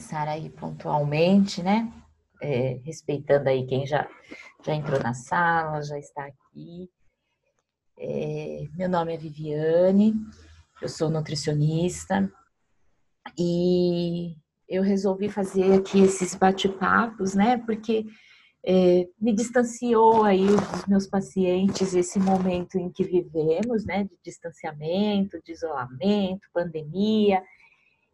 começar 0.00 0.28
aí 0.28 0.48
pontualmente, 0.48 1.62
né? 1.62 1.92
É, 2.40 2.80
respeitando 2.86 3.50
aí 3.50 3.66
quem 3.66 3.86
já, 3.86 4.08
já 4.64 4.74
entrou 4.74 4.98
na 4.98 5.12
sala, 5.12 5.82
já 5.82 5.98
está 5.98 6.24
aqui. 6.24 6.88
É, 7.98 8.64
meu 8.74 8.88
nome 8.88 9.12
é 9.12 9.18
Viviane, 9.18 10.14
eu 10.80 10.88
sou 10.88 11.10
nutricionista 11.10 12.32
e 13.38 14.36
eu 14.66 14.82
resolvi 14.82 15.28
fazer 15.28 15.74
aqui 15.74 16.00
esses 16.00 16.34
bate-papos, 16.34 17.34
né? 17.34 17.58
Porque 17.58 18.06
é, 18.64 19.06
me 19.20 19.34
distanciou 19.34 20.24
aí 20.24 20.46
dos 20.46 20.86
meus 20.86 21.06
pacientes 21.06 21.94
esse 21.94 22.18
momento 22.18 22.78
em 22.78 22.90
que 22.90 23.04
vivemos, 23.04 23.84
né, 23.84 24.04
de 24.04 24.16
distanciamento, 24.24 25.42
de 25.44 25.52
isolamento, 25.52 26.48
pandemia, 26.54 27.42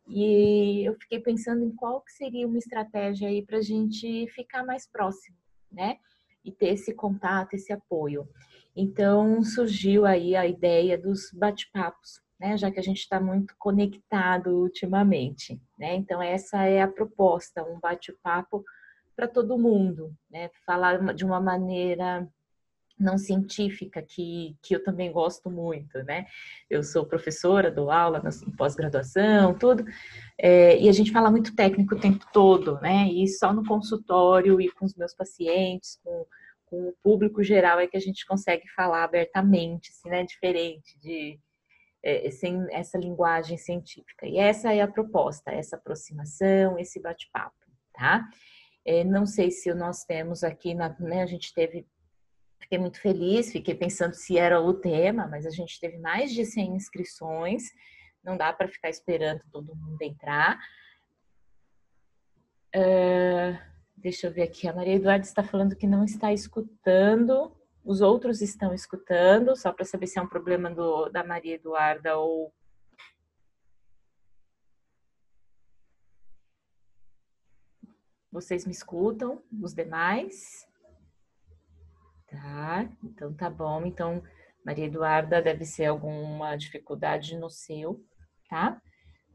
e 0.06 0.84
eu 0.87 0.95
fiquei 0.95 1.20
pensando 1.20 1.65
em 1.65 1.74
qual 1.74 2.01
que 2.01 2.12
seria 2.12 2.46
uma 2.46 2.59
estratégia 2.59 3.28
aí 3.28 3.45
para 3.45 3.59
a 3.59 3.62
gente 3.62 4.27
ficar 4.29 4.65
mais 4.65 4.88
próximo, 4.88 5.37
né, 5.70 5.98
e 6.45 6.52
ter 6.52 6.69
esse 6.69 6.95
contato, 6.95 7.55
esse 7.55 7.73
apoio. 7.73 8.29
Então 8.74 9.42
surgiu 9.42 10.06
aí 10.06 10.37
a 10.37 10.46
ideia 10.46 10.96
dos 10.96 11.30
bate-papos, 11.32 12.20
né, 12.38 12.56
já 12.56 12.70
que 12.70 12.79
a 12.79 12.82
gente 12.82 12.98
está 12.98 13.20
muito 13.20 13.55
conectado 13.59 14.51
ultimamente, 14.51 15.60
né, 15.79 15.95
então 15.95 16.23
essa 16.23 16.65
é 16.65 16.82
a 16.82 16.88
proposta, 16.88 17.65
um 17.65 17.80
bate-papo 17.80 18.65
para 19.16 19.26
todo 19.26 19.59
mundo, 19.59 20.15
né? 20.30 20.51
Falar 20.66 21.15
de 21.15 21.24
uma 21.24 21.41
maneira 21.41 22.29
não 22.99 23.19
científica, 23.19 24.02
que, 24.02 24.57
que 24.63 24.75
eu 24.75 24.83
também 24.83 25.13
gosto 25.13 25.51
muito, 25.51 26.02
né? 26.05 26.27
Eu 26.69 26.83
sou 26.83 27.07
professora, 27.07 27.71
dou 27.71 27.91
aula 27.91 28.23
em 28.47 28.51
pós-graduação, 28.53 29.57
tudo, 29.59 29.85
é, 30.38 30.79
e 30.79 30.88
a 30.88 30.93
gente 30.93 31.13
fala 31.13 31.30
muito 31.30 31.55
técnico 31.55 31.95
o 31.95 32.01
tempo 32.01 32.25
todo, 32.33 32.80
né? 32.80 33.09
E 33.09 33.29
só 33.29 33.53
no 33.53 33.65
consultório 33.65 34.61
e 34.61 34.71
com 34.71 34.85
os 34.85 34.95
meus 34.95 35.15
pacientes, 35.15 35.99
com, 36.03 36.27
com 36.65 36.88
o 36.88 36.95
público 37.03 37.43
geral, 37.43 37.79
é 37.79 37.87
que 37.87 37.97
a 37.97 38.01
gente 38.01 38.27
consegue 38.27 38.66
falar 38.75 39.05
abertamente, 39.05 39.91
assim, 39.91 40.09
né? 40.09 40.25
Diferente 40.25 40.99
de. 41.01 41.38
É, 42.03 42.31
sem 42.31 42.65
essa 42.71 42.97
linguagem 42.97 43.59
científica. 43.59 44.27
E 44.27 44.38
essa 44.38 44.73
é 44.73 44.81
a 44.81 44.87
proposta, 44.87 45.51
essa 45.51 45.75
aproximação, 45.75 46.79
esse 46.79 47.01
bate-papo, 47.01 47.57
tá? 47.93 48.25
É, 48.87 49.03
não 49.03 49.27
sei 49.27 49.51
se 49.51 49.75
nós 49.75 50.05
temos 50.05 50.45
aqui, 50.45 50.73
na, 50.73 50.97
né, 51.01 51.23
a 51.23 51.27
gente 51.27 51.53
teve, 51.53 51.85
fiquei 52.67 52.79
muito 52.79 53.01
feliz, 53.01 53.53
fiquei 53.53 53.75
pensando 53.77 54.15
se 54.15 54.37
era 54.37 54.61
o 54.61 54.75
tema, 54.75 55.29
mas 55.29 55.47
a 55.47 55.51
gente 55.51 55.79
teve 55.79 55.99
mais 55.99 56.33
de 56.33 56.45
100 56.45 56.75
inscrições, 56.75 57.63
não 58.25 58.37
dá 58.37 58.53
para 58.53 58.67
ficar 58.67 58.91
esperando 58.91 59.41
todo 59.53 59.77
mundo 59.77 60.03
entrar. 60.03 60.59
Uh, 62.75 63.57
deixa 63.97 64.27
eu 64.27 64.33
ver 64.33 64.43
aqui, 64.43 64.67
a 64.67 64.72
Maria 64.72 64.97
Eduarda 64.97 65.25
está 65.25 65.44
falando 65.44 65.77
que 65.77 65.87
não 65.87 66.05
está 66.05 66.33
escutando, 66.33 67.56
os 67.84 68.00
outros 68.00 68.43
estão 68.43 68.75
escutando, 68.75 69.55
só 69.56 69.72
para 69.72 69.84
saber 69.84 70.09
se 70.09 70.19
é 70.19 70.22
um 70.22 70.28
problema 70.28 70.69
do, 70.69 71.09
da 71.09 71.22
Maria 71.22 71.55
Eduarda 71.55 72.19
ou 72.19 72.53
Vocês 78.33 78.67
me 78.67 78.72
escutam? 78.72 79.43
Os 79.62 79.72
demais? 79.72 80.69
Tá, 82.28 82.88
então 83.04 83.32
tá 83.34 83.48
bom. 83.48 83.84
Então, 83.87 84.22
Maria 84.64 84.87
Eduarda, 84.87 85.41
deve 85.41 85.64
ser 85.64 85.87
alguma 85.87 86.56
dificuldade 86.56 87.37
no 87.37 87.48
seu, 87.48 88.04
tá? 88.48 88.81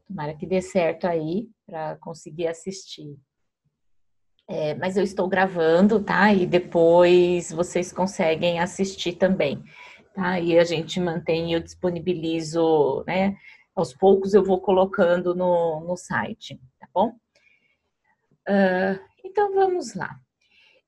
Tomara 0.06 0.34
que 0.34 0.46
dê 0.46 0.60
certo 0.60 1.06
aí 1.06 1.48
para 1.66 1.96
conseguir 1.96 2.46
assistir. 2.46 3.16
É, 4.48 4.74
mas 4.74 4.96
eu 4.96 5.02
estou 5.02 5.26
gravando, 5.26 6.04
tá? 6.04 6.32
E 6.34 6.46
depois 6.46 7.50
vocês 7.50 7.92
conseguem 7.92 8.60
assistir 8.60 9.14
também, 9.14 9.62
tá? 10.14 10.38
E 10.38 10.58
a 10.58 10.64
gente 10.64 11.00
mantém, 11.00 11.54
eu 11.54 11.60
disponibilizo, 11.60 13.02
né? 13.06 13.34
Aos 13.74 13.94
poucos 13.94 14.34
eu 14.34 14.44
vou 14.44 14.60
colocando 14.60 15.34
no, 15.34 15.80
no 15.80 15.96
site, 15.96 16.60
tá 16.78 16.86
bom? 16.92 17.08
Uh, 18.46 19.00
então 19.24 19.54
vamos 19.54 19.94
lá. 19.94 20.20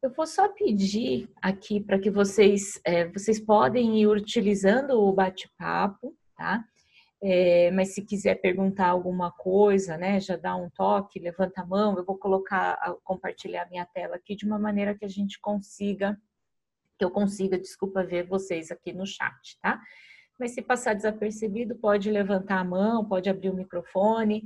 Eu 0.04 0.10
vou 0.10 0.26
só 0.26 0.50
pedir 0.50 1.30
aqui 1.40 1.80
para 1.80 1.98
que 1.98 2.10
vocês, 2.10 2.78
é, 2.84 3.06
vocês 3.08 3.40
podem 3.40 4.02
ir 4.02 4.06
utilizando 4.06 5.00
o 5.00 5.10
bate-papo, 5.10 6.14
tá? 6.36 6.62
É, 7.22 7.70
mas 7.70 7.94
se 7.94 8.04
quiser 8.04 8.34
perguntar 8.34 8.88
alguma 8.88 9.32
coisa, 9.32 9.96
né, 9.96 10.20
já 10.20 10.36
dá 10.36 10.54
um 10.56 10.68
toque, 10.68 11.18
levanta 11.18 11.62
a 11.62 11.66
mão, 11.66 11.96
eu 11.96 12.04
vou 12.04 12.18
colocar, 12.18 12.78
compartilhar 13.02 13.66
minha 13.70 13.86
tela 13.86 14.16
aqui 14.16 14.36
de 14.36 14.44
uma 14.44 14.58
maneira 14.58 14.94
que 14.94 15.06
a 15.06 15.08
gente 15.08 15.40
consiga, 15.40 16.20
que 16.98 17.04
eu 17.06 17.10
consiga, 17.10 17.56
desculpa, 17.56 18.04
ver 18.04 18.26
vocês 18.26 18.70
aqui 18.70 18.92
no 18.92 19.06
chat, 19.06 19.58
tá? 19.62 19.80
Mas 20.38 20.52
se 20.52 20.60
passar 20.60 20.92
desapercebido, 20.92 21.76
pode 21.76 22.10
levantar 22.10 22.58
a 22.58 22.64
mão, 22.64 23.06
pode 23.06 23.30
abrir 23.30 23.48
o 23.48 23.56
microfone, 23.56 24.42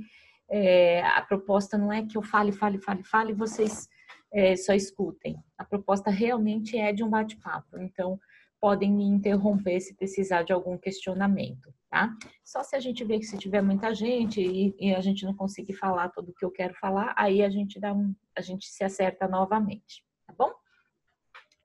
é, 0.49 1.01
a 1.01 1.21
proposta 1.21 1.77
não 1.77 1.91
é 1.91 2.05
que 2.05 2.17
eu 2.17 2.21
fale, 2.21 2.53
fale, 2.53 2.77
fale, 2.77 3.03
fale 3.03 3.33
vocês 3.33 3.89
é, 4.31 4.55
só 4.55 4.73
escutem. 4.73 5.37
A 5.57 5.65
proposta 5.65 6.09
realmente 6.09 6.77
é 6.77 6.93
de 6.93 7.03
um 7.03 7.09
bate-papo. 7.09 7.79
Então, 7.79 8.19
podem 8.59 8.91
me 8.91 9.05
interromper 9.05 9.79
se 9.79 9.93
precisar 9.95 10.43
de 10.43 10.51
algum 10.51 10.77
questionamento, 10.77 11.73
tá? 11.89 12.13
Só 12.43 12.61
se 12.63 12.75
a 12.75 12.79
gente 12.79 13.03
vê 13.03 13.17
que 13.17 13.25
se 13.25 13.37
tiver 13.37 13.61
muita 13.61 13.93
gente 13.93 14.41
e, 14.41 14.75
e 14.79 14.93
a 14.93 14.99
gente 14.99 15.25
não 15.25 15.33
conseguir 15.33 15.73
falar 15.73 16.09
tudo 16.09 16.31
o 16.31 16.33
que 16.33 16.43
eu 16.43 16.51
quero 16.51 16.73
falar, 16.75 17.13
aí 17.17 17.41
a 17.41 17.49
gente 17.49 17.79
dá 17.79 17.93
um, 17.93 18.13
a 18.35 18.41
gente 18.41 18.67
se 18.67 18.83
acerta 18.83 19.27
novamente, 19.27 20.03
tá 20.27 20.33
bom? 20.37 20.51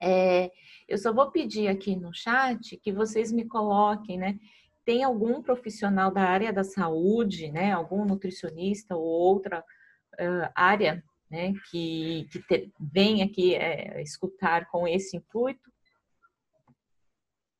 É, 0.01 0.51
eu 0.87 0.97
só 0.97 1.13
vou 1.13 1.31
pedir 1.31 1.67
aqui 1.67 1.95
no 1.95 2.13
chat 2.13 2.77
que 2.77 2.91
vocês 2.91 3.31
me 3.31 3.45
coloquem, 3.45 4.17
né? 4.17 4.39
tem 4.85 5.03
algum 5.03 5.41
profissional 5.41 6.11
da 6.11 6.21
área 6.21 6.53
da 6.53 6.63
saúde, 6.63 7.51
né, 7.51 7.71
algum 7.71 8.05
nutricionista 8.05 8.95
ou 8.95 9.03
outra 9.03 9.61
uh, 9.61 10.51
área, 10.53 11.03
né, 11.35 11.53
que, 11.69 12.27
que 12.31 12.41
te, 12.43 12.73
vem 12.79 13.21
aqui 13.21 13.55
é, 13.55 14.01
escutar 14.01 14.67
com 14.69 14.87
esse 14.87 15.17
intuito? 15.17 15.69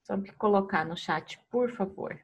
Só 0.03 0.16
me 0.16 0.31
colocar 0.31 0.86
no 0.86 0.96
chat, 0.96 1.38
por 1.52 1.69
favor. 1.75 2.18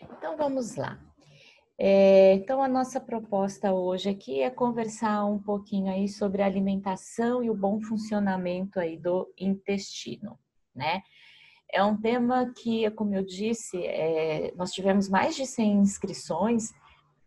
Então 0.00 0.34
vamos 0.36 0.76
lá. 0.76 0.98
É, 1.78 2.32
então 2.32 2.62
a 2.62 2.68
nossa 2.68 2.98
proposta 2.98 3.74
hoje 3.74 4.08
aqui 4.08 4.40
é 4.40 4.48
conversar 4.48 5.26
um 5.26 5.38
pouquinho 5.38 5.92
aí 5.92 6.08
sobre 6.08 6.40
a 6.40 6.46
alimentação 6.46 7.44
e 7.44 7.50
o 7.50 7.54
bom 7.54 7.82
funcionamento 7.82 8.80
aí 8.80 8.96
do 8.96 9.30
intestino, 9.38 10.38
né? 10.74 11.02
É 11.70 11.82
um 11.84 12.00
tema 12.00 12.50
que, 12.56 12.90
como 12.92 13.14
eu 13.14 13.22
disse, 13.22 13.84
é, 13.84 14.54
nós 14.56 14.70
tivemos 14.70 15.10
mais 15.10 15.36
de 15.36 15.44
100 15.44 15.80
inscrições 15.80 16.72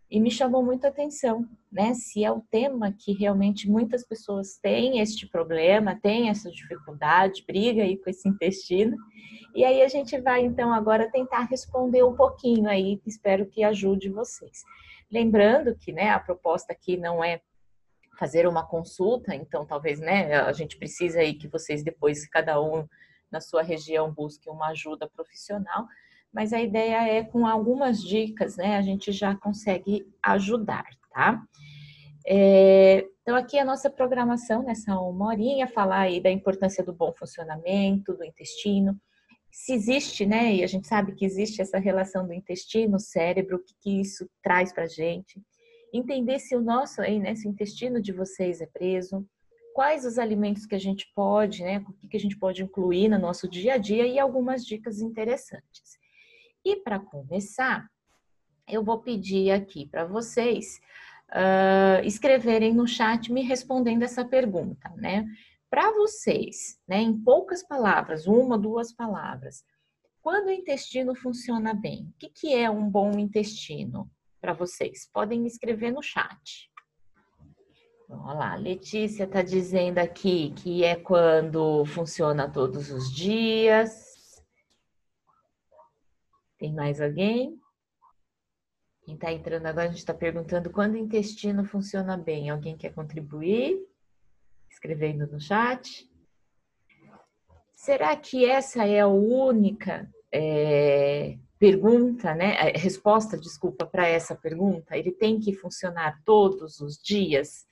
e 0.09 0.20
me 0.20 0.31
chamou 0.31 0.64
muita 0.64 0.88
atenção, 0.88 1.47
né? 1.72 1.94
Se 1.94 2.24
é 2.24 2.31
o 2.31 2.42
tema 2.50 2.92
que 2.92 3.14
realmente 3.14 3.70
muitas 3.70 4.03
pessoas 4.03 4.58
têm 4.58 5.00
este 5.00 5.28
problema, 5.28 6.00
têm 6.02 6.30
essa 6.30 6.50
dificuldade, 6.50 7.44
briga 7.46 7.84
aí 7.84 7.96
com 7.96 8.09
esse 8.09 8.28
intestino. 8.28 8.98
E 9.53 9.64
aí 9.64 9.81
a 9.81 9.88
gente 9.88 10.19
vai 10.19 10.42
então 10.42 10.74
agora 10.74 11.12
tentar 11.12 11.44
responder 11.44 12.03
um 12.03 12.16
pouquinho 12.16 12.68
aí, 12.68 13.00
espero 13.06 13.45
que 13.45 13.63
ajude 13.63 14.10
vocês. 14.10 14.63
Lembrando 15.12 15.75
que, 15.75 15.92
né, 15.92 16.10
a 16.10 16.19
proposta 16.19 16.74
aqui 16.74 16.98
não 16.98 17.24
é 17.24 17.42
fazer 18.18 18.48
uma 18.48 18.66
consulta, 18.66 19.34
então 19.34 19.66
talvez, 19.66 20.00
né, 20.00 20.39
a 20.42 20.51
gente 20.51 20.78
precisa 20.78 21.19
aí 21.19 21.34
que 21.34 21.48
vocês 21.48 21.84
depois 21.84 22.28
cada 22.28 22.62
um 22.62 22.88
na 23.31 23.39
sua 23.39 23.62
região 23.62 24.12
busque 24.12 24.50
uma 24.50 24.69
ajuda 24.69 25.07
profissional, 25.07 25.88
mas 26.34 26.54
a 26.54 26.62
ideia 26.62 27.08
é 27.08 27.24
com 27.24 27.46
algumas 27.46 28.02
dicas, 28.02 28.58
né, 28.58 28.78
a 28.78 28.81
gente 28.81 29.12
já 29.12 29.36
consegue 29.36 30.06
ajudar, 30.24 30.86
tá? 31.12 31.42
É, 32.28 33.08
então 33.22 33.36
aqui 33.36 33.58
a 33.58 33.66
nossa 33.66 33.90
programação 33.90 34.64
nessa 34.64 35.00
uma 35.00 35.28
horinha, 35.28 35.68
falar 35.68 36.02
aí 36.02 36.22
da 36.22 36.30
importância 36.30 36.84
do 36.84 36.94
bom 36.94 37.14
funcionamento 37.18 38.14
do 38.14 38.24
intestino, 38.24 39.00
se 39.52 39.74
existe, 39.74 40.26
né, 40.26 40.56
e 40.56 40.64
a 40.64 40.68
gente 40.68 40.88
sabe 40.88 41.14
que 41.16 41.26
existe 41.26 41.62
essa 41.62 41.80
relação 41.80 42.26
do 42.26 42.34
intestino, 42.34 43.00
cérebro, 43.00 43.58
o 43.58 43.60
que, 43.60 43.74
que 43.82 44.02
isso 44.02 44.30
traz 44.44 44.72
pra 44.72 44.88
gente, 44.88 45.42
entender 45.94 46.40
se 46.40 46.56
o 46.56 46.62
nosso 46.62 47.02
aí, 47.02 47.20
né, 47.20 47.36
se 47.36 47.48
o 47.48 47.52
intestino 47.52 48.00
de 48.02 48.12
vocês 48.12 48.62
é 48.62 48.68
preso, 48.68 49.28
quais 49.74 50.06
os 50.06 50.20
alimentos 50.20 50.66
que 50.66 50.75
a 50.75 50.80
gente 50.80 51.12
pode, 51.16 51.64
né, 51.64 51.84
o 52.04 52.08
que 52.08 52.18
a 52.18 52.20
gente 52.20 52.38
pode 52.38 52.64
incluir 52.64 53.10
no 53.10 53.18
nosso 53.18 53.50
dia 53.50 53.74
a 53.74 53.78
dia 53.78 54.06
e 54.06 54.20
algumas 54.20 54.66
dicas 54.66 55.00
interessantes. 55.02 55.99
E 56.64 56.76
para 56.78 57.00
começar, 57.00 57.90
eu 58.68 58.84
vou 58.84 59.00
pedir 59.00 59.52
aqui 59.52 59.86
para 59.88 60.06
vocês 60.06 60.80
uh, 61.30 62.06
escreverem 62.06 62.74
no 62.74 62.88
chat 62.88 63.32
me 63.32 63.42
respondendo 63.42 64.04
essa 64.04 64.26
pergunta, 64.26 64.90
né? 64.96 65.26
Para 65.70 65.92
vocês, 65.92 66.80
né, 66.88 67.00
em 67.00 67.16
poucas 67.16 67.62
palavras, 67.62 68.26
uma, 68.26 68.58
duas 68.58 68.92
palavras, 68.92 69.64
quando 70.22 70.48
o 70.48 70.52
intestino 70.52 71.16
funciona 71.16 71.74
bem, 71.74 72.08
o 72.10 72.14
que, 72.18 72.30
que 72.30 72.54
é 72.54 72.70
um 72.70 72.90
bom 72.90 73.12
intestino 73.20 74.10
para 74.42 74.54
vocês? 74.54 75.08
Podem 75.14 75.40
me 75.40 75.48
escrever 75.48 75.92
no 75.92 76.02
chat. 76.02 76.70
Então, 78.04 78.24
olha 78.26 78.40
lá, 78.40 78.56
Letícia 78.56 79.26
está 79.26 79.44
dizendo 79.44 80.00
aqui 80.00 80.52
que 80.56 80.84
é 80.84 80.96
quando 80.96 81.86
funciona 81.86 82.50
todos 82.50 82.90
os 82.90 83.14
dias. 83.14 84.09
Tem 86.60 86.74
mais 86.74 87.00
alguém? 87.00 87.58
Quem 89.04 89.16
está 89.16 89.32
entrando 89.32 89.66
agora, 89.66 89.86
a 89.86 89.90
gente 89.90 90.00
está 90.00 90.14
perguntando 90.14 90.70
quando 90.70 90.94
o 90.94 90.98
intestino 90.98 91.66
funciona 91.66 92.16
bem. 92.16 92.50
Alguém 92.50 92.78
quer 92.78 92.94
contribuir? 92.94 93.80
Escrevendo 94.70 95.26
no 95.26 95.40
chat. 95.40 96.08
Será 97.74 98.16
que 98.16 98.46
essa 98.46 98.86
é 98.86 99.00
a 99.00 99.08
única 99.08 100.08
é, 100.32 101.38
pergunta, 101.58 102.36
né? 102.36 102.56
Resposta, 102.76 103.38
desculpa, 103.38 103.86
para 103.86 104.08
essa 104.08 104.36
pergunta? 104.36 104.98
Ele 104.98 105.12
tem 105.12 105.40
que 105.40 105.54
funcionar 105.54 106.22
todos 106.24 106.82
os 106.82 107.02
dias? 107.02 107.66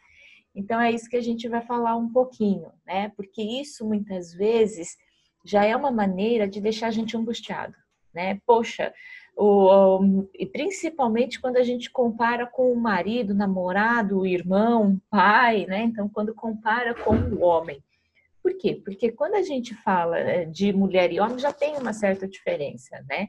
Então 0.56 0.80
é 0.81 0.92
isso 0.92 1.10
que 1.10 1.18
a 1.18 1.22
gente 1.22 1.48
vai 1.48 1.62
falar 1.62 1.95
um 1.98 2.12
pouquinho, 2.12 2.72
né? 2.86 3.10
Porque 3.18 3.44
isso 3.44 3.86
muitas 3.86 4.34
vezes 4.34 4.98
já 5.45 5.66
é 5.66 5.75
uma 5.75 5.92
maneira 5.92 6.48
de 6.48 6.60
deixar 6.60 6.88
a 6.88 6.92
gente 6.92 7.16
angustiado, 7.16 7.75
né? 8.17 8.41
Poxa, 8.47 8.91
o, 9.35 9.99
o, 9.99 10.29
e 10.33 10.47
principalmente 10.47 11.39
quando 11.39 11.57
a 11.57 11.63
gente 11.63 11.91
compara 11.91 12.47
com 12.47 12.71
o 12.71 12.75
marido, 12.75 13.35
namorado, 13.35 14.25
irmão, 14.25 14.99
pai, 15.11 15.67
né? 15.67 15.83
Então, 15.83 16.09
quando 16.09 16.33
compara 16.33 16.95
com 16.95 17.15
o 17.15 17.41
homem. 17.41 17.81
Por 18.41 18.57
quê? 18.57 18.81
Porque 18.83 19.11
quando 19.11 19.35
a 19.35 19.43
gente 19.43 19.75
fala 19.75 20.17
eh, 20.17 20.45
de 20.45 20.73
mulher 20.73 21.11
e 21.11 21.19
homem, 21.19 21.37
já 21.37 21.53
tem 21.53 21.77
uma 21.77 21.93
certa 21.93 22.27
diferença, 22.27 23.05
né? 23.07 23.27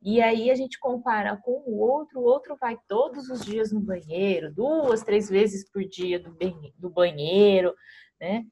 E 0.00 0.22
aí 0.22 0.50
a 0.50 0.54
gente 0.54 0.78
compara 0.78 1.36
com 1.36 1.62
o 1.66 1.78
outro, 1.78 2.20
o 2.20 2.24
outro 2.24 2.56
vai 2.58 2.78
todos 2.88 3.28
os 3.28 3.44
dias 3.44 3.70
no 3.70 3.80
banheiro, 3.80 4.54
duas, 4.54 5.02
três 5.02 5.28
vezes 5.28 5.70
por 5.70 5.84
dia 5.84 6.22
do 6.78 6.88
banheiro, 6.88 7.74
né? 8.18 8.46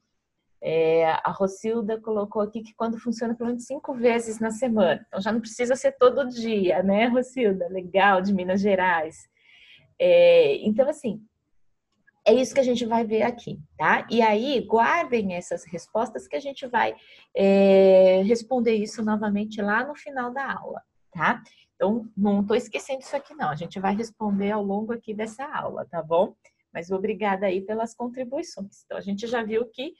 É, 0.61 1.11
a 1.23 1.31
Rocilda 1.31 1.99
colocou 2.01 2.41
aqui 2.41 2.61
que 2.61 2.73
quando 2.75 2.99
funciona 2.99 3.33
pelo 3.33 3.49
menos 3.49 3.65
cinco 3.65 3.93
vezes 3.93 4.39
na 4.39 4.51
semana. 4.51 5.05
Então 5.07 5.21
já 5.21 5.31
não 5.31 5.39
precisa 5.39 5.75
ser 5.75 5.93
todo 5.93 6.27
dia, 6.27 6.83
né, 6.83 7.07
Rocilda? 7.07 7.67
Legal, 7.69 8.21
de 8.21 8.33
Minas 8.33 8.61
Gerais. 8.61 9.29
É, 9.99 10.55
então, 10.65 10.87
assim, 10.89 11.21
é 12.25 12.33
isso 12.33 12.53
que 12.53 12.59
a 12.59 12.63
gente 12.63 12.85
vai 12.85 13.03
ver 13.05 13.23
aqui, 13.23 13.59
tá? 13.77 14.07
E 14.09 14.21
aí, 14.21 14.61
guardem 14.61 15.33
essas 15.33 15.65
respostas 15.65 16.27
que 16.27 16.35
a 16.35 16.39
gente 16.39 16.67
vai 16.67 16.95
é, 17.35 18.21
responder 18.23 18.75
isso 18.75 19.03
novamente 19.03 19.61
lá 19.61 19.85
no 19.85 19.95
final 19.95 20.31
da 20.31 20.53
aula, 20.53 20.81
tá? 21.11 21.41
Então, 21.75 22.07
não 22.15 22.41
estou 22.41 22.55
esquecendo 22.55 22.99
isso 22.99 23.15
aqui, 23.15 23.33
não. 23.33 23.49
A 23.49 23.55
gente 23.55 23.79
vai 23.79 23.95
responder 23.95 24.51
ao 24.51 24.63
longo 24.63 24.93
aqui 24.93 25.13
dessa 25.13 25.45
aula, 25.45 25.85
tá 25.89 26.03
bom? 26.03 26.35
Mas 26.73 26.91
obrigada 26.91 27.47
aí 27.47 27.61
pelas 27.61 27.95
contribuições. 27.95 28.83
Então, 28.85 28.97
a 28.97 29.01
gente 29.01 29.25
já 29.25 29.43
viu 29.43 29.65
que 29.65 29.93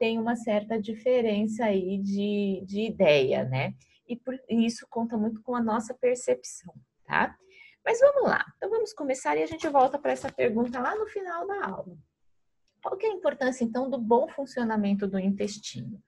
tem 0.00 0.18
uma 0.18 0.34
certa 0.34 0.80
diferença 0.80 1.66
aí 1.66 1.98
de, 1.98 2.62
de 2.64 2.86
ideia, 2.86 3.44
né? 3.44 3.74
E 4.08 4.16
por 4.16 4.34
isso 4.48 4.86
conta 4.88 5.16
muito 5.18 5.42
com 5.42 5.54
a 5.54 5.62
nossa 5.62 5.92
percepção, 5.92 6.74
tá? 7.04 7.36
Mas 7.84 8.00
vamos 8.00 8.22
lá. 8.22 8.42
Então 8.56 8.70
vamos 8.70 8.94
começar 8.94 9.36
e 9.36 9.42
a 9.42 9.46
gente 9.46 9.68
volta 9.68 9.98
para 9.98 10.12
essa 10.12 10.32
pergunta 10.32 10.80
lá 10.80 10.96
no 10.96 11.06
final 11.06 11.46
da 11.46 11.66
aula. 11.66 11.98
Qual 12.82 12.96
que 12.96 13.04
é 13.04 13.10
a 13.10 13.14
importância 13.14 13.62
então 13.62 13.90
do 13.90 13.98
bom 13.98 14.26
funcionamento 14.26 15.06
do 15.06 15.18
intestino? 15.18 16.02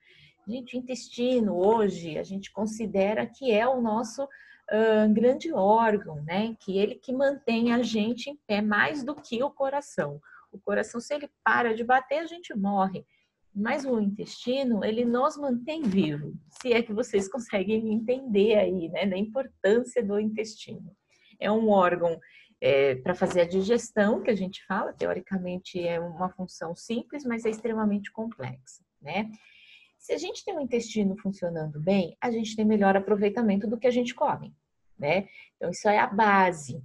Gente, 0.48 0.74
o 0.74 0.78
intestino 0.78 1.54
hoje 1.54 2.18
a 2.18 2.22
gente 2.22 2.50
considera 2.50 3.26
que 3.26 3.52
é 3.52 3.68
o 3.68 3.80
nosso 3.80 4.24
uh, 4.24 5.12
grande 5.12 5.52
órgão, 5.52 6.16
né? 6.24 6.56
Que 6.60 6.78
ele 6.78 6.94
que 6.94 7.12
mantém 7.12 7.74
a 7.74 7.82
gente 7.82 8.30
em 8.30 8.36
pé 8.46 8.62
mais 8.62 9.04
do 9.04 9.14
que 9.14 9.42
o 9.42 9.50
coração. 9.50 10.18
O 10.50 10.58
coração, 10.58 10.98
se 10.98 11.14
ele 11.14 11.30
para 11.44 11.74
de 11.74 11.84
bater, 11.84 12.20
a 12.20 12.26
gente 12.26 12.54
morre. 12.54 13.06
Mas 13.54 13.84
o 13.84 14.00
intestino, 14.00 14.84
ele 14.84 15.04
nos 15.04 15.36
mantém 15.36 15.82
vivo. 15.82 16.34
Se 16.48 16.72
é 16.72 16.82
que 16.82 16.92
vocês 16.92 17.28
conseguem 17.30 17.92
entender 17.92 18.56
aí, 18.56 18.88
né, 18.88 19.06
da 19.06 19.16
importância 19.16 20.02
do 20.02 20.18
intestino. 20.18 20.94
É 21.38 21.50
um 21.50 21.68
órgão 21.68 22.18
é, 22.60 22.94
para 22.94 23.14
fazer 23.14 23.40
a 23.42 23.48
digestão, 23.48 24.22
que 24.22 24.30
a 24.30 24.34
gente 24.36 24.64
fala, 24.66 24.92
teoricamente 24.92 25.84
é 25.84 25.98
uma 25.98 26.30
função 26.30 26.76
simples, 26.76 27.24
mas 27.24 27.44
é 27.44 27.50
extremamente 27.50 28.12
complexa, 28.12 28.84
né? 29.00 29.30
Se 29.98 30.12
a 30.12 30.18
gente 30.18 30.44
tem 30.44 30.56
um 30.56 30.60
intestino 30.60 31.16
funcionando 31.16 31.80
bem, 31.80 32.16
a 32.20 32.30
gente 32.30 32.56
tem 32.56 32.64
melhor 32.64 32.96
aproveitamento 32.96 33.68
do 33.68 33.78
que 33.78 33.86
a 33.86 33.90
gente 33.90 34.14
come, 34.14 34.54
né? 34.98 35.28
Então, 35.56 35.70
isso 35.70 35.88
é 35.88 35.98
a 35.98 36.06
base. 36.06 36.82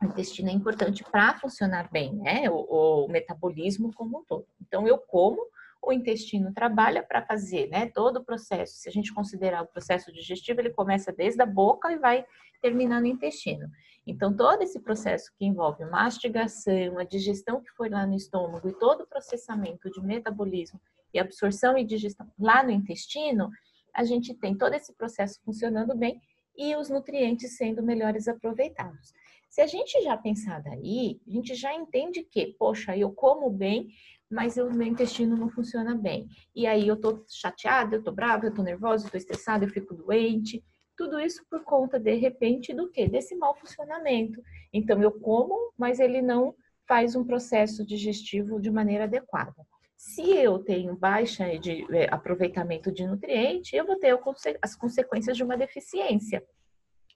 O 0.00 0.06
intestino 0.06 0.48
é 0.48 0.52
importante 0.52 1.04
para 1.04 1.38
funcionar 1.38 1.90
bem, 1.90 2.14
né? 2.14 2.48
O, 2.48 3.04
o 3.04 3.08
metabolismo 3.08 3.92
como 3.92 4.20
um 4.20 4.24
todo. 4.24 4.46
Então, 4.60 4.86
eu 4.86 4.98
como 4.98 5.40
o 5.82 5.92
intestino 5.92 6.52
trabalha 6.52 7.02
para 7.02 7.22
fazer, 7.22 7.68
né? 7.68 7.86
Todo 7.86 8.18
o 8.18 8.24
processo. 8.24 8.74
Se 8.78 8.88
a 8.88 8.92
gente 8.92 9.12
considerar 9.12 9.62
o 9.62 9.66
processo 9.66 10.12
digestivo, 10.12 10.60
ele 10.60 10.70
começa 10.70 11.12
desde 11.12 11.40
a 11.42 11.46
boca 11.46 11.90
e 11.92 11.98
vai 11.98 12.24
terminar 12.60 13.00
no 13.00 13.06
intestino. 13.06 13.68
Então, 14.06 14.34
todo 14.34 14.62
esse 14.62 14.80
processo 14.80 15.30
que 15.36 15.44
envolve 15.44 15.84
mastigação, 15.84 16.98
a 16.98 17.04
digestão 17.04 17.60
que 17.60 17.70
foi 17.72 17.88
lá 17.88 18.06
no 18.06 18.16
estômago 18.16 18.68
e 18.68 18.72
todo 18.72 19.02
o 19.02 19.06
processamento 19.06 19.90
de 19.90 20.00
metabolismo 20.00 20.80
e 21.12 21.18
absorção 21.18 21.76
e 21.76 21.84
digestão 21.84 22.26
lá 22.38 22.62
no 22.62 22.70
intestino, 22.70 23.50
a 23.94 24.04
gente 24.04 24.34
tem 24.34 24.56
todo 24.56 24.74
esse 24.74 24.92
processo 24.94 25.40
funcionando 25.44 25.94
bem 25.94 26.20
e 26.56 26.74
os 26.74 26.88
nutrientes 26.90 27.56
sendo 27.56 27.82
melhores 27.82 28.28
aproveitados. 28.28 29.12
Se 29.48 29.60
a 29.60 29.66
gente 29.66 30.02
já 30.02 30.16
pensar 30.16 30.62
daí, 30.62 31.20
a 31.26 31.30
gente 31.30 31.54
já 31.54 31.74
entende 31.74 32.22
que, 32.22 32.54
poxa, 32.58 32.96
eu 32.96 33.10
como 33.10 33.48
bem, 33.50 33.88
mas 34.30 34.56
o 34.56 34.70
meu 34.70 34.86
intestino 34.86 35.36
não 35.36 35.48
funciona 35.48 35.94
bem. 35.94 36.28
E 36.54 36.66
aí 36.66 36.86
eu 36.86 36.96
tô 36.96 37.24
chateada, 37.28 37.96
eu 37.96 38.02
tô 38.02 38.12
brava, 38.12 38.46
eu 38.46 38.54
tô 38.54 38.62
nervosa, 38.62 39.06
eu 39.06 39.10
tô 39.10 39.16
estressada, 39.16 39.64
eu 39.64 39.70
fico 39.70 39.94
doente. 39.94 40.62
Tudo 40.96 41.18
isso 41.18 41.44
por 41.50 41.62
conta, 41.62 41.98
de 41.98 42.14
repente, 42.14 42.74
do 42.74 42.90
quê? 42.90 43.08
Desse 43.08 43.34
mau 43.36 43.54
funcionamento. 43.56 44.42
Então 44.72 45.00
eu 45.02 45.12
como, 45.12 45.72
mas 45.78 45.98
ele 46.00 46.20
não 46.20 46.54
faz 46.86 47.14
um 47.14 47.24
processo 47.24 47.84
digestivo 47.86 48.60
de 48.60 48.70
maneira 48.70 49.04
adequada. 49.04 49.54
Se 49.96 50.22
eu 50.22 50.58
tenho 50.60 50.96
baixa 50.96 51.58
de 51.58 51.84
é, 51.94 52.06
aproveitamento 52.10 52.92
de 52.92 53.06
nutriente, 53.06 53.74
eu 53.74 53.84
vou 53.84 53.98
ter 53.98 54.18
as 54.62 54.76
consequências 54.76 55.36
de 55.36 55.42
uma 55.42 55.56
deficiência. 55.56 56.42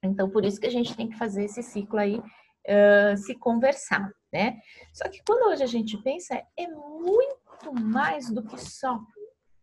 Então, 0.03 0.29
por 0.29 0.45
isso 0.45 0.61
que 0.61 0.67
a 0.67 0.71
gente 0.71 0.97
tem 0.97 1.09
que 1.09 1.17
fazer 1.17 1.45
esse 1.45 1.63
ciclo 1.63 1.99
aí 1.99 2.21
uh, 2.69 3.17
se 3.17 3.35
conversar, 3.35 4.11
né? 4.33 4.59
Só 4.93 5.09
que 5.09 5.23
quando 5.27 5.51
hoje 5.51 5.63
a 5.63 5.67
gente 5.67 5.97
pensa, 6.03 6.43
é 6.57 6.67
muito 6.67 7.73
mais 7.73 8.31
do 8.31 8.43
que 8.43 8.59
só 8.59 9.01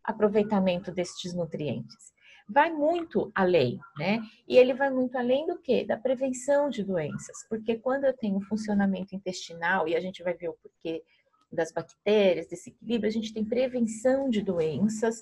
aproveitamento 0.03 0.91
destes 0.91 1.33
nutrientes. 1.33 2.13
Vai 2.51 2.71
muito 2.71 3.31
além, 3.35 3.79
né? 3.97 4.19
E 4.47 4.57
ele 4.57 4.73
vai 4.73 4.89
muito 4.89 5.15
além 5.17 5.45
do 5.45 5.59
que? 5.59 5.85
Da 5.85 5.97
prevenção 5.97 6.67
de 6.69 6.83
doenças. 6.83 7.45
Porque 7.47 7.77
quando 7.77 8.05
eu 8.05 8.17
tenho 8.17 8.41
funcionamento 8.41 9.15
intestinal, 9.15 9.87
e 9.87 9.95
a 9.95 9.99
gente 9.99 10.23
vai 10.23 10.33
ver 10.33 10.49
o 10.49 10.57
porquê 10.61 11.03
das 11.51 11.71
bactérias, 11.71 12.47
desse 12.47 12.69
equilíbrio, 12.69 13.09
a 13.09 13.13
gente 13.13 13.33
tem 13.33 13.43
prevenção 13.43 14.29
de 14.29 14.41
doenças, 14.41 15.19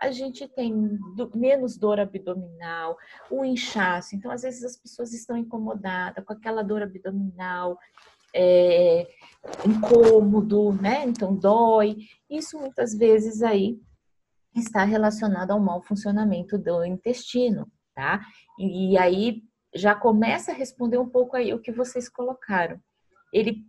a 0.00 0.10
gente 0.10 0.46
tem 0.48 0.98
do, 1.14 1.30
menos 1.34 1.76
dor 1.76 2.00
abdominal, 2.00 2.96
o 3.30 3.44
inchaço. 3.44 4.14
Então, 4.14 4.30
às 4.30 4.42
vezes 4.42 4.64
as 4.64 4.76
pessoas 4.76 5.12
estão 5.12 5.36
incomodadas 5.36 6.24
com 6.24 6.32
aquela 6.32 6.62
dor 6.62 6.82
abdominal, 6.82 7.78
é, 8.34 9.08
incômodo, 9.66 10.72
né? 10.72 11.04
Então 11.04 11.34
dói. 11.34 11.96
Isso 12.28 12.58
muitas 12.58 12.94
vezes 12.94 13.42
aí 13.42 13.80
está 14.54 14.84
relacionado 14.84 15.50
ao 15.50 15.60
mau 15.60 15.82
funcionamento 15.82 16.58
do 16.58 16.84
intestino, 16.84 17.70
tá? 17.94 18.20
E, 18.58 18.92
e 18.92 18.98
aí 18.98 19.42
já 19.74 19.94
começa 19.94 20.52
a 20.52 20.54
responder 20.54 20.98
um 20.98 21.08
pouco 21.08 21.36
aí 21.36 21.52
o 21.52 21.60
que 21.60 21.72
vocês 21.72 22.08
colocaram. 22.08 22.80
Ele, 23.32 23.66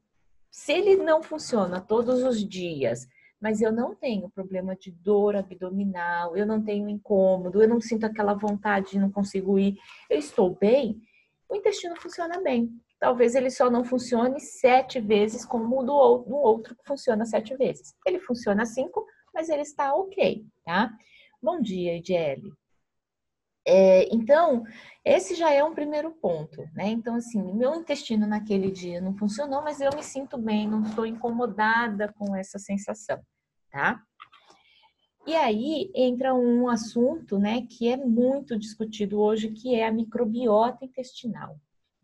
se 0.52 0.74
ele 0.74 0.96
não 0.96 1.22
funciona 1.22 1.80
todos 1.80 2.24
os 2.24 2.44
dias, 2.48 3.08
mas 3.40 3.62
eu 3.62 3.72
não 3.72 3.96
tenho 3.96 4.30
problema 4.30 4.76
de 4.76 4.92
dor 4.92 5.36
abdominal, 5.36 6.36
eu 6.36 6.46
não 6.46 6.62
tenho 6.62 6.90
incômodo, 6.90 7.62
eu 7.62 7.68
não 7.70 7.80
sinto 7.80 8.06
aquela 8.06 8.34
vontade 8.34 8.92
de 8.92 9.00
não 9.00 9.12
consigo 9.12 9.58
ir, 9.58 9.78
eu 10.10 10.18
estou 10.18 10.56
bem, 10.56 11.02
o 11.48 11.56
intestino 11.56 11.96
funciona 11.96 12.42
bem. 12.42 12.70
Talvez 13.00 13.34
ele 13.34 13.50
só 13.50 13.70
não 13.70 13.86
funcione 13.86 14.42
sete 14.42 15.00
vezes 15.00 15.46
como 15.46 15.80
o 15.80 15.84
do 15.84 16.36
outro 16.36 16.76
que 16.76 16.86
funciona 16.86 17.26
sete 17.26 17.56
vezes. 17.56 17.96
Ele 18.06 18.20
funciona 18.20 18.66
cinco, 18.66 19.06
mas 19.34 19.48
ele 19.48 19.62
está 19.62 19.96
ok, 19.96 20.46
tá? 20.66 20.92
Bom 21.42 21.62
dia, 21.62 21.96
Ediele. 21.96 22.52
É, 23.72 24.10
então, 24.12 24.64
esse 25.06 25.36
já 25.36 25.52
é 25.54 25.64
um 25.64 25.76
primeiro 25.76 26.10
ponto, 26.10 26.68
né? 26.74 26.88
Então, 26.88 27.14
assim, 27.14 27.40
meu 27.54 27.76
intestino 27.76 28.26
naquele 28.26 28.72
dia 28.72 29.00
não 29.00 29.16
funcionou, 29.16 29.62
mas 29.62 29.80
eu 29.80 29.92
me 29.96 30.02
sinto 30.02 30.40
bem, 30.40 30.68
não 30.68 30.82
estou 30.82 31.06
incomodada 31.06 32.12
com 32.18 32.36
essa 32.36 32.58
sensação, 32.58 33.22
tá? 33.72 34.02
E 35.28 35.36
aí 35.36 35.92
entra 35.94 36.34
um 36.34 36.68
assunto, 36.68 37.38
né, 37.38 37.62
que 37.70 37.88
é 37.88 37.96
muito 37.96 38.58
discutido 38.58 39.20
hoje, 39.20 39.50
que 39.50 39.76
é 39.76 39.88
a 39.88 39.92
microbiota 39.92 40.84
intestinal. 40.84 41.56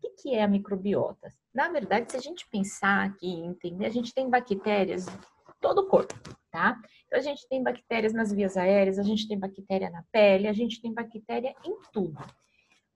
O 0.04 0.10
que 0.10 0.32
é 0.36 0.44
a 0.44 0.48
microbiota? 0.48 1.32
Na 1.52 1.68
verdade, 1.68 2.12
se 2.12 2.16
a 2.16 2.20
gente 2.20 2.48
pensar 2.48 3.04
aqui, 3.04 3.28
entender, 3.28 3.86
a 3.86 3.90
gente 3.90 4.14
tem 4.14 4.30
bactérias 4.30 5.08
em 5.08 5.18
todo 5.60 5.80
o 5.80 5.88
corpo, 5.88 6.14
tá? 6.56 6.80
Então, 7.06 7.18
a 7.18 7.22
gente 7.22 7.46
tem 7.48 7.62
bactérias 7.62 8.14
nas 8.14 8.32
vias 8.32 8.56
aéreas, 8.56 8.98
a 8.98 9.02
gente 9.02 9.28
tem 9.28 9.38
bactéria 9.38 9.90
na 9.90 10.02
pele, 10.10 10.48
a 10.48 10.54
gente 10.54 10.80
tem 10.80 10.90
bactéria 10.90 11.54
em 11.62 11.76
tudo. 11.92 12.16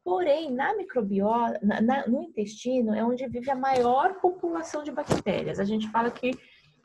Porém, 0.02 0.50
na 0.50 0.74
microbiota, 0.74 1.60
na, 1.62 1.78
na, 1.82 2.06
no 2.06 2.22
intestino, 2.22 2.94
é 2.94 3.04
onde 3.04 3.28
vive 3.28 3.50
a 3.50 3.54
maior 3.54 4.14
população 4.14 4.82
de 4.82 4.90
bactérias. 4.90 5.60
A 5.60 5.64
gente 5.64 5.90
fala 5.90 6.10
que 6.10 6.30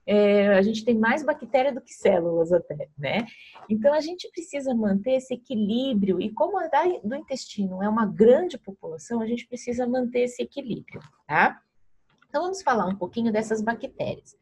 é, 0.05 0.49
a 0.49 0.61
gente 0.61 0.83
tem 0.83 0.97
mais 0.97 1.23
bactéria 1.23 1.73
do 1.73 1.79
que 1.79 1.93
células 1.93 2.51
até, 2.51 2.89
né? 2.97 3.25
Então 3.69 3.93
a 3.93 4.01
gente 4.01 4.29
precisa 4.29 4.75
manter 4.75 5.13
esse 5.13 5.33
equilíbrio 5.33 6.19
e 6.21 6.29
como 6.29 6.59
a 6.59 6.67
do 7.03 7.15
intestino 7.15 7.81
é 7.81 7.87
uma 7.87 8.05
grande 8.05 8.57
população, 8.57 9.21
a 9.21 9.25
gente 9.25 9.47
precisa 9.47 9.87
manter 9.87 10.25
esse 10.25 10.43
equilíbrio, 10.43 10.99
tá? 11.25 11.59
Então 12.27 12.43
vamos 12.43 12.61
falar 12.61 12.85
um 12.85 12.95
pouquinho 12.95 13.31
dessas 13.31 13.61
bactérias. 13.61 14.35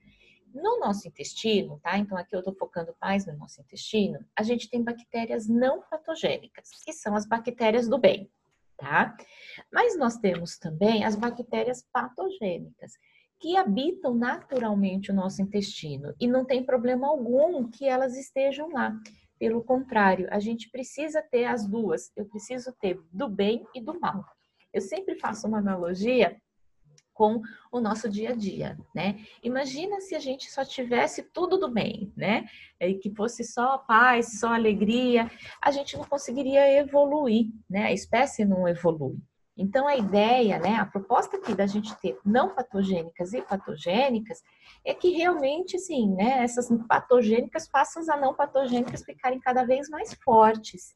No 0.53 0.79
nosso 0.79 1.07
intestino, 1.07 1.79
tá? 1.81 1.98
Então 1.98 2.17
aqui 2.17 2.36
eu 2.36 2.39
estou 2.39 2.53
focando 2.53 2.95
mais 3.01 3.25
no 3.25 3.36
nosso 3.36 3.60
intestino. 3.62 4.19
A 4.38 4.43
gente 4.43 4.69
tem 4.69 4.83
bactérias 4.83 5.48
não 5.48 5.81
patogênicas, 5.81 6.69
que 6.86 6.93
são 6.93 7.15
as 7.15 7.25
bactérias 7.25 7.88
do 7.88 7.98
bem, 7.98 8.29
tá? 8.77 9.17
Mas 9.72 9.98
nós 9.98 10.17
temos 10.17 10.57
também 10.57 11.03
as 11.03 11.15
bactérias 11.15 11.86
patogênicas, 11.91 12.93
que 13.39 13.57
habitam 13.57 14.13
naturalmente 14.13 15.12
o 15.12 15.13
nosso 15.13 15.41
intestino 15.41 16.13
e 16.19 16.27
não 16.27 16.45
tem 16.45 16.63
problema 16.63 17.07
algum 17.07 17.69
que 17.69 17.86
elas 17.86 18.15
estejam 18.15 18.69
lá. 18.69 18.98
Pelo 19.38 19.63
contrário, 19.63 20.27
a 20.31 20.39
gente 20.39 20.69
precisa 20.69 21.22
ter 21.22 21.45
as 21.45 21.67
duas. 21.67 22.12
Eu 22.15 22.25
preciso 22.25 22.72
ter 22.79 23.01
do 23.12 23.27
bem 23.27 23.67
e 23.75 23.81
do 23.81 24.00
mal. 24.00 24.24
Eu 24.72 24.81
sempre 24.81 25.19
faço 25.19 25.48
uma 25.48 25.57
analogia 25.57 26.41
com 27.13 27.41
o 27.72 27.79
nosso 27.79 28.10
dia 28.10 28.32
a 28.32 28.36
dia, 28.36 28.77
né? 28.93 29.20
Imagina 29.41 30.01
se 30.01 30.15
a 30.15 30.20
gente 30.20 30.51
só 30.51 30.65
tivesse 30.65 31.24
tudo 31.24 31.58
do 31.58 31.70
bem, 31.70 32.12
né? 32.17 32.46
E 32.79 32.96
que 32.96 33.13
fosse 33.13 33.43
só 33.43 33.77
paz, 33.77 34.39
só 34.39 34.53
alegria, 34.53 35.29
a 35.62 35.72
gente 35.72 35.96
não 35.96 36.03
conseguiria 36.05 36.79
evoluir, 36.79 37.48
né? 37.70 37.86
A 37.86 37.93
espécie 37.93 38.43
não 38.43 38.67
evolui. 38.67 39.17
Então 39.55 39.88
a 39.88 39.96
ideia, 39.96 40.58
né, 40.58 40.77
a 40.77 40.86
proposta 40.86 41.38
aqui 41.38 41.53
da 41.53 41.67
gente 41.67 41.96
ter 41.98 42.17
não 42.25 42.55
patogênicas 42.55 43.34
e 43.34 43.41
patogênicas 43.41 44.41
é 44.84 44.96
que 44.96 45.10
realmente, 45.10 45.77
sim, 45.77 46.12
né, 46.12 46.43
essas 46.43 46.67
patogênicas 46.88 47.67
façam 47.67 48.01
as 48.01 48.08
não 48.20 48.34
patogênicas 48.34 49.03
ficarem 49.03 49.39
cada 49.39 49.63
vez 49.63 49.89
mais 49.89 50.13
fortes. 50.15 50.96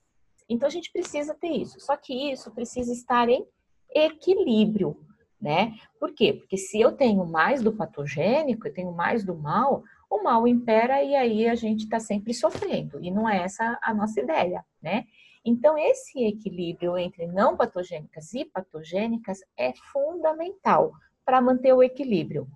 Então 0.49 0.65
a 0.65 0.71
gente 0.71 0.91
precisa 0.91 1.35
ter 1.35 1.49
isso. 1.49 1.79
Só 1.79 1.95
que 1.95 2.31
isso 2.31 2.49
precisa 2.51 2.91
estar 2.91 3.29
em 3.29 3.45
equilíbrio 3.93 5.05
né? 5.39 5.73
Por 5.99 6.13
quê? 6.13 6.33
Porque 6.33 6.57
se 6.57 6.79
eu 6.79 6.91
tenho 6.91 7.25
mais 7.25 7.61
do 7.61 7.71
patogênico, 7.71 8.67
eu 8.67 8.73
tenho 8.73 8.91
mais 8.91 9.23
do 9.23 9.35
mal, 9.35 9.83
o 10.09 10.23
mal 10.23 10.47
impera 10.47 11.03
e 11.03 11.15
aí 11.15 11.47
a 11.47 11.55
gente 11.55 11.83
está 11.83 11.99
sempre 11.99 12.33
sofrendo. 12.33 13.03
E 13.03 13.11
não 13.11 13.27
é 13.27 13.43
essa 13.43 13.77
a 13.81 13.93
nossa 13.93 14.19
ideia, 14.19 14.63
né? 14.81 15.05
Então, 15.45 15.77
esse 15.77 16.25
equilíbrio 16.25 16.97
entre 16.97 17.25
não 17.25 17.55
patogênicas 17.55 18.33
e 18.33 18.43
patogênicas 18.43 19.39
é 19.57 19.71
fundamental 19.93 20.91
para 21.23 21.39
manter 21.39 21.71
o 21.73 21.81
equilíbrio. 21.81 22.47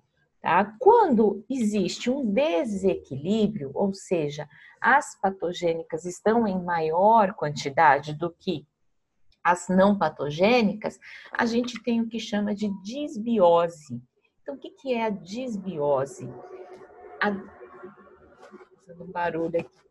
Tá? 0.42 0.76
Quando 0.78 1.44
existe 1.48 2.10
um 2.10 2.24
desequilíbrio, 2.24 3.70
ou 3.74 3.94
seja, 3.94 4.48
as 4.80 5.18
patogênicas 5.20 6.04
estão 6.04 6.46
em 6.46 6.60
maior 6.60 7.32
quantidade 7.34 8.12
do 8.12 8.28
que 8.28 8.66
as 9.44 9.68
não 9.68 9.98
patogênicas, 9.98 10.98
a 11.32 11.46
gente 11.46 11.82
tem 11.82 12.00
o 12.00 12.08
que 12.08 12.18
chama 12.18 12.54
de 12.54 12.68
disbiose. 12.82 14.00
Então, 14.42 14.54
o 14.54 14.58
que, 14.58 14.92
é 14.92 15.04
a 15.04 15.10
disbiose? 15.10 16.28
A... 17.20 17.30
Um 19.00 19.10
barulho 19.10 19.60
aqui. 19.60 19.82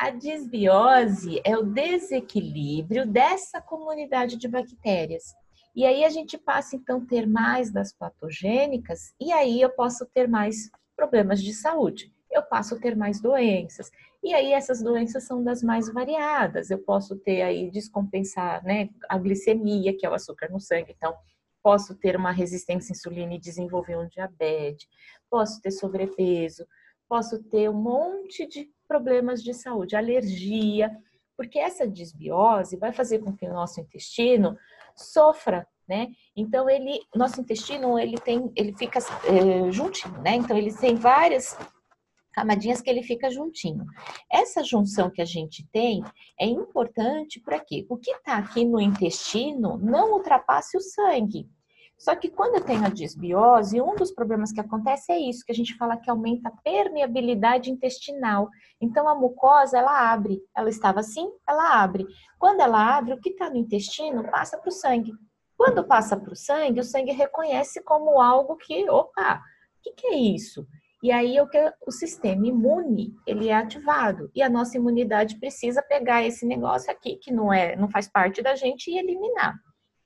A 0.00 0.10
disbiose 0.10 1.40
é 1.44 1.56
o 1.56 1.62
desequilíbrio 1.62 3.06
dessa 3.06 3.60
comunidade 3.60 4.36
de 4.36 4.46
bactérias. 4.46 5.34
E 5.74 5.84
aí 5.84 6.04
a 6.04 6.08
gente 6.08 6.36
passa 6.38 6.76
então 6.76 6.98
a 6.98 7.06
ter 7.06 7.26
mais 7.26 7.72
das 7.72 7.92
patogênicas 7.92 9.14
e 9.20 9.32
aí 9.32 9.60
eu 9.60 9.70
posso 9.70 10.06
ter 10.06 10.28
mais 10.28 10.70
problemas 10.96 11.42
de 11.42 11.52
saúde. 11.52 12.12
Eu 12.30 12.42
passo 12.42 12.74
a 12.74 12.78
ter 12.78 12.96
mais 12.96 13.20
doenças. 13.20 13.90
E 14.22 14.34
aí 14.34 14.52
essas 14.52 14.82
doenças 14.82 15.24
são 15.24 15.42
das 15.42 15.62
mais 15.62 15.92
variadas. 15.92 16.70
Eu 16.70 16.78
posso 16.78 17.16
ter 17.16 17.42
aí 17.42 17.70
descompensar, 17.70 18.64
né, 18.64 18.90
a 19.08 19.18
glicemia, 19.18 19.96
que 19.96 20.04
é 20.04 20.10
o 20.10 20.14
açúcar 20.14 20.50
no 20.50 20.60
sangue, 20.60 20.94
então 20.96 21.14
posso 21.62 21.94
ter 21.94 22.16
uma 22.16 22.30
resistência 22.30 22.92
à 22.92 22.94
insulina 22.94 23.34
e 23.34 23.38
desenvolver 23.38 23.96
um 23.96 24.08
diabetes, 24.08 24.88
posso 25.28 25.60
ter 25.60 25.70
sobrepeso, 25.70 26.66
posso 27.08 27.42
ter 27.44 27.68
um 27.68 27.74
monte 27.74 28.46
de 28.46 28.70
problemas 28.86 29.42
de 29.42 29.52
saúde, 29.52 29.96
alergia, 29.96 30.90
porque 31.36 31.58
essa 31.58 31.86
disbiose 31.86 32.76
vai 32.76 32.92
fazer 32.92 33.20
com 33.20 33.36
que 33.36 33.46
o 33.46 33.52
nosso 33.52 33.80
intestino 33.80 34.56
sofra, 34.96 35.66
né? 35.88 36.08
Então 36.36 36.68
ele, 36.68 37.00
nosso 37.14 37.40
intestino, 37.40 37.98
ele 37.98 38.18
tem, 38.18 38.50
ele 38.56 38.74
fica 38.76 38.98
é, 38.98 39.70
juntinho, 39.70 40.18
né? 40.22 40.36
Então 40.36 40.56
ele 40.56 40.72
tem 40.74 40.96
várias 40.96 41.56
camadinhas 42.38 42.80
que 42.80 42.88
ele 42.88 43.02
fica 43.02 43.28
juntinho. 43.28 43.84
Essa 44.30 44.62
junção 44.62 45.10
que 45.10 45.20
a 45.20 45.24
gente 45.24 45.66
tem 45.72 46.04
é 46.38 46.46
importante 46.46 47.40
para 47.40 47.58
quê? 47.58 47.84
O 47.88 47.96
que 47.96 48.12
está 48.12 48.38
aqui 48.38 48.64
no 48.64 48.80
intestino 48.80 49.76
não 49.76 50.12
ultrapasse 50.12 50.76
o 50.76 50.80
sangue. 50.80 51.48
Só 51.98 52.14
que 52.14 52.30
quando 52.30 52.54
eu 52.54 52.64
tenho 52.64 52.84
a 52.86 52.88
disbiose, 52.88 53.80
um 53.80 53.96
dos 53.96 54.12
problemas 54.12 54.52
que 54.52 54.60
acontece 54.60 55.10
é 55.10 55.18
isso, 55.18 55.44
que 55.44 55.50
a 55.50 55.54
gente 55.54 55.76
fala 55.76 55.96
que 55.96 56.08
aumenta 56.08 56.48
a 56.48 56.56
permeabilidade 56.62 57.72
intestinal. 57.72 58.48
Então 58.80 59.08
a 59.08 59.16
mucosa, 59.16 59.76
ela 59.76 60.12
abre. 60.12 60.40
Ela 60.56 60.68
estava 60.68 61.00
assim, 61.00 61.28
ela 61.46 61.82
abre. 61.82 62.06
Quando 62.38 62.60
ela 62.60 62.96
abre, 62.96 63.14
o 63.14 63.20
que 63.20 63.30
está 63.30 63.50
no 63.50 63.56
intestino 63.56 64.22
passa 64.30 64.56
para 64.56 64.68
o 64.68 64.72
sangue. 64.72 65.12
Quando 65.56 65.82
passa 65.82 66.16
para 66.16 66.32
o 66.32 66.36
sangue, 66.36 66.78
o 66.78 66.84
sangue 66.84 67.10
reconhece 67.10 67.82
como 67.82 68.20
algo 68.20 68.54
que, 68.56 68.88
opa, 68.88 69.42
o 69.78 69.82
que, 69.82 69.90
que 69.90 70.06
é 70.06 70.16
isso? 70.16 70.64
E 71.02 71.12
aí 71.12 71.40
o 71.40 71.48
que 71.48 71.58
o 71.86 71.92
sistema 71.92 72.46
imune 72.46 73.14
ele 73.26 73.48
é 73.48 73.54
ativado 73.54 74.30
e 74.34 74.42
a 74.42 74.48
nossa 74.48 74.76
imunidade 74.76 75.38
precisa 75.38 75.80
pegar 75.80 76.24
esse 76.24 76.44
negócio 76.44 76.90
aqui 76.90 77.16
que 77.16 77.32
não 77.32 77.52
é, 77.52 77.76
não 77.76 77.88
faz 77.88 78.08
parte 78.08 78.42
da 78.42 78.56
gente 78.56 78.90
e 78.90 78.98
eliminar. 78.98 79.54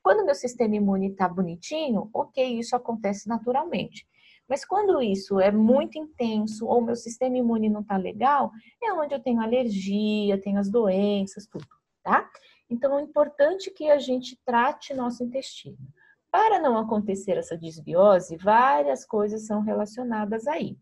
Quando 0.03 0.25
meu 0.25 0.35
sistema 0.35 0.77
imune 0.77 1.13
está 1.13 1.29
bonitinho, 1.29 2.11
ok, 2.13 2.59
isso 2.59 2.77
acontece 2.77 3.27
naturalmente. 3.27 4.07
Mas 4.49 4.67
quando 4.67 5.01
isso 5.01 5.41
é 5.41 5.51
muito 5.51 5.97
intenso 5.97 6.67
ou 6.67 6.83
meu 6.83 6.97
sistema 6.97 7.39
imune 7.39 7.71
não 7.71 7.81
está 7.81 7.97
legal, 7.97 8.51
é 8.83 8.93
onde 8.93 9.15
eu 9.15 9.21
tenho 9.21 9.41
alergia, 9.41 10.41
tenho 10.41 10.59
as 10.59 10.71
doenças, 10.71 11.47
tudo, 11.47 11.65
tá? 12.03 12.29
Então 12.69 12.99
é 12.99 13.03
importante 13.03 13.71
que 13.71 13.91
a 13.91 13.99
gente 13.99 14.39
trate 14.45 14.93
nosso 14.93 15.25
intestino. 15.25 15.79
Para 16.33 16.59
não 16.59 16.79
acontecer 16.79 17.37
essa 17.37 17.59
disbiose, 17.59 18.39
várias 18.39 19.05
coisas 19.05 19.47
são 19.47 19.61
relacionadas 19.61 20.47
aí. 20.47 20.79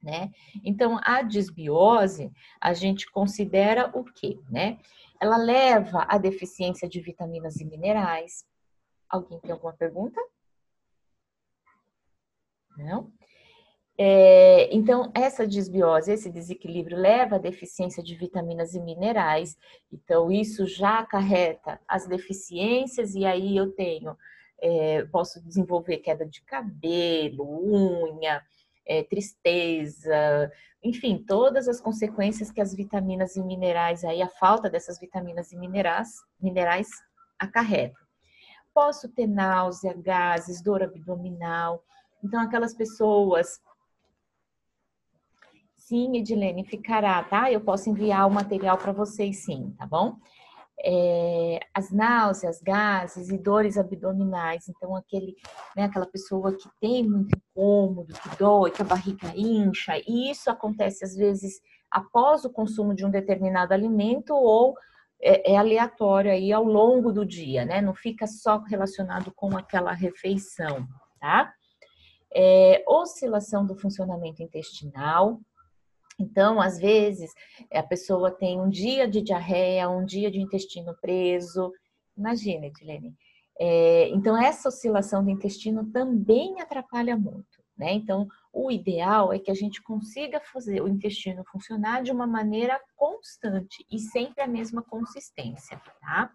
Né? 0.00 0.30
Então, 0.62 1.00
a 1.02 1.20
disbiose, 1.20 2.30
a 2.60 2.72
gente 2.72 3.10
considera 3.10 3.90
o 3.92 4.04
quê? 4.04 4.38
Né? 4.48 4.78
Ela 5.20 5.36
leva 5.36 6.06
à 6.08 6.16
deficiência 6.16 6.88
de 6.88 7.00
vitaminas 7.00 7.56
e 7.56 7.64
minerais. 7.64 8.46
Alguém 9.08 9.40
tem 9.40 9.50
alguma 9.50 9.72
pergunta? 9.72 10.20
Não? 12.76 13.10
É, 13.98 14.72
então, 14.74 15.10
essa 15.12 15.46
disbiose, 15.46 16.12
esse 16.12 16.30
desequilíbrio 16.30 16.98
leva 16.98 17.36
à 17.36 17.38
deficiência 17.38 18.02
de 18.02 18.14
vitaminas 18.14 18.74
e 18.74 18.80
minerais. 18.80 19.56
Então, 19.92 20.30
isso 20.30 20.66
já 20.66 21.00
acarreta 21.00 21.80
as 21.88 22.06
deficiências, 22.06 23.16
e 23.16 23.24
aí 23.24 23.56
eu 23.56 23.72
tenho 23.72 24.16
é, 24.60 25.04
posso 25.06 25.42
desenvolver 25.42 25.98
queda 25.98 26.26
de 26.26 26.42
cabelo, 26.42 27.44
unha, 27.44 28.42
é, 28.86 29.02
tristeza, 29.02 30.50
enfim, 30.82 31.24
todas 31.26 31.66
as 31.66 31.80
consequências 31.80 32.50
que 32.52 32.60
as 32.60 32.74
vitaminas 32.74 33.36
e 33.36 33.42
minerais, 33.42 34.04
aí 34.04 34.20
a 34.20 34.28
falta 34.28 34.68
dessas 34.68 35.00
vitaminas 35.00 35.50
e 35.50 35.56
minerais, 35.56 36.10
minerais 36.38 36.88
acarreta. 37.38 37.98
Posso 38.74 39.08
ter 39.08 39.26
náusea, 39.26 39.94
gases, 39.94 40.60
dor 40.60 40.82
abdominal. 40.82 41.82
Então, 42.22 42.40
aquelas 42.40 42.74
pessoas. 42.74 43.60
Sim, 45.76 46.16
Edilene, 46.16 46.64
ficará, 46.64 47.22
tá? 47.22 47.50
Eu 47.50 47.60
posso 47.60 47.88
enviar 47.88 48.26
o 48.26 48.30
material 48.30 48.76
para 48.76 48.92
vocês, 48.92 49.44
sim, 49.44 49.74
tá 49.78 49.86
bom? 49.86 50.16
É, 50.82 51.60
as 51.74 51.90
náuseas, 51.90 52.60
gases 52.60 53.28
e 53.30 53.38
dores 53.38 53.78
abdominais. 53.78 54.68
Então, 54.68 54.94
aquele, 54.96 55.34
né, 55.76 55.84
aquela 55.84 56.06
pessoa 56.06 56.52
que 56.52 56.68
tem 56.80 57.08
muito 57.08 57.36
incômodo, 57.36 58.12
que 58.14 58.36
dói, 58.38 58.70
que 58.70 58.82
a 58.82 58.84
barriga 58.84 59.32
incha, 59.36 59.98
e 60.06 60.30
isso 60.30 60.50
acontece 60.50 61.04
às 61.04 61.14
vezes 61.14 61.60
após 61.90 62.44
o 62.44 62.50
consumo 62.50 62.94
de 62.94 63.06
um 63.06 63.10
determinado 63.10 63.72
alimento 63.72 64.34
ou 64.34 64.74
é, 65.22 65.52
é, 65.52 65.56
aleatório 65.56 66.30
aí 66.30 66.52
ao 66.52 66.64
longo 66.64 67.12
do 67.12 67.24
dia, 67.24 67.64
né? 67.64 67.80
Não 67.80 67.94
fica 67.94 68.26
só 68.26 68.58
relacionado 68.58 69.32
com 69.34 69.56
aquela 69.56 69.92
refeição, 69.92 70.86
tá? 71.20 71.52
É, 72.36 72.82
oscilação 72.86 73.64
do 73.64 73.76
funcionamento 73.76 74.42
intestinal. 74.42 75.40
Então, 76.18 76.60
às 76.60 76.78
vezes, 76.78 77.32
a 77.72 77.82
pessoa 77.82 78.30
tem 78.30 78.60
um 78.60 78.68
dia 78.68 79.08
de 79.08 79.20
diarreia, 79.20 79.88
um 79.88 80.04
dia 80.04 80.30
de 80.30 80.40
intestino 80.40 80.94
preso. 81.00 81.72
Imagina, 82.16 82.66
Edilene. 82.66 83.14
É, 83.58 84.08
então, 84.08 84.40
essa 84.40 84.68
oscilação 84.68 85.24
do 85.24 85.30
intestino 85.30 85.90
também 85.90 86.60
atrapalha 86.60 87.16
muito, 87.16 87.62
né? 87.76 87.92
Então, 87.92 88.26
o 88.52 88.70
ideal 88.70 89.32
é 89.32 89.38
que 89.38 89.50
a 89.50 89.54
gente 89.54 89.82
consiga 89.82 90.40
fazer 90.40 90.80
o 90.80 90.88
intestino 90.88 91.44
funcionar 91.50 92.02
de 92.02 92.10
uma 92.10 92.26
maneira 92.26 92.80
constante 92.96 93.84
e 93.90 93.98
sempre 93.98 94.42
a 94.42 94.46
mesma 94.46 94.82
consistência, 94.82 95.80
tá? 96.00 96.32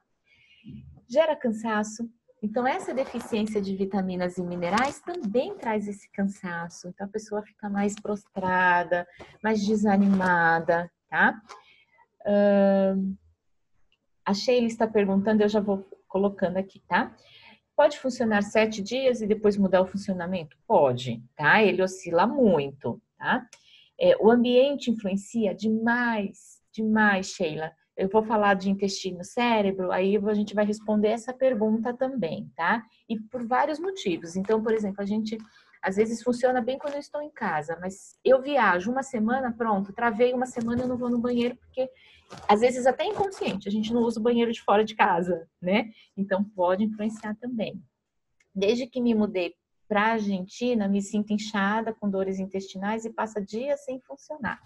Gera 1.07 1.35
cansaço. 1.35 2.09
Então, 2.41 2.65
essa 2.65 2.93
deficiência 2.93 3.61
de 3.61 3.75
vitaminas 3.75 4.37
e 4.37 4.41
minerais 4.41 5.01
também 5.01 5.55
traz 5.57 5.87
esse 5.87 6.09
cansaço. 6.11 6.87
Então, 6.87 7.05
a 7.05 7.09
pessoa 7.09 7.41
fica 7.43 7.69
mais 7.69 7.95
prostrada, 7.95 9.05
mais 9.43 9.65
desanimada, 9.65 10.89
tá? 11.09 11.41
Uh, 12.21 13.15
a 14.25 14.33
Sheila 14.33 14.67
está 14.67 14.87
perguntando, 14.87 15.43
eu 15.43 15.49
já 15.49 15.59
vou 15.59 15.85
colocando 16.07 16.57
aqui, 16.57 16.79
tá? 16.87 17.13
Pode 17.75 17.99
funcionar 17.99 18.41
sete 18.41 18.81
dias 18.81 19.21
e 19.21 19.27
depois 19.27 19.57
mudar 19.57 19.81
o 19.81 19.87
funcionamento? 19.87 20.57
Pode, 20.65 21.21
tá? 21.35 21.61
Ele 21.61 21.81
oscila 21.81 22.25
muito, 22.25 23.01
tá? 23.17 23.47
É, 23.99 24.15
o 24.17 24.31
ambiente 24.31 24.89
influencia 24.89 25.53
demais, 25.53 26.61
demais, 26.71 27.27
Sheila. 27.27 27.71
Eu 27.99 28.07
vou 28.07 28.23
falar 28.23 28.53
de 28.53 28.69
intestino, 28.69 29.25
cérebro, 29.25 29.91
aí 29.91 30.15
a 30.15 30.33
gente 30.33 30.55
vai 30.55 30.63
responder 30.63 31.09
essa 31.09 31.33
pergunta 31.33 31.93
também, 31.93 32.49
tá? 32.55 32.81
E 33.09 33.19
por 33.19 33.45
vários 33.45 33.77
motivos. 33.77 34.37
Então, 34.37 34.63
por 34.63 34.73
exemplo, 34.73 35.01
a 35.01 35.05
gente 35.05 35.37
às 35.81 35.97
vezes 35.97 36.23
funciona 36.23 36.61
bem 36.61 36.77
quando 36.77 36.93
eu 36.93 36.99
estou 36.99 37.21
em 37.21 37.29
casa, 37.29 37.77
mas 37.81 38.17
eu 38.23 38.41
viajo 38.41 38.89
uma 38.89 39.03
semana, 39.03 39.51
pronto, 39.51 39.91
travei 39.91 40.33
uma 40.33 40.45
semana, 40.45 40.83
eu 40.83 40.87
não 40.87 40.97
vou 40.97 41.09
no 41.09 41.19
banheiro 41.19 41.57
porque 41.57 41.89
às 42.47 42.61
vezes 42.61 42.85
até 42.85 43.03
inconsciente, 43.03 43.67
a 43.67 43.71
gente 43.71 43.93
não 43.93 44.01
usa 44.01 44.17
o 44.17 44.23
banheiro 44.23 44.51
de 44.51 44.61
fora 44.61 44.85
de 44.85 44.95
casa, 44.95 45.45
né? 45.61 45.89
Então 46.15 46.41
pode 46.41 46.85
influenciar 46.85 47.35
também. 47.35 47.81
Desde 48.55 48.87
que 48.87 49.01
me 49.01 49.13
mudei 49.13 49.55
para 49.89 50.03
a 50.03 50.11
Argentina, 50.13 50.87
me 50.87 51.01
sinto 51.01 51.33
inchada, 51.33 51.93
com 51.93 52.09
dores 52.09 52.39
intestinais 52.39 53.03
e 53.03 53.09
passa 53.11 53.41
dias 53.41 53.83
sem 53.83 53.99
funcionar. 53.99 54.57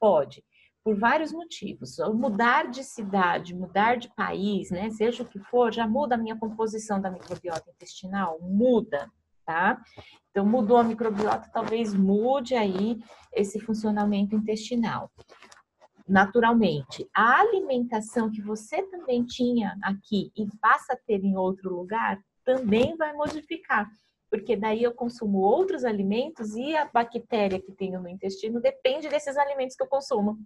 Pode, 0.00 0.42
por 0.84 0.98
vários 0.98 1.32
motivos. 1.32 1.96
Mudar 2.14 2.70
de 2.70 2.82
cidade, 2.82 3.54
mudar 3.54 3.96
de 3.96 4.12
país, 4.14 4.70
né? 4.70 4.90
Seja 4.90 5.22
o 5.22 5.26
que 5.26 5.38
for, 5.38 5.72
já 5.72 5.86
muda 5.86 6.14
a 6.14 6.18
minha 6.18 6.36
composição 6.36 7.00
da 7.00 7.10
microbiota 7.10 7.70
intestinal, 7.70 8.38
muda, 8.40 9.10
tá? 9.44 9.80
Então, 10.30 10.44
mudou 10.44 10.76
a 10.76 10.84
microbiota, 10.84 11.50
talvez 11.52 11.94
mude 11.94 12.54
aí 12.54 12.98
esse 13.32 13.60
funcionamento 13.60 14.34
intestinal 14.34 15.10
naturalmente. 16.08 17.08
A 17.14 17.40
alimentação 17.40 18.30
que 18.30 18.42
você 18.42 18.82
também 18.82 19.24
tinha 19.24 19.78
aqui 19.82 20.30
e 20.36 20.46
passa 20.60 20.94
a 20.94 20.96
ter 20.96 21.24
em 21.24 21.36
outro 21.36 21.74
lugar 21.74 22.20
também 22.44 22.96
vai 22.96 23.12
modificar, 23.12 23.88
porque 24.30 24.56
daí 24.56 24.82
eu 24.82 24.92
consumo 24.92 25.38
outros 25.38 25.84
alimentos 25.84 26.54
e 26.56 26.76
a 26.76 26.84
bactéria 26.84 27.60
que 27.60 27.72
tenho 27.72 28.00
no 28.00 28.08
intestino 28.08 28.60
depende 28.60 29.08
desses 29.08 29.36
alimentos 29.36 29.76
que 29.76 29.82
eu 29.82 29.86
consumo. 29.86 30.38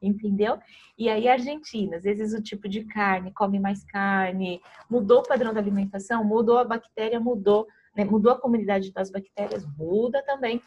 Entendeu? 0.00 0.58
E 0.96 1.08
aí, 1.08 1.28
Argentina, 1.28 1.96
às 1.96 2.04
vezes 2.04 2.32
o 2.32 2.42
tipo 2.42 2.68
de 2.68 2.84
carne, 2.84 3.32
come 3.32 3.58
mais 3.58 3.84
carne, 3.84 4.60
mudou 4.88 5.20
o 5.20 5.26
padrão 5.26 5.52
da 5.52 5.60
alimentação, 5.60 6.24
mudou 6.24 6.58
a 6.58 6.64
bactéria, 6.64 7.18
mudou, 7.18 7.66
né? 7.96 8.04
mudou 8.04 8.32
a 8.32 8.40
comunidade 8.40 8.92
das 8.92 9.10
bactérias, 9.10 9.66
muda 9.76 10.22
também 10.24 10.62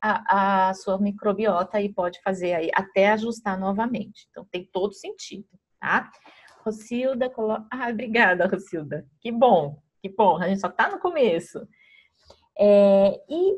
a, 0.00 0.68
a 0.68 0.74
sua 0.74 0.98
microbiota 0.98 1.80
e 1.80 1.92
pode 1.92 2.20
fazer 2.22 2.54
aí 2.54 2.70
até 2.74 3.10
ajustar 3.10 3.58
novamente. 3.58 4.28
Então 4.30 4.44
tem 4.44 4.68
todo 4.70 4.92
sentido, 4.92 5.48
tá? 5.80 6.10
Rocilda 6.64 7.30
coloca. 7.30 7.66
Ah, 7.72 7.88
obrigada, 7.90 8.46
Rocilda. 8.46 9.06
Que 9.20 9.32
bom, 9.32 9.82
que 10.02 10.08
bom. 10.08 10.36
A 10.36 10.48
gente 10.48 10.60
só 10.60 10.68
tá 10.68 10.90
no 10.90 10.98
começo. 10.98 11.66
É, 12.58 13.20
e 13.28 13.56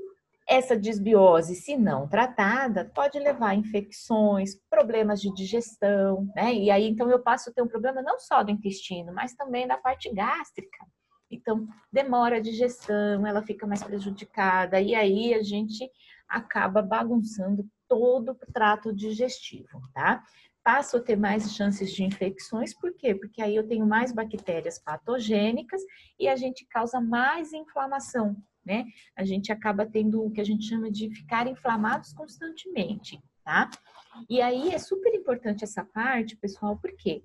essa 0.48 0.76
desbiose, 0.76 1.56
se 1.56 1.76
não 1.76 2.06
tratada, 2.08 2.90
pode 2.94 3.18
levar 3.18 3.48
a 3.48 3.54
infecções, 3.54 4.54
problemas 4.70 5.20
de 5.20 5.32
digestão, 5.34 6.30
né? 6.36 6.54
E 6.54 6.70
aí, 6.70 6.86
então, 6.86 7.10
eu 7.10 7.20
passo 7.20 7.50
a 7.50 7.52
ter 7.52 7.62
um 7.62 7.68
problema 7.68 8.00
não 8.00 8.18
só 8.18 8.44
do 8.44 8.50
intestino, 8.52 9.12
mas 9.12 9.34
também 9.34 9.66
da 9.66 9.76
parte 9.76 10.12
gástrica. 10.14 10.86
Então, 11.28 11.66
demora 11.92 12.36
a 12.36 12.40
digestão, 12.40 13.26
ela 13.26 13.42
fica 13.42 13.66
mais 13.66 13.82
prejudicada, 13.82 14.80
e 14.80 14.94
aí 14.94 15.34
a 15.34 15.42
gente 15.42 15.90
acaba 16.28 16.80
bagunçando 16.80 17.66
todo 17.88 18.30
o 18.30 18.52
trato 18.52 18.94
digestivo, 18.94 19.80
tá? 19.92 20.22
Passo 20.62 20.96
a 20.96 21.00
ter 21.00 21.16
mais 21.16 21.54
chances 21.54 21.92
de 21.92 22.04
infecções, 22.04 22.72
por 22.74 22.92
quê? 22.94 23.14
Porque 23.14 23.42
aí 23.42 23.54
eu 23.54 23.66
tenho 23.66 23.86
mais 23.86 24.12
bactérias 24.12 24.78
patogênicas 24.78 25.80
e 26.18 26.28
a 26.28 26.36
gente 26.36 26.66
causa 26.66 27.00
mais 27.00 27.52
inflamação, 27.52 28.36
né? 28.66 28.84
A 29.16 29.24
gente 29.24 29.52
acaba 29.52 29.86
tendo 29.86 30.22
o 30.22 30.30
que 30.30 30.40
a 30.40 30.44
gente 30.44 30.68
chama 30.68 30.90
de 30.90 31.08
ficar 31.08 31.46
inflamados 31.46 32.12
constantemente, 32.12 33.22
tá? 33.44 33.70
E 34.28 34.42
aí 34.42 34.74
é 34.74 34.78
super 34.78 35.14
importante 35.14 35.62
essa 35.62 35.84
parte, 35.84 36.36
pessoal, 36.36 36.76
por 36.76 36.94
quê? 36.96 37.22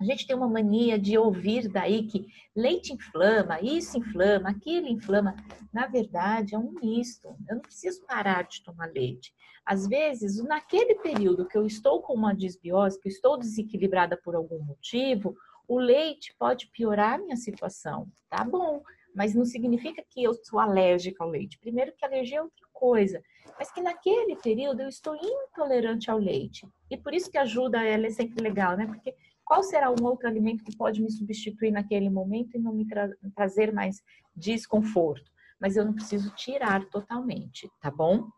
A 0.00 0.04
gente 0.04 0.26
tem 0.26 0.34
uma 0.34 0.48
mania 0.48 0.98
de 0.98 1.16
ouvir 1.16 1.68
daí 1.68 2.04
que 2.08 2.26
leite 2.56 2.92
inflama, 2.92 3.60
isso 3.60 3.96
inflama, 3.96 4.50
aquilo 4.50 4.88
inflama. 4.88 5.36
Na 5.72 5.86
verdade, 5.86 6.56
é 6.56 6.58
um 6.58 6.72
misto. 6.72 7.28
Eu 7.48 7.56
não 7.56 7.62
preciso 7.62 8.04
parar 8.04 8.42
de 8.42 8.64
tomar 8.64 8.90
leite. 8.90 9.32
Às 9.64 9.86
vezes, 9.86 10.42
naquele 10.42 10.96
período 10.96 11.46
que 11.46 11.56
eu 11.56 11.64
estou 11.64 12.02
com 12.02 12.14
uma 12.14 12.34
disbiose, 12.34 13.00
que 13.00 13.08
eu 13.08 13.12
estou 13.12 13.38
desequilibrada 13.38 14.16
por 14.16 14.34
algum 14.34 14.60
motivo, 14.64 15.36
o 15.68 15.78
leite 15.78 16.34
pode 16.36 16.66
piorar 16.66 17.14
a 17.14 17.18
minha 17.18 17.36
situação. 17.36 18.08
Tá 18.28 18.42
bom, 18.42 18.82
mas 19.14 19.34
não 19.34 19.44
significa 19.44 20.02
que 20.08 20.22
eu 20.22 20.34
sou 20.34 20.58
alérgica 20.58 21.22
ao 21.22 21.30
leite. 21.30 21.58
Primeiro 21.58 21.92
que 21.96 22.04
alergia 22.04 22.38
é 22.38 22.42
outra 22.42 22.66
coisa, 22.72 23.22
mas 23.58 23.70
que 23.70 23.80
naquele 23.80 24.36
período 24.36 24.80
eu 24.80 24.88
estou 24.88 25.14
intolerante 25.16 26.10
ao 26.10 26.18
leite. 26.18 26.66
E 26.90 26.96
por 26.96 27.14
isso 27.14 27.30
que 27.30 27.38
ajuda 27.38 27.82
ela 27.82 28.06
é 28.06 28.10
sempre 28.10 28.42
legal, 28.42 28.76
né? 28.76 28.86
Porque 28.86 29.14
qual 29.44 29.62
será 29.62 29.90
um 29.90 30.04
outro 30.04 30.26
alimento 30.26 30.64
que 30.64 30.76
pode 30.76 31.02
me 31.02 31.10
substituir 31.10 31.70
naquele 31.70 32.08
momento 32.08 32.56
e 32.56 32.60
não 32.60 32.72
me 32.72 32.86
tra 32.86 33.10
trazer 33.34 33.72
mais 33.72 34.02
desconforto? 34.34 35.30
Mas 35.60 35.76
eu 35.76 35.84
não 35.84 35.92
preciso 35.92 36.34
tirar 36.34 36.84
totalmente, 36.86 37.70
tá 37.80 37.90
bom? 37.90 38.28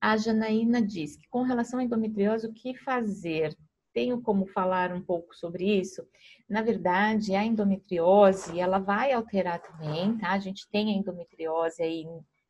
A 0.00 0.16
Janaína 0.16 0.82
diz 0.82 1.16
que 1.16 1.26
com 1.28 1.42
relação 1.42 1.78
à 1.78 1.84
endometriose, 1.84 2.46
o 2.46 2.52
que 2.52 2.74
fazer? 2.74 3.56
Tenho 3.94 4.20
como 4.20 4.44
falar 4.46 4.92
um 4.92 5.00
pouco 5.00 5.34
sobre 5.36 5.78
isso? 5.78 6.04
Na 6.48 6.62
verdade, 6.62 7.36
a 7.36 7.44
endometriose, 7.44 8.58
ela 8.58 8.80
vai 8.80 9.12
alterar 9.12 9.62
também, 9.62 10.18
tá? 10.18 10.32
A 10.32 10.38
gente 10.40 10.68
tem 10.68 10.92
a 10.92 10.98
endometriose 10.98 11.80
aí 11.80 12.04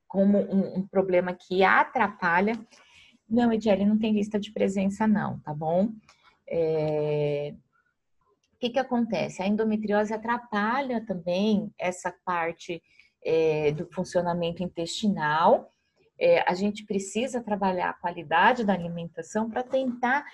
como 0.09 0.39
um, 0.39 0.79
um 0.79 0.87
problema 0.87 1.35
que 1.35 1.63
atrapalha. 1.63 2.59
Não, 3.29 3.53
Ediele, 3.53 3.85
não 3.85 3.99
tem 3.99 4.15
lista 4.15 4.41
de 4.41 4.53
presença 4.53 5.07
não, 5.07 5.39
tá 5.41 5.53
bom? 5.53 5.91
É... 6.49 7.55
O 8.55 8.59
que, 8.59 8.71
que 8.71 8.79
acontece? 8.79 9.43
A 9.43 9.47
endometriose 9.47 10.15
atrapalha 10.15 11.05
também 11.05 11.71
essa 11.79 12.11
parte 12.25 12.83
é, 13.23 13.73
do 13.73 13.87
funcionamento 13.93 14.63
intestinal. 14.63 15.69
É, 16.19 16.43
a 16.49 16.55
gente 16.55 16.87
precisa 16.87 17.43
trabalhar 17.43 17.91
a 17.91 17.95
qualidade 17.95 18.65
da 18.65 18.73
alimentação 18.73 19.51
para 19.51 19.63
tentar 19.63 20.25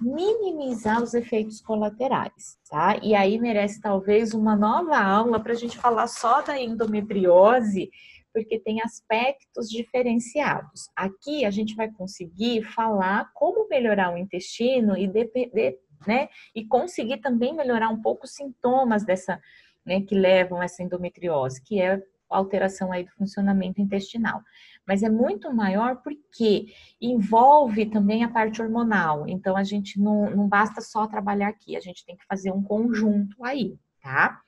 minimizar 0.00 1.02
os 1.02 1.14
efeitos 1.14 1.60
colaterais, 1.60 2.58
tá? 2.68 2.98
E 3.02 3.14
aí 3.14 3.38
merece 3.38 3.80
talvez 3.80 4.34
uma 4.34 4.54
nova 4.54 4.98
aula 4.98 5.40
para 5.40 5.52
a 5.52 5.56
gente 5.56 5.78
falar 5.78 6.06
só 6.06 6.42
da 6.42 6.60
endometriose, 6.60 7.90
porque 8.32 8.58
tem 8.58 8.82
aspectos 8.82 9.68
diferenciados. 9.70 10.90
Aqui 10.94 11.44
a 11.44 11.50
gente 11.50 11.74
vai 11.74 11.90
conseguir 11.90 12.62
falar 12.62 13.30
como 13.34 13.68
melhorar 13.68 14.12
o 14.12 14.18
intestino 14.18 14.96
e 14.96 15.08
depender, 15.08 15.78
né? 16.06 16.28
E 16.54 16.64
conseguir 16.66 17.18
também 17.18 17.54
melhorar 17.54 17.88
um 17.88 18.02
pouco 18.02 18.24
os 18.24 18.34
sintomas 18.34 19.04
dessa, 19.04 19.40
né, 19.84 20.02
que 20.02 20.14
levam 20.14 20.62
essa 20.62 20.82
endometriose, 20.82 21.62
que 21.62 21.80
é 21.80 22.02
alteração 22.28 22.92
aí 22.92 23.04
do 23.04 23.10
funcionamento 23.12 23.80
intestinal. 23.80 24.42
Mas 24.86 25.02
é 25.02 25.08
muito 25.08 25.52
maior 25.52 26.02
porque 26.02 26.66
envolve 27.00 27.86
também 27.86 28.24
a 28.24 28.28
parte 28.28 28.62
hormonal. 28.62 29.26
Então 29.28 29.56
a 29.56 29.64
gente 29.64 30.00
não, 30.00 30.30
não 30.30 30.48
basta 30.48 30.80
só 30.80 31.06
trabalhar 31.06 31.48
aqui, 31.48 31.76
a 31.76 31.80
gente 31.80 32.04
tem 32.04 32.16
que 32.16 32.26
fazer 32.26 32.52
um 32.52 32.62
conjunto 32.62 33.44
aí, 33.44 33.78
tá? 34.00 34.40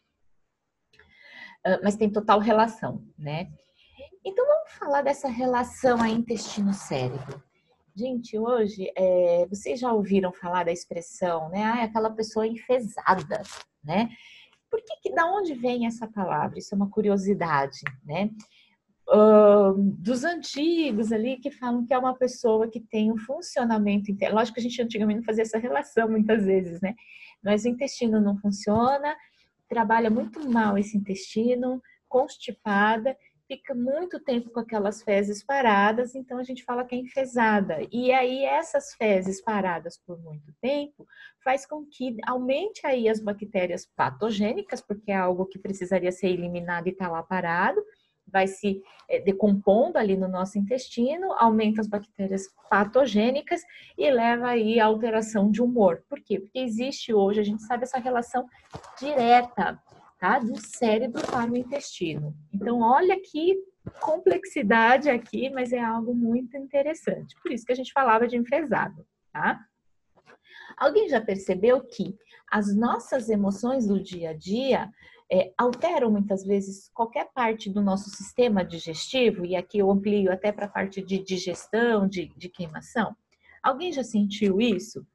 Uh, 1.67 1.81
mas 1.83 1.97
tem 1.97 2.11
total 2.11 2.39
relação, 2.39 3.05
né? 3.19 3.51
Então 4.25 4.47
vamos 4.47 4.73
falar 4.73 5.03
dessa 5.03 5.29
relação 5.29 6.01
aí 6.01 6.13
intestino-cérebro. 6.13 7.43
Gente, 7.99 8.39
hoje, 8.39 8.93
é, 8.97 9.45
vocês 9.49 9.81
já 9.81 9.93
ouviram 9.93 10.33
falar 10.33 10.65
da 10.65 10.71
expressão, 10.71 11.49
né? 11.49 11.65
Ah, 11.65 11.83
aquela 11.83 12.11
pessoa 12.11 12.47
enfesada, 12.47 13.43
né? 13.83 14.09
Por 14.71 14.81
que, 14.81 14.97
que 15.03 15.15
da 15.15 15.27
onde 15.27 15.55
vem 15.55 15.87
essa 15.87 16.07
palavra? 16.07 16.59
Isso 16.59 16.75
é 16.75 16.77
uma 16.77 16.91
curiosidade, 16.91 17.81
né? 18.05 18.31
Uh, 19.09 19.73
dos 19.99 20.23
antigos 20.23 21.11
ali 21.13 21.39
que 21.39 21.51
falam 21.51 21.87
que 21.87 21.95
é 21.95 21.99
uma 21.99 22.15
pessoa 22.15 22.69
que 22.69 22.79
tem 22.79 23.11
um 23.11 23.17
funcionamento 23.17 24.11
interno. 24.11 24.37
Lógico 24.37 24.57
que 24.57 24.61
a 24.61 24.63
gente 24.63 24.83
antigamente 24.83 25.21
não 25.21 25.25
fazia 25.25 25.43
essa 25.43 25.59
relação 25.59 26.11
muitas 26.11 26.45
vezes, 26.45 26.81
né? 26.83 26.95
Mas 27.43 27.65
o 27.65 27.69
intestino 27.69 28.21
não 28.21 28.37
funciona, 28.37 29.17
trabalha 29.67 30.11
muito 30.11 30.47
mal 30.51 30.77
esse 30.77 30.97
intestino, 30.97 31.83
constipada, 32.09 33.17
fica 33.49 33.75
muito 33.75 34.21
tempo 34.21 34.51
com 34.51 34.61
aquelas 34.61 35.03
fezes 35.03 35.43
paradas, 35.43 36.15
então 36.15 36.39
a 36.39 36.45
gente 36.45 36.63
fala 36.63 36.85
que 36.85 36.95
é 36.95 36.99
enfesada. 36.99 37.79
E 37.91 38.13
aí 38.13 38.45
essas 38.45 38.93
fezes 38.93 39.41
paradas 39.41 39.99
por 40.07 40.23
muito 40.23 40.53
tempo 40.61 41.07
faz 41.43 41.65
com 41.65 41.85
que 41.87 42.15
aumente 42.27 42.87
aí 42.87 43.09
as 43.09 43.21
bactérias 43.21 43.87
patogênicas, 43.97 44.83
porque 44.83 45.11
é 45.11 45.17
algo 45.17 45.47
que 45.47 45.59
precisaria 45.59 46.13
ser 46.13 46.29
eliminado 46.29 46.87
e 46.87 46.91
está 46.91 47.09
lá 47.09 47.23
parado, 47.23 47.83
vai 48.31 48.47
se 48.47 48.83
é, 49.09 49.19
decompondo 49.21 49.97
ali 49.97 50.15
no 50.15 50.29
nosso 50.29 50.59
intestino, 50.59 51.33
aumenta 51.33 51.81
as 51.81 51.89
bactérias 51.89 52.43
patogênicas 52.69 53.63
e 53.97 54.11
leva 54.11 54.49
aí 54.49 54.79
a 54.79 54.85
alteração 54.85 55.51
de 55.51 55.63
humor. 55.63 56.05
Por 56.07 56.21
quê? 56.21 56.39
Porque 56.39 56.59
existe 56.59 57.15
hoje, 57.15 57.41
a 57.41 57.45
gente 57.45 57.63
sabe 57.63 57.85
essa 57.85 57.99
relação 57.99 58.47
direta 59.01 59.83
tá? 60.19 60.39
Do 60.39 60.57
cérebro 60.61 61.23
para 61.27 61.51
o 61.51 61.57
intestino. 61.57 62.35
Então, 62.53 62.81
olha 62.81 63.19
que 63.21 63.57
complexidade 64.01 65.09
aqui, 65.09 65.49
mas 65.51 65.73
é 65.73 65.81
algo 65.81 66.15
muito 66.15 66.57
interessante. 66.57 67.35
Por 67.43 67.53
isso 67.53 67.65
que 67.65 67.73
a 67.73 67.77
gente 67.77 67.93
falava 67.93 68.27
de 68.27 68.37
enfesado, 68.37 69.07
tá? 69.33 69.61
Alguém 70.77 71.09
já 71.09 71.21
percebeu 71.21 71.81
que 71.81 72.17
as 72.51 72.75
nossas 72.75 73.29
emoções 73.29 73.87
do 73.87 74.03
dia 74.03 74.31
a 74.31 74.33
dia 74.35 74.91
é, 75.31 75.53
alteram 75.59 76.11
muitas 76.11 76.45
vezes 76.45 76.91
qualquer 76.95 77.31
parte 77.35 77.69
do 77.71 77.83
nosso 77.83 78.09
sistema 78.11 78.65
digestivo, 78.65 79.45
e 79.45 79.55
aqui 79.57 79.79
eu 79.79 79.91
amplio 79.91 80.33
até 80.33 80.51
para 80.51 80.67
a 80.67 80.71
parte 80.71 81.03
de 81.03 81.19
digestão, 81.19 82.09
de, 82.09 82.33
de 82.37 82.49
queimação? 82.49 83.15
Alguém 83.63 83.93
já 83.93 84.03
sentiu 84.03 84.61
isso? 84.61 85.07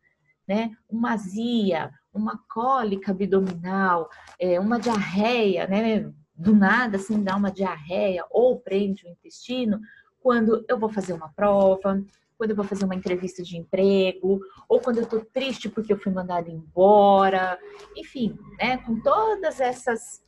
Né? 0.53 0.69
Uma 0.87 1.13
azia, 1.13 1.91
uma 2.13 2.37
cólica 2.47 3.09
abdominal, 3.09 4.07
é, 4.39 4.59
uma 4.59 4.79
diarreia, 4.79 5.65
né? 5.65 6.13
Do 6.35 6.55
nada, 6.55 6.97
assim, 6.97 7.23
dá 7.23 7.35
uma 7.35 7.51
diarreia 7.51 8.23
ou 8.29 8.59
prende 8.59 9.03
o 9.07 9.09
intestino, 9.09 9.79
quando 10.19 10.63
eu 10.69 10.77
vou 10.77 10.89
fazer 10.89 11.13
uma 11.13 11.29
prova, 11.29 12.03
quando 12.37 12.51
eu 12.51 12.55
vou 12.55 12.65
fazer 12.65 12.85
uma 12.85 12.93
entrevista 12.93 13.41
de 13.41 13.57
emprego, 13.57 14.39
ou 14.69 14.79
quando 14.79 14.99
eu 14.99 15.07
tô 15.07 15.21
triste 15.21 15.69
porque 15.69 15.91
eu 15.91 15.97
fui 15.97 16.11
mandada 16.11 16.51
embora, 16.51 17.57
enfim, 17.95 18.37
né? 18.59 18.77
Com 18.77 19.01
todas 19.01 19.59
essas. 19.59 20.23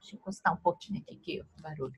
Deixa 0.00 0.16
eu 0.16 0.18
encostar 0.18 0.52
um 0.52 0.56
pouquinho 0.56 1.00
aqui, 1.02 1.16
que 1.16 1.62
barulho. 1.62 1.94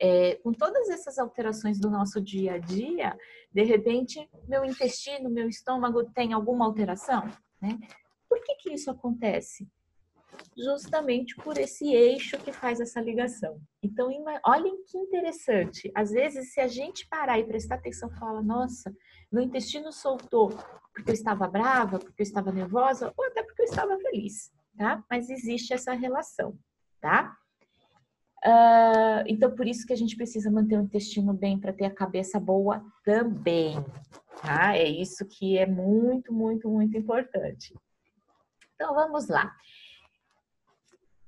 É, 0.00 0.36
com 0.36 0.52
todas 0.52 0.88
essas 0.88 1.18
alterações 1.18 1.80
do 1.80 1.90
nosso 1.90 2.20
dia 2.20 2.54
a 2.54 2.58
dia, 2.58 3.18
de 3.52 3.62
repente, 3.64 4.28
meu 4.46 4.64
intestino, 4.64 5.28
meu 5.28 5.48
estômago 5.48 6.04
tem 6.12 6.32
alguma 6.32 6.64
alteração, 6.64 7.28
né? 7.60 7.78
Por 8.28 8.40
que, 8.42 8.54
que 8.56 8.72
isso 8.72 8.90
acontece? 8.90 9.66
Justamente 10.56 11.34
por 11.36 11.58
esse 11.58 11.92
eixo 11.92 12.38
que 12.38 12.52
faz 12.52 12.80
essa 12.80 13.00
ligação. 13.00 13.60
Então, 13.82 14.08
olhem 14.44 14.84
que 14.84 14.96
interessante. 14.98 15.90
Às 15.94 16.10
vezes, 16.10 16.52
se 16.52 16.60
a 16.60 16.68
gente 16.68 17.08
parar 17.08 17.38
e 17.38 17.44
prestar 17.44 17.76
atenção, 17.76 18.10
fala: 18.10 18.40
nossa, 18.40 18.94
meu 19.32 19.42
intestino 19.42 19.90
soltou 19.92 20.50
porque 20.98 21.10
eu 21.10 21.14
estava 21.14 21.46
brava, 21.46 21.98
porque 21.98 22.22
eu 22.22 22.24
estava 22.24 22.50
nervosa, 22.50 23.12
ou 23.16 23.24
até 23.24 23.42
porque 23.42 23.62
eu 23.62 23.66
estava 23.66 23.96
feliz, 23.98 24.52
tá? 24.76 25.04
Mas 25.08 25.30
existe 25.30 25.72
essa 25.72 25.92
relação, 25.92 26.58
tá? 27.00 27.36
Uh, 28.44 29.26
então, 29.26 29.50
por 29.50 29.66
isso 29.66 29.84
que 29.84 29.92
a 29.92 29.96
gente 29.96 30.16
precisa 30.16 30.50
manter 30.50 30.78
o 30.78 30.82
intestino 30.82 31.32
bem 31.32 31.58
para 31.58 31.72
ter 31.72 31.86
a 31.86 31.94
cabeça 31.94 32.38
boa 32.38 32.84
também, 33.04 33.74
tá? 34.40 34.76
É 34.76 34.88
isso 34.88 35.26
que 35.26 35.58
é 35.58 35.66
muito, 35.66 36.32
muito, 36.32 36.68
muito 36.68 36.96
importante. 36.96 37.74
Então 38.74 38.94
vamos 38.94 39.26
lá. 39.26 39.52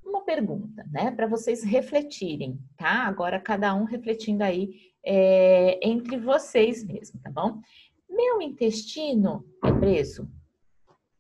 Uma 0.05 0.25
pergunta, 0.25 0.85
né, 0.91 1.11
para 1.11 1.27
vocês 1.27 1.65
refletirem, 1.65 2.59
tá? 2.77 3.05
Agora 3.07 3.41
cada 3.41 3.75
um 3.75 3.85
refletindo 3.85 4.45
aí 4.45 4.93
é, 5.05 5.81
entre 5.87 6.17
vocês 6.17 6.85
mesmo, 6.85 7.21
tá 7.21 7.31
bom? 7.31 7.61
Meu 8.09 8.41
intestino 8.41 9.45
é 9.65 9.73
preso? 9.73 10.31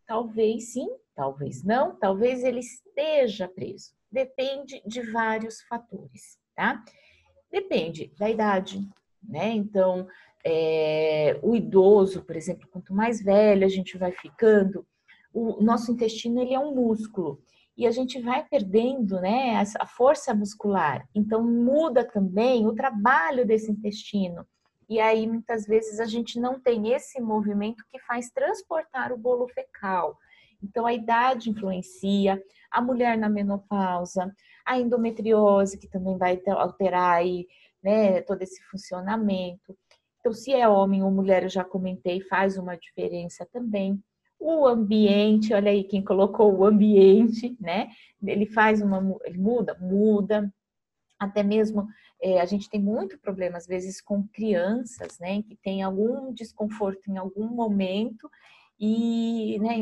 Talvez 0.07 0.72
sim, 0.72 0.88
talvez 1.14 1.64
não, 1.64 1.96
talvez 1.96 2.44
ele 2.44 2.61
esteja 2.61 3.48
preso. 3.48 3.92
Depende 4.11 4.83
de 4.87 5.03
vários 5.11 5.61
fatores, 5.62 6.38
tá? 6.55 6.83
Depende 7.51 8.12
da 8.18 8.29
idade, 8.29 8.81
né? 9.23 9.51
Então, 9.51 10.07
é, 10.44 11.38
o 11.42 11.55
idoso, 11.55 12.23
por 12.23 12.37
exemplo, 12.37 12.68
quanto 12.70 12.94
mais 12.94 13.23
velho 13.23 13.64
a 13.64 13.68
gente 13.68 13.99
vai 13.99 14.12
ficando, 14.12 14.87
o 15.33 15.62
nosso 15.62 15.92
intestino 15.92 16.40
ele 16.40 16.55
é 16.55 16.59
um 16.59 16.75
músculo 16.75 17.42
e 17.77 17.87
a 17.87 17.90
gente 17.90 18.20
vai 18.20 18.44
perdendo 18.44 19.20
né, 19.20 19.62
a 19.79 19.87
força 19.87 20.35
muscular. 20.35 21.09
Então 21.14 21.42
muda 21.42 22.05
também 22.05 22.66
o 22.66 22.75
trabalho 22.75 23.46
desse 23.46 23.70
intestino. 23.70 24.46
E 24.88 24.99
aí 24.99 25.27
muitas 25.27 25.66
vezes 25.66 26.01
a 26.01 26.05
gente 26.05 26.38
não 26.40 26.59
tem 26.61 26.92
esse 26.92 27.20
movimento 27.20 27.85
que 27.90 27.99
faz 28.01 28.31
transportar 28.31 29.12
o 29.12 29.16
bolo 29.16 29.49
fecal. 29.49 30.18
Então 30.62 30.87
a 30.87 30.92
idade 30.92 31.51
influencia, 31.51 32.42
a 32.70 32.81
mulher 32.81 33.16
na 33.18 33.29
menopausa, 33.29 34.35
a 34.64 34.79
endometriose 34.79 35.79
que 35.79 35.88
também 35.88 36.16
vai 36.18 36.40
alterar 36.46 37.16
aí, 37.16 37.46
né, 37.83 38.20
todo 38.23 38.42
esse 38.42 38.62
funcionamento. 38.70 39.77
Então 40.20 40.33
se 40.33 40.53
é 40.53 40.68
homem 40.68 41.03
ou 41.03 41.11
mulher, 41.11 41.42
eu 41.44 41.49
já 41.49 41.64
comentei, 41.64 42.20
faz 42.20 42.57
uma 42.59 42.77
diferença 42.77 43.46
também 43.53 44.03
o 44.40 44.66
ambiente, 44.66 45.53
olha 45.53 45.70
aí 45.70 45.85
quem 45.85 46.03
colocou 46.03 46.57
o 46.57 46.64
ambiente, 46.64 47.55
né? 47.61 47.90
Ele 48.23 48.46
faz 48.46 48.81
uma, 48.81 49.16
ele 49.25 49.37
muda, 49.37 49.77
muda. 49.79 50.53
Até 51.18 51.42
mesmo 51.42 51.87
é, 52.23 52.40
a 52.40 52.46
gente 52.46 52.70
tem 52.70 52.81
muito 52.81 53.18
problema 53.18 53.59
às 53.59 53.66
vezes 53.66 54.01
com 54.01 54.27
crianças, 54.29 55.18
né? 55.18 55.42
Que 55.42 55.55
tem 55.57 55.83
algum 55.83 56.33
desconforto 56.33 57.11
em 57.11 57.18
algum 57.18 57.49
momento 57.49 58.31
e, 58.79 59.59
né? 59.61 59.77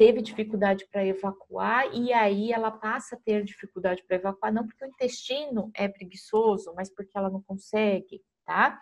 Teve 0.00 0.22
dificuldade 0.22 0.86
para 0.90 1.04
evacuar 1.04 1.94
e 1.94 2.10
aí 2.10 2.50
ela 2.54 2.70
passa 2.70 3.16
a 3.16 3.18
ter 3.18 3.44
dificuldade 3.44 4.02
para 4.08 4.16
evacuar, 4.16 4.50
não 4.50 4.66
porque 4.66 4.82
o 4.82 4.88
intestino 4.88 5.70
é 5.74 5.86
preguiçoso, 5.88 6.72
mas 6.74 6.88
porque 6.88 7.18
ela 7.18 7.28
não 7.28 7.42
consegue, 7.42 8.22
tá? 8.46 8.80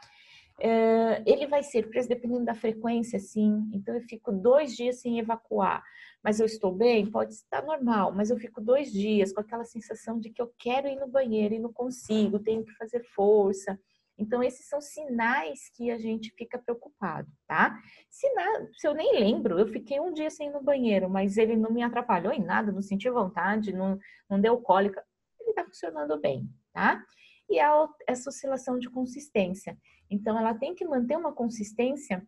Uh, 0.61 1.19
ele 1.27 1.49
vai 1.49 1.65
ser 1.65 1.89
preso 1.89 2.09
dependendo 2.09 2.45
da 2.45 2.55
frequência, 2.55 3.19
sim. 3.19 3.69
Então, 3.75 3.97
eu 3.97 4.01
fico 4.03 4.31
dois 4.31 4.77
dias 4.77 5.01
sem 5.01 5.19
evacuar, 5.19 5.83
mas 6.23 6.39
eu 6.39 6.47
estou 6.47 6.71
bem? 6.71 7.11
Pode 7.11 7.35
estar 7.35 7.65
normal, 7.65 8.15
mas 8.15 8.31
eu 8.31 8.37
fico 8.37 8.61
dois 8.61 8.93
dias 8.93 9.33
com 9.33 9.41
aquela 9.41 9.65
sensação 9.65 10.21
de 10.21 10.31
que 10.31 10.41
eu 10.41 10.55
quero 10.57 10.87
ir 10.87 11.01
no 11.01 11.09
banheiro 11.09 11.53
e 11.53 11.59
não 11.59 11.73
consigo, 11.73 12.39
tenho 12.39 12.65
que 12.65 12.77
fazer 12.77 13.03
força. 13.03 13.77
Então, 14.19 14.43
esses 14.43 14.67
são 14.67 14.81
sinais 14.81 15.71
que 15.75 15.91
a 15.91 15.99
gente 15.99 16.33
fica 16.37 16.59
preocupado, 16.59 17.31
tá? 17.47 17.79
Se, 18.11 18.29
na, 18.35 18.67
se 18.77 18.87
eu 18.87 18.93
nem 18.93 19.19
lembro, 19.19 19.59
eu 19.59 19.69
fiquei 19.69 20.01
um 20.01 20.13
dia 20.13 20.29
sem 20.29 20.49
ir 20.49 20.53
no 20.53 20.63
banheiro, 20.63 21.09
mas 21.09 21.37
ele 21.37 21.57
não 21.57 21.71
me 21.71 21.83
atrapalhou 21.83 22.33
em 22.33 22.45
nada, 22.45 22.73
não 22.73 22.83
senti 22.83 23.09
vontade, 23.09 23.73
não, 23.73 23.99
não 24.29 24.41
deu 24.41 24.61
cólica, 24.61 25.05
ele 25.41 25.53
tá 25.53 25.65
funcionando 25.65 26.21
bem, 26.21 26.51
tá? 26.73 27.01
E 27.49 27.61
a, 27.61 27.89
essa 28.09 28.29
oscilação 28.29 28.79
de 28.79 28.91
consistência. 28.91 29.79
Então, 30.11 30.37
ela 30.37 30.53
tem 30.53 30.75
que 30.75 30.85
manter 30.85 31.17
uma 31.17 31.33
consistência 31.33 32.27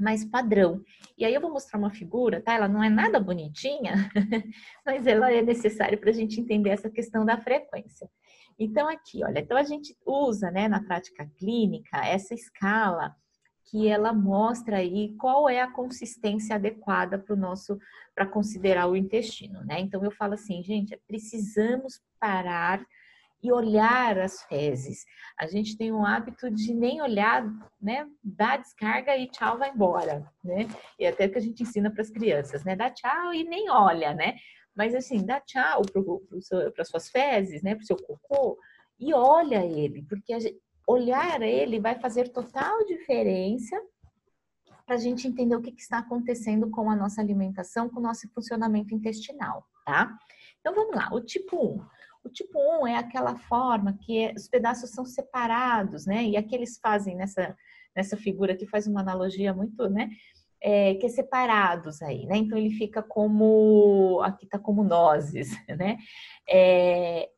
mais 0.00 0.24
padrão. 0.24 0.82
E 1.16 1.24
aí 1.24 1.34
eu 1.34 1.40
vou 1.40 1.52
mostrar 1.52 1.78
uma 1.78 1.90
figura, 1.90 2.40
tá? 2.40 2.54
Ela 2.54 2.68
não 2.68 2.82
é 2.82 2.88
nada 2.88 3.20
bonitinha, 3.20 4.10
mas 4.86 5.06
ela 5.06 5.30
é 5.32 5.42
necessária 5.42 5.98
para 5.98 6.10
a 6.10 6.12
gente 6.12 6.40
entender 6.40 6.70
essa 6.70 6.88
questão 6.88 7.24
da 7.24 7.36
frequência. 7.36 8.08
Então, 8.58 8.88
aqui, 8.88 9.24
olha, 9.24 9.38
então 9.38 9.56
a 9.56 9.62
gente 9.62 9.96
usa, 10.04 10.50
né, 10.50 10.66
na 10.68 10.82
prática 10.82 11.30
clínica, 11.38 11.98
essa 12.04 12.34
escala 12.34 13.14
que 13.70 13.86
ela 13.86 14.12
mostra 14.12 14.78
aí 14.78 15.14
qual 15.16 15.48
é 15.48 15.60
a 15.60 15.70
consistência 15.70 16.56
adequada 16.56 17.18
para 17.18 17.34
o 17.34 17.38
nosso, 17.38 17.78
para 18.14 18.26
considerar 18.26 18.88
o 18.88 18.96
intestino, 18.96 19.62
né? 19.64 19.78
Então 19.80 20.02
eu 20.02 20.10
falo 20.10 20.34
assim, 20.34 20.62
gente, 20.62 20.98
precisamos 21.06 22.00
parar 22.18 22.82
e 23.42 23.52
olhar 23.52 24.18
as 24.18 24.42
fezes. 24.44 25.04
A 25.38 25.46
gente 25.46 25.76
tem 25.76 25.92
um 25.92 26.04
hábito 26.04 26.50
de 26.50 26.74
nem 26.74 27.00
olhar, 27.00 27.44
né? 27.80 28.06
Dá 28.24 28.56
descarga 28.56 29.16
e 29.16 29.28
tchau, 29.28 29.58
vai 29.58 29.70
embora, 29.70 30.26
né? 30.42 30.66
E 30.98 31.06
até 31.06 31.28
que 31.28 31.38
a 31.38 31.40
gente 31.40 31.62
ensina 31.62 31.90
para 31.90 32.02
as 32.02 32.10
crianças, 32.10 32.64
né? 32.64 32.74
Dá 32.74 32.90
tchau 32.90 33.32
e 33.32 33.44
nem 33.44 33.70
olha, 33.70 34.14
né? 34.14 34.34
Mas 34.78 34.94
assim, 34.94 35.26
dá 35.26 35.40
tchau 35.40 35.82
para 36.72 36.82
as 36.82 36.88
suas 36.88 37.10
fezes, 37.10 37.62
né? 37.62 37.74
Para 37.74 37.82
o 37.82 37.86
seu 37.86 37.96
cocô 37.96 38.56
e 39.00 39.12
olha 39.12 39.64
ele, 39.64 40.02
porque 40.08 40.38
gente, 40.38 40.60
olhar 40.86 41.42
ele 41.42 41.78
vai 41.78 41.98
fazer 42.00 42.28
total 42.30 42.84
diferença 42.86 43.76
para 44.86 44.94
a 44.94 44.98
gente 44.98 45.28
entender 45.28 45.54
o 45.54 45.60
que, 45.60 45.70
que, 45.70 45.82
está 45.82 45.98
acontecendo 45.98 46.70
com 46.70 46.90
a 46.90 46.96
nossa 46.96 47.20
alimentação, 47.20 47.90
com 47.90 48.00
o 48.00 48.02
nosso 48.02 48.26
funcionamento 48.30 48.94
intestinal, 48.94 49.66
tá? 49.84 50.16
Então 50.60 50.74
vamos 50.74 50.96
lá, 50.96 51.10
o 51.12 51.20
tipo 51.20 51.56
1. 51.56 51.86
O 52.24 52.28
tipo 52.30 52.58
1 52.82 52.86
é 52.86 52.96
aquela 52.96 53.36
forma 53.36 53.98
que 54.00 54.18
é, 54.18 54.32
os 54.34 54.48
pedaços 54.48 54.90
são 54.90 55.04
separados, 55.04 56.06
né? 56.06 56.24
E 56.24 56.36
aqui 56.36 56.54
eles 56.54 56.78
fazem 56.78 57.14
nessa, 57.14 57.54
nessa 57.94 58.16
figura 58.16 58.56
que 58.56 58.66
faz 58.66 58.86
uma 58.86 59.00
analogia 59.00 59.52
muito, 59.52 59.88
né? 59.90 60.08
É, 60.60 60.94
que 60.94 61.06
é 61.06 61.08
separados 61.08 62.02
aí, 62.02 62.26
né? 62.26 62.36
Então 62.36 62.58
ele 62.58 62.70
fica 62.70 63.00
como 63.00 64.20
aqui 64.24 64.44
tá 64.46 64.58
como 64.58 64.82
nozes, 64.82 65.50
né? 65.78 65.98
É, 66.48 67.28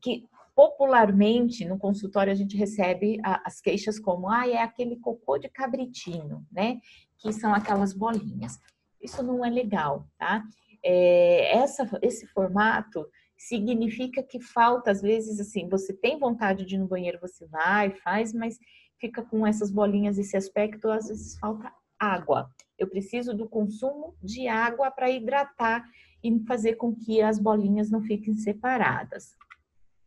que 0.00 0.24
popularmente 0.54 1.64
no 1.64 1.78
consultório 1.78 2.32
a 2.32 2.36
gente 2.36 2.56
recebe 2.56 3.18
as 3.22 3.60
queixas 3.60 3.98
como 3.98 4.28
ah, 4.28 4.48
é 4.48 4.58
aquele 4.58 4.96
cocô 4.96 5.38
de 5.38 5.48
cabritinho, 5.48 6.44
né? 6.50 6.78
Que 7.18 7.32
são 7.32 7.54
aquelas 7.54 7.92
bolinhas. 7.92 8.58
Isso 9.00 9.22
não 9.22 9.44
é 9.44 9.50
legal, 9.50 10.06
tá? 10.18 10.42
É, 10.84 11.56
essa, 11.58 11.88
esse 12.02 12.26
formato 12.26 13.06
significa 13.36 14.22
que 14.22 14.38
falta, 14.38 14.90
às 14.90 15.00
vezes, 15.00 15.40
assim, 15.40 15.66
você 15.68 15.94
tem 15.94 16.18
vontade 16.18 16.66
de 16.66 16.74
ir 16.74 16.78
no 16.78 16.86
banheiro, 16.86 17.18
você 17.20 17.46
vai, 17.46 17.90
faz, 17.90 18.34
mas 18.34 18.58
fica 18.98 19.22
com 19.22 19.46
essas 19.46 19.70
bolinhas, 19.70 20.18
esse 20.18 20.36
aspecto, 20.36 20.90
às 20.90 21.08
vezes 21.08 21.38
falta 21.38 21.72
água. 22.00 22.50
Eu 22.78 22.88
preciso 22.88 23.34
do 23.34 23.46
consumo 23.46 24.16
de 24.22 24.48
água 24.48 24.90
para 24.90 25.10
hidratar 25.10 25.84
e 26.24 26.40
fazer 26.46 26.76
com 26.76 26.94
que 26.96 27.20
as 27.20 27.38
bolinhas 27.38 27.90
não 27.90 28.00
fiquem 28.00 28.34
separadas. 28.34 29.36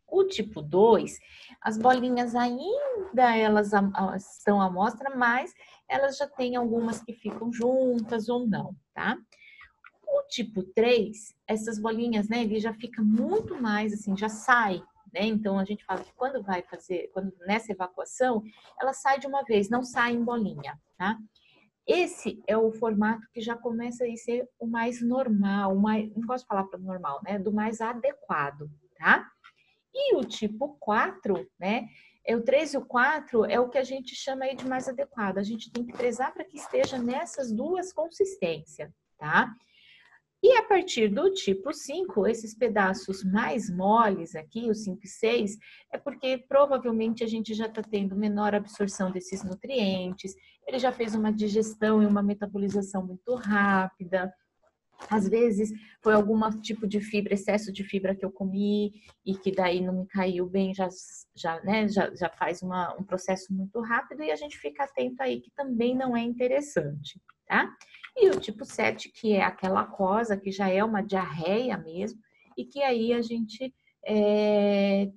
O 0.08 0.23
tipo 0.23 0.62
2, 0.62 1.19
as 1.62 1.77
bolinhas 1.77 2.36
ainda 2.36 3.36
elas 3.36 3.71
estão 4.15 4.62
à 4.62 4.69
mostra, 4.69 5.15
mas 5.15 5.53
elas 5.88 6.17
já 6.17 6.27
têm 6.27 6.56
algumas 6.56 7.01
que 7.01 7.13
ficam 7.13 7.53
juntas 7.53 8.29
ou 8.29 8.47
não, 8.47 8.75
tá? 8.93 9.17
O 10.08 10.21
tipo 10.27 10.62
3, 10.62 11.36
essas 11.47 11.79
bolinhas, 11.79 12.29
né, 12.29 12.41
ele 12.43 12.60
já 12.60 12.73
fica 12.73 13.01
muito 13.03 13.60
mais 13.60 13.93
assim, 13.93 14.15
já 14.15 14.29
sai, 14.29 14.84
né? 15.12 15.25
Então 15.25 15.58
a 15.58 15.65
gente 15.65 15.84
fala 15.84 16.03
que 16.03 16.13
quando 16.13 16.43
vai 16.43 16.62
fazer, 16.62 17.10
quando 17.12 17.34
nessa 17.47 17.71
evacuação, 17.71 18.43
ela 18.79 18.93
sai 18.93 19.19
de 19.19 19.25
uma 19.25 19.43
vez, 19.43 19.67
não 19.69 19.82
sai 19.82 20.13
em 20.13 20.23
bolinha, 20.23 20.79
tá? 20.95 21.17
Esse 21.86 22.41
é 22.48 22.58
o 22.58 22.72
formato 22.72 23.28
que 23.34 23.41
já 23.41 23.58
começa 23.58 24.06
a 24.06 24.17
ser 24.17 24.48
o 24.58 24.65
mais 24.65 25.02
normal, 25.02 25.76
o 25.76 25.82
mais, 25.82 26.10
não 26.15 26.36
de 26.36 26.46
falar 26.46 26.63
para 26.65 26.80
normal, 26.80 27.22
né? 27.24 27.38
Do 27.38 27.52
mais 27.52 27.82
adequado, 27.82 28.69
tá? 28.98 29.30
E 29.93 30.15
o 30.15 30.24
tipo 30.24 30.78
4, 30.80 31.46
né? 31.60 31.88
É 32.26 32.36
o 32.38 32.41
3 32.41 32.74
e 32.74 32.78
o 32.78 32.86
4 32.86 33.46
é 33.46 33.60
o 33.60 33.69
que 33.69 33.78
a 33.78 33.84
gente 33.84 34.15
chama 34.15 34.46
aí 34.46 34.56
de 34.56 34.65
mais 34.65 34.88
adequado. 34.88 35.38
A 35.38 35.43
gente 35.43 35.69
tem 35.72 35.86
que 35.86 35.91
prezar 35.91 36.34
para 36.34 36.46
que 36.46 36.56
esteja 36.58 36.98
nessas 36.98 37.52
duas 37.52 37.91
consistências, 37.91 38.89
tá? 39.17 39.54
E 40.43 40.58
a 40.58 40.63
partir 40.63 41.08
do 41.08 41.34
tipo 41.34 41.71
5, 41.71 42.27
esses 42.27 42.53
pedaços 42.53 43.23
mais 43.23 43.69
moles 43.69 44.36
aqui, 44.36 44.69
os 44.69 44.84
5 44.84 44.99
e 45.01 45.08
6, 45.08 45.58
é 45.93 45.97
porque 45.97 46.38
provavelmente 46.49 47.23
a 47.23 47.27
gente 47.27 47.53
já 47.53 47.67
está 47.67 47.82
tendo 47.82 48.13
menor 48.13 48.53
absorção 48.53 49.10
desses 49.10 49.41
nutrientes, 49.41 50.36
ele 50.67 50.79
já 50.79 50.91
fez 50.91 51.15
uma 51.15 51.32
digestão 51.32 52.03
e 52.03 52.06
uma 52.06 52.21
metabolização 52.21 53.08
muito 53.08 53.36
rápida, 53.36 54.34
às 55.10 55.27
vezes 55.29 55.71
foi 56.01 56.13
algum 56.13 56.38
tipo 56.60 56.88
de 56.88 56.99
fibra, 56.99 57.34
excesso 57.34 57.71
de 57.71 57.84
fibra 57.84 58.13
que 58.13 58.25
eu 58.25 58.32
comi 58.32 58.93
e 59.25 59.38
que 59.38 59.51
daí 59.51 59.79
não 59.79 60.01
me 60.01 60.08
caiu 60.08 60.45
bem, 60.45 60.73
já, 60.73 60.89
já, 61.34 61.62
né, 61.62 61.88
já, 61.88 62.13
já 62.15 62.29
faz 62.29 62.62
uma, 62.62 62.93
um 62.99 63.03
processo 63.03 63.53
muito 63.53 63.79
rápido 63.82 64.23
e 64.23 64.32
a 64.32 64.36
gente 64.36 64.58
fica 64.58 64.84
atento 64.84 65.21
aí 65.23 65.39
que 65.39 65.51
também 65.51 65.95
não 65.95 66.15
é 66.15 66.21
interessante, 66.21 67.19
tá? 67.47 67.73
E 68.15 68.30
o 68.30 68.39
tipo 68.39 68.63
7, 68.63 69.10
que 69.10 69.34
é 69.34 69.43
aquela 69.43 69.86
cosa 69.86 70.38
que 70.38 70.52
já 70.52 70.69
é 70.69 70.84
uma 70.84 71.02
diarreia 71.02 71.78
mesmo 71.78 72.19
e 72.58 72.63
que 72.63 72.82
aí 72.84 73.13
a 73.13 73.21
gente 73.21 73.73
é, 74.06 75.10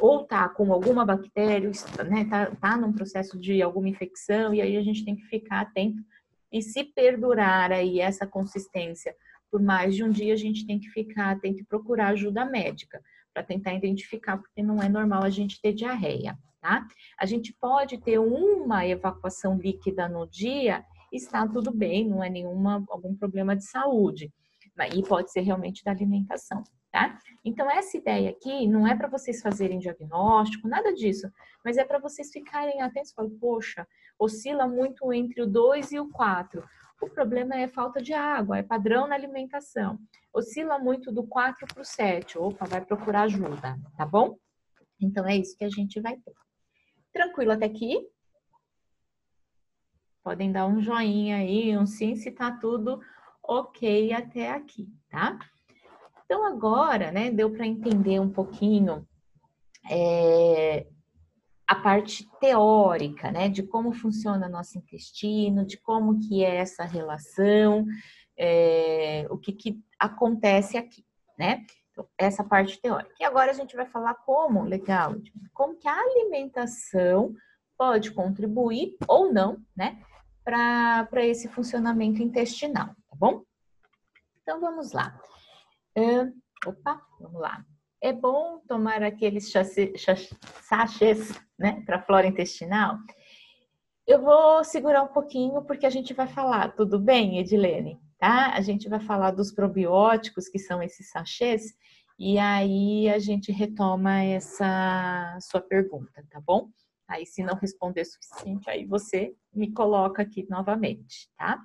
ou 0.00 0.24
tá 0.24 0.48
com 0.48 0.72
alguma 0.72 1.04
bactéria, 1.04 1.70
né, 2.08 2.24
tá, 2.24 2.46
tá 2.56 2.76
num 2.76 2.92
processo 2.92 3.38
de 3.38 3.60
alguma 3.60 3.88
infecção 3.88 4.54
e 4.54 4.62
aí 4.62 4.76
a 4.76 4.82
gente 4.82 5.04
tem 5.04 5.14
que 5.14 5.26
ficar 5.26 5.60
atento 5.60 6.02
e 6.50 6.62
se 6.62 6.84
perdurar 6.84 7.72
aí 7.72 8.00
essa 8.00 8.26
consistência 8.26 9.14
por 9.54 9.62
mais 9.62 9.94
de 9.94 10.02
um 10.02 10.10
dia, 10.10 10.34
a 10.34 10.36
gente 10.36 10.66
tem 10.66 10.80
que 10.80 10.88
ficar, 10.88 11.38
tem 11.38 11.54
que 11.54 11.62
procurar 11.62 12.08
ajuda 12.08 12.44
médica 12.44 13.00
para 13.32 13.44
tentar 13.44 13.72
identificar, 13.72 14.36
porque 14.36 14.60
não 14.60 14.82
é 14.82 14.88
normal 14.88 15.22
a 15.22 15.30
gente 15.30 15.60
ter 15.60 15.72
diarreia, 15.72 16.36
tá? 16.60 16.84
A 17.16 17.24
gente 17.24 17.52
pode 17.52 17.98
ter 17.98 18.18
uma 18.18 18.84
evacuação 18.84 19.56
líquida 19.56 20.08
no 20.08 20.26
dia, 20.26 20.84
está 21.16 21.46
tudo 21.46 21.72
bem, 21.72 22.08
não 22.08 22.22
é 22.22 22.28
nenhuma 22.28 22.84
algum 22.88 23.14
problema 23.14 23.56
de 23.56 23.64
saúde. 23.64 24.32
E 24.94 25.02
pode 25.02 25.30
ser 25.30 25.42
realmente 25.42 25.84
da 25.84 25.92
alimentação, 25.92 26.64
tá? 26.90 27.16
Então, 27.44 27.70
essa 27.70 27.96
ideia 27.96 28.30
aqui 28.30 28.66
não 28.66 28.86
é 28.88 28.96
para 28.96 29.06
vocês 29.06 29.40
fazerem 29.40 29.78
diagnóstico, 29.78 30.66
nada 30.66 30.92
disso, 30.92 31.30
mas 31.64 31.76
é 31.76 31.84
para 31.84 32.00
vocês 32.00 32.30
ficarem 32.32 32.82
atentos, 32.82 33.12
falar, 33.12 33.30
poxa, 33.40 33.86
oscila 34.18 34.66
muito 34.66 35.12
entre 35.12 35.42
o 35.42 35.46
2 35.46 35.92
e 35.92 36.00
o 36.00 36.10
4. 36.10 36.64
O 37.00 37.08
problema 37.08 37.54
é 37.54 37.68
falta 37.68 38.00
de 38.00 38.12
água, 38.12 38.58
é 38.58 38.62
padrão 38.62 39.06
na 39.06 39.14
alimentação. 39.14 39.98
Oscila 40.32 40.78
muito 40.78 41.12
do 41.12 41.24
4 41.24 41.66
para 41.66 41.82
o 41.82 41.84
7. 41.84 42.38
Opa, 42.38 42.64
vai 42.66 42.84
procurar 42.84 43.22
ajuda, 43.22 43.78
tá 43.96 44.06
bom? 44.06 44.36
Então 45.00 45.26
é 45.28 45.36
isso 45.36 45.56
que 45.56 45.64
a 45.64 45.70
gente 45.70 46.00
vai 46.00 46.16
ter. 46.16 46.32
Tranquilo 47.12 47.52
até 47.52 47.66
aqui? 47.66 48.08
Podem 50.24 50.50
dar 50.50 50.66
um 50.66 50.80
joinha 50.80 51.36
aí, 51.36 51.76
um 51.76 51.86
sim, 51.86 52.16
se 52.16 52.30
tá 52.30 52.50
tudo 52.50 52.98
ok 53.42 54.10
até 54.14 54.50
aqui, 54.50 54.88
tá? 55.10 55.38
Então 56.24 56.46
agora, 56.46 57.12
né, 57.12 57.30
deu 57.30 57.52
para 57.52 57.66
entender 57.66 58.18
um 58.18 58.30
pouquinho 58.30 59.06
é, 59.90 60.86
a 61.66 61.74
parte 61.74 62.26
teórica, 62.40 63.30
né, 63.30 63.50
de 63.50 63.62
como 63.62 63.92
funciona 63.92 64.48
nosso 64.48 64.78
intestino, 64.78 65.66
de 65.66 65.76
como 65.76 66.18
que 66.18 66.42
é 66.42 66.56
essa 66.56 66.84
relação, 66.84 67.84
é, 68.34 69.26
o 69.28 69.36
que, 69.36 69.52
que 69.52 69.78
acontece 69.98 70.78
aqui, 70.78 71.04
né? 71.38 71.66
Então, 71.92 72.08
essa 72.18 72.42
parte 72.42 72.80
teórica. 72.80 73.14
E 73.20 73.24
agora 73.24 73.50
a 73.50 73.54
gente 73.54 73.76
vai 73.76 73.86
falar 73.86 74.14
como, 74.14 74.64
legal, 74.64 75.14
como 75.52 75.76
que 75.76 75.86
a 75.86 76.00
alimentação 76.00 77.34
pode 77.76 78.10
contribuir 78.10 78.96
ou 79.06 79.30
não, 79.30 79.58
né, 79.76 80.02
para 80.44 81.24
esse 81.24 81.48
funcionamento 81.48 82.22
intestinal, 82.22 82.88
tá 82.88 83.16
bom? 83.16 83.42
Então 84.42 84.60
vamos 84.60 84.92
lá. 84.92 85.18
Uh, 85.96 86.32
opa, 86.66 87.00
vamos 87.18 87.40
lá. 87.40 87.64
É 88.00 88.12
bom 88.12 88.60
tomar 88.68 89.02
aqueles 89.02 89.50
sachês 90.60 91.32
né, 91.58 91.82
para 91.86 92.02
flora 92.02 92.26
intestinal? 92.26 92.98
Eu 94.06 94.20
vou 94.20 94.62
segurar 94.62 95.02
um 95.02 95.08
pouquinho 95.08 95.62
porque 95.62 95.86
a 95.86 95.90
gente 95.90 96.12
vai 96.12 96.28
falar, 96.28 96.74
tudo 96.76 96.98
bem, 96.98 97.38
Edilene? 97.38 97.98
Tá? 98.18 98.52
A 98.52 98.60
gente 98.60 98.88
vai 98.88 99.00
falar 99.00 99.30
dos 99.30 99.50
probióticos, 99.50 100.48
que 100.48 100.58
são 100.58 100.82
esses 100.82 101.10
sachês, 101.10 101.74
e 102.18 102.38
aí 102.38 103.08
a 103.08 103.18
gente 103.18 103.50
retoma 103.50 104.22
essa 104.22 105.38
sua 105.40 105.60
pergunta, 105.60 106.22
tá 106.30 106.40
bom? 106.40 106.68
Aí, 107.08 107.26
se 107.26 107.42
não 107.42 107.54
responder 107.54 108.02
o 108.02 108.06
suficiente, 108.06 108.68
aí 108.70 108.86
você 108.86 109.34
me 109.54 109.72
coloca 109.72 110.22
aqui 110.22 110.46
novamente, 110.48 111.28
tá? 111.36 111.62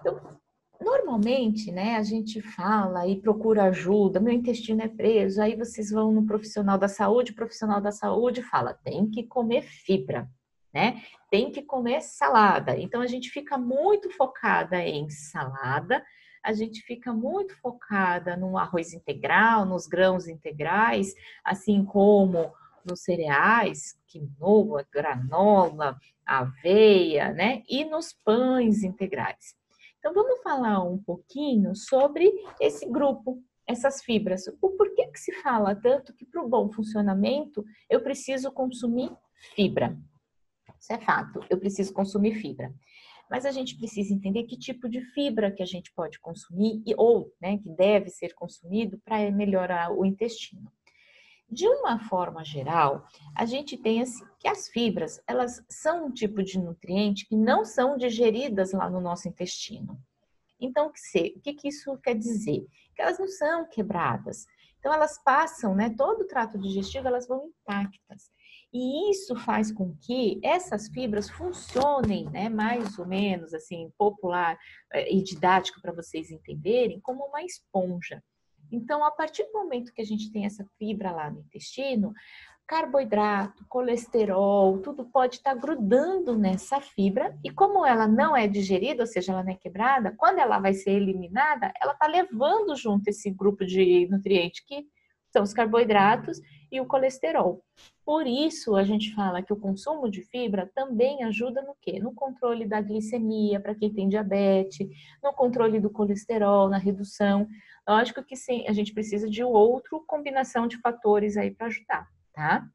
Então, 0.00 0.40
Normalmente, 0.82 1.70
né, 1.70 1.96
a 1.96 2.02
gente 2.02 2.42
fala 2.42 3.06
e 3.06 3.20
procura 3.20 3.64
ajuda, 3.64 4.18
meu 4.18 4.32
intestino 4.32 4.82
é 4.82 4.88
preso, 4.88 5.40
aí 5.40 5.54
vocês 5.54 5.90
vão 5.90 6.10
no 6.10 6.26
profissional 6.26 6.76
da 6.76 6.88
saúde, 6.88 7.30
o 7.30 7.36
profissional 7.36 7.80
da 7.80 7.92
saúde 7.92 8.42
fala, 8.42 8.74
tem 8.74 9.08
que 9.08 9.22
comer 9.22 9.62
fibra, 9.62 10.28
né? 10.74 11.00
Tem 11.30 11.52
que 11.52 11.62
comer 11.62 12.00
salada. 12.00 12.76
Então 12.76 13.00
a 13.00 13.06
gente 13.06 13.30
fica 13.30 13.56
muito 13.56 14.10
focada 14.10 14.82
em 14.82 15.08
salada, 15.08 16.04
a 16.42 16.52
gente 16.52 16.82
fica 16.82 17.12
muito 17.12 17.56
focada 17.60 18.36
no 18.36 18.58
arroz 18.58 18.92
integral, 18.92 19.64
nos 19.64 19.86
grãos 19.86 20.26
integrais, 20.26 21.14
assim 21.44 21.84
como 21.84 22.52
nos 22.84 23.02
cereais, 23.02 23.98
quinoa, 24.06 24.86
granola, 24.92 25.96
aveia, 26.26 27.32
né? 27.32 27.62
E 27.68 27.84
nos 27.84 28.12
pães 28.12 28.82
integrais. 28.82 29.56
Então, 29.98 30.12
vamos 30.12 30.42
falar 30.42 30.82
um 30.82 30.98
pouquinho 30.98 31.76
sobre 31.76 32.32
esse 32.60 32.86
grupo, 32.86 33.42
essas 33.66 34.02
fibras. 34.02 34.46
O 34.60 34.70
porquê 34.70 35.06
que 35.06 35.18
se 35.20 35.32
fala 35.42 35.76
tanto 35.76 36.12
que 36.14 36.24
para 36.24 36.42
o 36.42 36.48
bom 36.48 36.70
funcionamento 36.72 37.64
eu 37.88 38.02
preciso 38.02 38.50
consumir 38.50 39.10
fibra? 39.54 39.96
Isso 40.80 40.92
é 40.92 40.98
fato, 40.98 41.40
eu 41.48 41.58
preciso 41.58 41.92
consumir 41.92 42.34
fibra. 42.34 42.74
Mas 43.30 43.46
a 43.46 43.52
gente 43.52 43.78
precisa 43.78 44.12
entender 44.12 44.42
que 44.44 44.58
tipo 44.58 44.88
de 44.88 45.00
fibra 45.12 45.50
que 45.50 45.62
a 45.62 45.66
gente 45.66 45.92
pode 45.94 46.18
consumir 46.18 46.82
ou 46.96 47.32
né, 47.40 47.56
que 47.58 47.70
deve 47.70 48.10
ser 48.10 48.34
consumido 48.34 49.00
para 49.04 49.30
melhorar 49.30 49.92
o 49.92 50.04
intestino. 50.04 50.70
De 51.52 51.68
uma 51.68 51.98
forma 51.98 52.42
geral, 52.42 53.06
a 53.36 53.44
gente 53.44 53.76
tem 53.76 54.00
assim, 54.00 54.24
que 54.38 54.48
as 54.48 54.68
fibras, 54.68 55.22
elas 55.26 55.62
são 55.68 56.06
um 56.06 56.10
tipo 56.10 56.42
de 56.42 56.58
nutriente 56.58 57.26
que 57.28 57.36
não 57.36 57.62
são 57.62 57.98
digeridas 57.98 58.72
lá 58.72 58.88
no 58.88 59.02
nosso 59.02 59.28
intestino. 59.28 60.00
Então, 60.58 60.86
o 60.86 60.92
que, 61.42 61.52
que 61.52 61.68
isso 61.68 61.98
quer 61.98 62.14
dizer? 62.14 62.66
Que 62.96 63.02
elas 63.02 63.18
não 63.18 63.28
são 63.28 63.68
quebradas. 63.68 64.46
Então, 64.78 64.94
elas 64.94 65.22
passam, 65.22 65.74
né? 65.74 65.94
Todo 65.94 66.22
o 66.22 66.26
trato 66.26 66.58
digestivo, 66.58 67.06
elas 67.06 67.28
vão 67.28 67.48
intactas. 67.48 68.30
E 68.72 69.10
isso 69.10 69.36
faz 69.36 69.70
com 69.70 69.94
que 70.00 70.40
essas 70.42 70.88
fibras 70.88 71.28
funcionem, 71.28 72.30
né, 72.30 72.48
mais 72.48 72.98
ou 72.98 73.04
menos 73.04 73.52
assim, 73.52 73.92
popular 73.98 74.58
eh, 74.94 75.12
e 75.12 75.22
didático 75.22 75.82
para 75.82 75.92
vocês 75.92 76.30
entenderem, 76.30 76.98
como 77.00 77.26
uma 77.26 77.42
esponja. 77.42 78.24
Então, 78.72 79.04
a 79.04 79.10
partir 79.10 79.44
do 79.44 79.52
momento 79.52 79.92
que 79.92 80.00
a 80.00 80.04
gente 80.04 80.32
tem 80.32 80.46
essa 80.46 80.64
fibra 80.78 81.12
lá 81.12 81.30
no 81.30 81.40
intestino, 81.40 82.12
carboidrato, 82.66 83.66
colesterol, 83.68 84.78
tudo 84.78 85.04
pode 85.04 85.36
estar 85.36 85.54
tá 85.54 85.60
grudando 85.60 86.38
nessa 86.38 86.80
fibra 86.80 87.36
e 87.44 87.50
como 87.50 87.84
ela 87.84 88.08
não 88.08 88.34
é 88.34 88.48
digerida, 88.48 89.02
ou 89.02 89.06
seja, 89.06 89.32
ela 89.32 89.44
não 89.44 89.52
é 89.52 89.56
quebrada, 89.56 90.14
quando 90.16 90.38
ela 90.38 90.58
vai 90.58 90.72
ser 90.72 90.92
eliminada, 90.92 91.72
ela 91.80 91.92
está 91.92 92.06
levando 92.06 92.74
junto 92.74 93.08
esse 93.08 93.30
grupo 93.30 93.66
de 93.66 94.08
nutrientes 94.10 94.64
que 94.66 94.86
são 95.32 95.42
os 95.42 95.54
carboidratos 95.54 96.40
e 96.70 96.80
o 96.80 96.86
colesterol. 96.86 97.62
Por 98.04 98.26
isso, 98.26 98.76
a 98.76 98.84
gente 98.84 99.14
fala 99.14 99.42
que 99.42 99.52
o 99.52 99.56
consumo 99.56 100.10
de 100.10 100.22
fibra 100.22 100.70
também 100.74 101.24
ajuda 101.24 101.62
no 101.62 101.74
quê? 101.80 101.98
No 101.98 102.12
controle 102.12 102.66
da 102.66 102.80
glicemia, 102.80 103.58
para 103.58 103.74
quem 103.74 103.92
tem 103.92 104.08
diabetes, 104.08 104.88
no 105.22 105.32
controle 105.32 105.80
do 105.80 105.90
colesterol, 105.90 106.68
na 106.68 106.78
redução. 106.78 107.48
Lógico 107.88 108.22
que 108.22 108.36
sim, 108.36 108.64
a 108.68 108.72
gente 108.72 108.92
precisa 108.92 109.28
de 109.28 109.42
outra 109.42 109.98
combinação 110.06 110.66
de 110.66 110.76
fatores 110.78 111.36
aí 111.36 111.50
para 111.50 111.66
ajudar, 111.68 112.08
tá? 112.32 112.68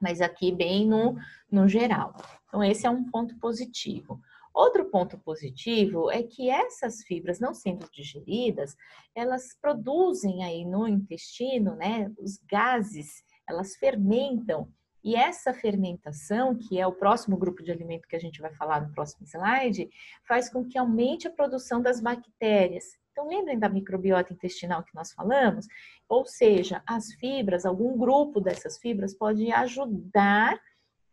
Mas 0.00 0.20
aqui 0.20 0.50
bem 0.50 0.86
no, 0.86 1.16
no 1.50 1.68
geral. 1.68 2.14
Então, 2.48 2.62
esse 2.64 2.86
é 2.86 2.90
um 2.90 3.04
ponto 3.04 3.36
positivo. 3.38 4.20
Outro 4.54 4.84
ponto 4.86 5.18
positivo 5.18 6.10
é 6.10 6.22
que 6.22 6.50
essas 6.50 7.02
fibras 7.02 7.40
não 7.40 7.54
sendo 7.54 7.88
digeridas, 7.90 8.76
elas 9.14 9.56
produzem 9.60 10.44
aí 10.44 10.64
no 10.64 10.86
intestino, 10.86 11.74
né, 11.74 12.12
os 12.18 12.38
gases, 12.48 13.24
elas 13.48 13.76
fermentam. 13.76 14.68
E 15.04 15.16
essa 15.16 15.52
fermentação, 15.52 16.56
que 16.56 16.78
é 16.78 16.86
o 16.86 16.92
próximo 16.92 17.36
grupo 17.36 17.62
de 17.62 17.72
alimento 17.72 18.06
que 18.06 18.14
a 18.14 18.20
gente 18.20 18.40
vai 18.40 18.54
falar 18.54 18.86
no 18.86 18.92
próximo 18.92 19.26
slide, 19.26 19.90
faz 20.28 20.48
com 20.48 20.64
que 20.64 20.78
aumente 20.78 21.26
a 21.26 21.32
produção 21.32 21.82
das 21.82 22.00
bactérias. 22.00 22.84
Então, 23.10 23.28
lembrem 23.28 23.58
da 23.58 23.68
microbiota 23.68 24.32
intestinal 24.32 24.82
que 24.82 24.94
nós 24.94 25.12
falamos? 25.12 25.66
Ou 26.08 26.24
seja, 26.24 26.82
as 26.86 27.12
fibras, 27.14 27.66
algum 27.66 27.98
grupo 27.98 28.40
dessas 28.40 28.78
fibras 28.78 29.14
pode 29.14 29.50
ajudar 29.52 30.58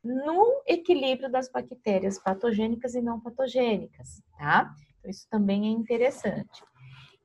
no 0.03 0.61
equilíbrio 0.65 1.29
das 1.29 1.49
bactérias 1.49 2.17
patogênicas 2.19 2.95
e 2.95 3.01
não 3.01 3.19
patogênicas, 3.19 4.21
tá? 4.37 4.73
Então, 4.99 5.11
isso 5.11 5.27
também 5.29 5.67
é 5.67 5.69
interessante. 5.69 6.63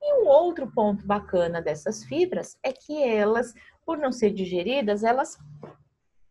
E 0.01 0.23
um 0.23 0.29
outro 0.29 0.71
ponto 0.71 1.07
bacana 1.07 1.63
dessas 1.63 2.05
fibras 2.05 2.59
é 2.63 2.73
que 2.73 3.03
elas, 3.03 3.55
por 3.87 3.97
não 3.97 4.13
ser 4.13 4.31
digeridas, 4.31 5.03
elas 5.03 5.39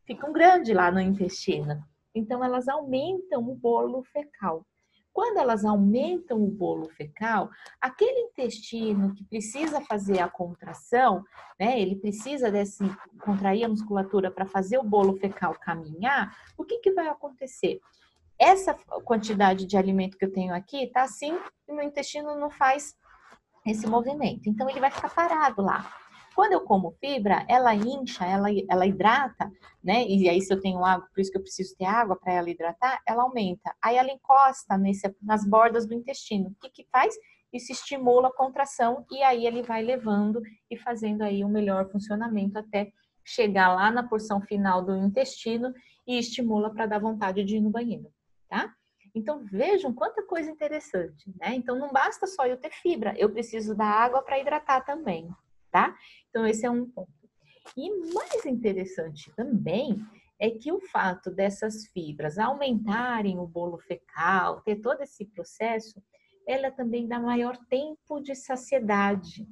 ficam 0.05 0.31
grandes 0.31 0.75
lá 0.75 0.91
no 0.91 0.99
intestino. 0.99 1.83
Então, 2.13 2.43
elas 2.43 2.67
aumentam 2.67 3.49
o 3.49 3.55
bolo 3.55 4.03
fecal. 4.03 4.65
Quando 5.13 5.37
elas 5.37 5.63
aumentam 5.63 6.43
o 6.43 6.47
bolo 6.47 6.89
fecal, 6.89 7.49
aquele 7.79 8.19
intestino 8.21 9.13
que 9.13 9.23
precisa 9.23 9.79
fazer 9.81 10.19
a 10.19 10.27
contração, 10.27 11.23
né, 11.59 11.79
ele 11.79 11.95
precisa 11.95 12.51
desse, 12.51 12.83
contrair 13.21 13.63
a 13.63 13.69
musculatura 13.69 14.31
para 14.31 14.47
fazer 14.47 14.79
o 14.79 14.83
bolo 14.83 15.15
fecal 15.17 15.55
caminhar, 15.61 16.35
o 16.57 16.65
que, 16.65 16.79
que 16.79 16.91
vai 16.91 17.07
acontecer? 17.07 17.79
Essa 18.39 18.73
quantidade 19.05 19.67
de 19.67 19.77
alimento 19.77 20.17
que 20.17 20.25
eu 20.25 20.33
tenho 20.33 20.53
aqui 20.53 20.87
tá 20.87 21.03
assim 21.03 21.37
e 21.67 21.71
meu 21.73 21.83
intestino 21.83 22.35
não 22.35 22.49
faz 22.49 22.95
esse 23.65 23.85
movimento. 23.85 24.49
Então 24.49 24.67
ele 24.67 24.79
vai 24.79 24.89
ficar 24.89 25.13
parado 25.13 25.61
lá. 25.61 26.02
Quando 26.35 26.53
eu 26.53 26.61
como 26.61 26.91
fibra, 26.99 27.45
ela 27.47 27.75
incha, 27.75 28.25
ela, 28.25 28.47
ela 28.69 28.85
hidrata, 28.85 29.51
né? 29.83 30.05
E 30.07 30.27
aí, 30.27 30.41
se 30.41 30.53
eu 30.53 30.59
tenho 30.59 30.83
água, 30.83 31.07
por 31.13 31.21
isso 31.21 31.31
que 31.31 31.37
eu 31.37 31.41
preciso 31.41 31.75
ter 31.77 31.85
água 31.85 32.15
para 32.15 32.33
ela 32.33 32.49
hidratar, 32.49 33.01
ela 33.07 33.23
aumenta. 33.23 33.73
Aí 33.81 33.95
ela 33.97 34.11
encosta 34.11 34.77
nesse, 34.77 35.15
nas 35.21 35.45
bordas 35.47 35.85
do 35.85 35.93
intestino. 35.93 36.49
O 36.49 36.55
que, 36.59 36.69
que 36.69 36.87
faz? 36.91 37.15
Isso 37.53 37.71
estimula 37.71 38.29
a 38.29 38.33
contração 38.33 39.05
e 39.11 39.21
aí 39.21 39.45
ele 39.45 39.61
vai 39.61 39.83
levando 39.83 40.41
e 40.71 40.75
fazendo 40.75 41.21
aí 41.21 41.45
um 41.45 41.49
melhor 41.49 41.87
funcionamento 41.91 42.57
até 42.57 42.91
chegar 43.23 43.73
lá 43.73 43.91
na 43.91 44.01
porção 44.01 44.41
final 44.41 44.83
do 44.83 44.95
intestino 44.95 45.71
e 46.05 46.17
estimula 46.17 46.73
para 46.73 46.87
dar 46.87 46.99
vontade 46.99 47.43
de 47.43 47.57
ir 47.57 47.61
no 47.61 47.69
banheiro, 47.69 48.11
tá? 48.49 48.73
Então 49.15 49.45
vejam 49.45 49.93
quanta 49.93 50.23
coisa 50.23 50.49
interessante, 50.49 51.31
né? 51.39 51.53
Então 51.53 51.77
não 51.77 51.89
basta 51.91 52.25
só 52.25 52.47
eu 52.47 52.57
ter 52.57 52.71
fibra, 52.71 53.13
eu 53.17 53.31
preciso 53.31 53.75
da 53.75 53.85
água 53.85 54.23
para 54.23 54.39
hidratar 54.39 54.83
também, 54.83 55.29
tá? 55.73 55.97
Então, 56.29 56.45
esse 56.45 56.65
é 56.65 56.69
um 56.69 56.85
ponto. 56.85 57.11
E 57.75 57.89
mais 58.13 58.45
interessante 58.45 59.31
também 59.35 59.99
é 60.39 60.49
que 60.51 60.71
o 60.71 60.79
fato 60.79 61.31
dessas 61.31 61.87
fibras 61.87 62.37
aumentarem 62.37 63.39
o 63.39 63.47
bolo 63.47 63.79
fecal, 63.79 64.61
ter 64.61 64.75
todo 64.75 65.01
esse 65.01 65.25
processo, 65.25 66.01
ela 66.47 66.69
também 66.69 67.07
dá 67.07 67.19
maior 67.19 67.57
tempo 67.69 68.19
de 68.19 68.35
saciedade, 68.35 69.47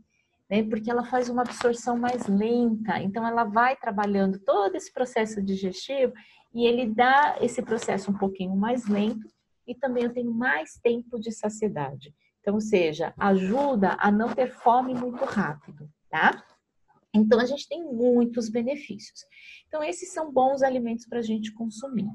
né? 0.50 0.64
Porque 0.64 0.92
ela 0.92 1.06
faz 1.06 1.30
uma 1.30 1.42
absorção 1.42 1.98
mais 1.98 2.28
lenta, 2.28 3.00
então 3.00 3.26
ela 3.26 3.46
vai 3.46 3.76
trabalhando 3.76 4.38
todo 4.40 4.76
esse 4.76 4.94
processo 4.94 5.42
digestivo 5.42 6.14
e 6.54 6.66
ele 6.66 6.94
dá 6.94 7.38
esse 7.42 7.62
processo 7.62 8.12
um 8.12 8.18
pouquinho 8.18 8.56
mais 8.56 8.86
lento 8.88 9.28
e 9.66 9.74
também 9.74 10.04
eu 10.04 10.14
tenho 10.14 10.34
mais 10.34 10.74
tempo 10.84 11.18
de 11.18 11.32
saciedade. 11.32 12.14
Então, 12.42 12.56
ou 12.56 12.62
seja, 12.62 13.14
ajuda 13.18 13.96
a 13.98 14.12
não 14.12 14.34
ter 14.34 14.52
fome 14.52 14.94
muito 14.94 15.24
rápido 15.24 15.90
tá? 16.12 16.46
Então, 17.14 17.40
a 17.40 17.46
gente 17.46 17.68
tem 17.68 17.84
muitos 17.84 18.50
benefícios. 18.50 19.26
Então, 19.68 19.84
esses 19.84 20.14
são 20.14 20.32
bons 20.32 20.62
alimentos 20.62 21.08
para 21.08 21.20
a 21.20 21.24
gente 21.24 21.52
consumir. 21.54 22.10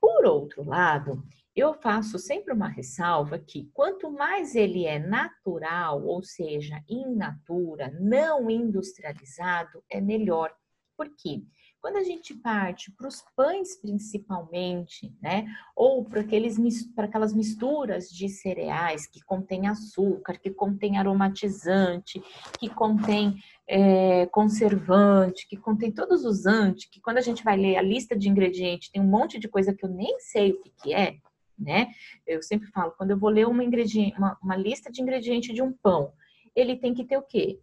Por 0.00 0.24
outro 0.24 0.64
lado, 0.64 1.22
eu 1.54 1.72
faço 1.74 2.18
sempre 2.18 2.52
uma 2.52 2.68
ressalva 2.68 3.38
que 3.38 3.70
quanto 3.72 4.10
mais 4.10 4.56
ele 4.56 4.86
é 4.86 4.98
natural, 4.98 6.04
ou 6.04 6.22
seja, 6.22 6.82
in 6.88 7.14
natura, 7.14 7.96
não 8.00 8.50
industrializado, 8.50 9.84
é 9.88 10.00
melhor. 10.00 10.52
Por 10.96 11.14
quê? 11.16 11.42
Quando 11.84 11.98
a 11.98 12.02
gente 12.02 12.32
parte 12.32 12.90
para 12.92 13.06
os 13.06 13.22
pães 13.36 13.76
principalmente, 13.76 15.14
né, 15.20 15.44
ou 15.76 16.02
para 16.02 16.22
aquelas 16.22 17.34
misturas 17.34 18.08
de 18.08 18.26
cereais 18.26 19.06
que 19.06 19.22
contém 19.22 19.68
açúcar, 19.68 20.38
que 20.38 20.50
contém 20.50 20.96
aromatizante, 20.96 22.22
que 22.58 22.70
contém 22.70 23.36
é, 23.68 24.24
conservante, 24.28 25.46
que 25.46 25.58
contém 25.58 25.92
todos 25.92 26.24
os 26.24 26.46
anti, 26.46 26.88
que 26.88 27.02
quando 27.02 27.18
a 27.18 27.20
gente 27.20 27.44
vai 27.44 27.54
ler 27.54 27.76
a 27.76 27.82
lista 27.82 28.16
de 28.16 28.30
ingredientes 28.30 28.88
tem 28.88 29.02
um 29.02 29.06
monte 29.06 29.38
de 29.38 29.46
coisa 29.46 29.74
que 29.74 29.84
eu 29.84 29.90
nem 29.90 30.18
sei 30.20 30.52
o 30.52 30.62
que, 30.62 30.72
que 30.82 30.94
é, 30.94 31.18
né? 31.58 31.88
Eu 32.26 32.42
sempre 32.42 32.66
falo, 32.68 32.92
quando 32.92 33.10
eu 33.10 33.18
vou 33.18 33.28
ler 33.28 33.46
uma, 33.46 33.62
uma, 33.62 34.38
uma 34.42 34.56
lista 34.56 34.90
de 34.90 35.02
ingredientes 35.02 35.54
de 35.54 35.60
um 35.60 35.70
pão, 35.70 36.14
ele 36.56 36.76
tem 36.76 36.94
que 36.94 37.04
ter 37.04 37.18
o 37.18 37.22
quê? 37.22 37.60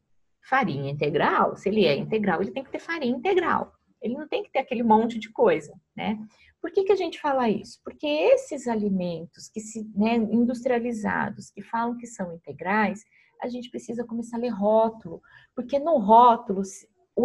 Farinha 0.48 0.92
integral. 0.92 1.56
Se 1.56 1.70
ele 1.70 1.86
é 1.86 1.96
integral, 1.96 2.40
ele 2.40 2.52
tem 2.52 2.64
que 2.64 2.70
ter 2.70 2.80
farinha 2.80 3.18
integral. 3.18 3.81
Ele 4.02 4.16
não 4.16 4.28
tem 4.28 4.44
que 4.44 4.52
ter 4.52 4.60
aquele 4.60 4.84
monte 4.84 5.20
de 5.20 5.32
coisa, 5.32 5.74
né? 5.96 6.20
Por 6.62 6.72
que, 6.72 6.84
que 6.84 6.92
a 6.92 6.96
gente 6.96 7.20
fala 7.20 7.50
isso? 7.50 7.80
Porque 7.84 8.06
esses 8.06 8.68
alimentos 8.68 9.50
que 9.50 9.60
se 9.60 9.84
né, 9.96 10.16
industrializados, 10.16 11.50
que 11.50 11.62
falam 11.62 11.98
que 11.98 12.06
são 12.06 12.34
integrais, 12.34 13.04
a 13.42 13.48
gente 13.48 13.70
precisa 13.70 14.06
começar 14.06 14.38
a 14.38 14.40
ler 14.40 14.50
rótulo, 14.50 15.22
porque 15.56 15.80
no 15.80 15.98
rótulo 15.98 16.62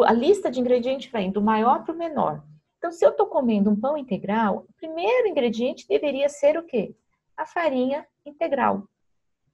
a 0.04 0.12
lista 0.12 0.50
de 0.50 0.60
ingredientes 0.60 1.10
vem 1.12 1.30
do 1.30 1.42
maior 1.42 1.84
para 1.84 1.94
o 1.94 1.98
menor. 1.98 2.42
Então, 2.78 2.90
se 2.90 3.04
eu 3.04 3.10
estou 3.10 3.26
comendo 3.26 3.70
um 3.70 3.78
pão 3.78 3.96
integral, 3.96 4.66
o 4.68 4.72
primeiro 4.74 5.28
ingrediente 5.28 5.86
deveria 5.88 6.28
ser 6.28 6.56
o 6.58 6.62
quê? 6.62 6.94
A 7.36 7.46
farinha 7.46 8.06
integral, 8.24 8.88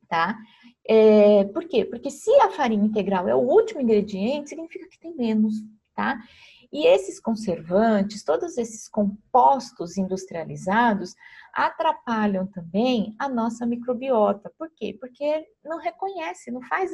tá? 0.09 0.39
É, 0.87 1.45
por 1.45 1.65
quê? 1.65 1.85
Porque 1.85 2.11
se 2.11 2.31
a 2.41 2.51
farinha 2.51 2.85
integral 2.85 3.29
é 3.29 3.35
o 3.35 3.39
último 3.39 3.81
ingrediente, 3.81 4.51
significa 4.51 4.89
que 4.89 4.99
tem 4.99 5.15
menos, 5.15 5.55
tá? 5.95 6.21
E 6.73 6.87
esses 6.87 7.21
conservantes, 7.21 8.25
todos 8.25 8.57
esses 8.57 8.89
compostos 8.89 9.99
industrializados, 9.99 11.15
atrapalham 11.53 12.47
também 12.47 13.15
a 13.19 13.29
nossa 13.29 13.67
microbiota. 13.67 14.51
Por 14.59 14.71
quê? 14.75 14.97
Porque 14.99 15.47
não 15.63 15.79
reconhece, 15.79 16.51
não 16.51 16.63
faz 16.63 16.93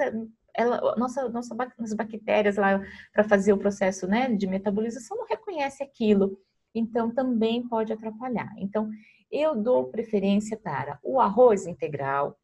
ela, 0.59 0.97
nossa, 0.97 1.29
nossa, 1.29 1.55
nossas 1.55 1.95
bactérias 1.95 2.57
lá 2.57 2.83
para 3.13 3.23
fazer 3.23 3.53
o 3.53 3.59
processo 3.59 4.09
né, 4.09 4.29
de 4.35 4.49
metabolização 4.49 5.17
não 5.17 5.27
reconhece 5.27 5.85
aquilo. 5.85 6.37
Então 6.75 7.15
também 7.15 7.67
pode 7.69 7.93
atrapalhar. 7.93 8.53
Então 8.59 8.91
eu 9.31 9.55
dou 9.55 9.89
preferência 9.89 10.57
para 10.57 10.99
o 11.03 11.21
arroz 11.21 11.67
integral 11.67 12.37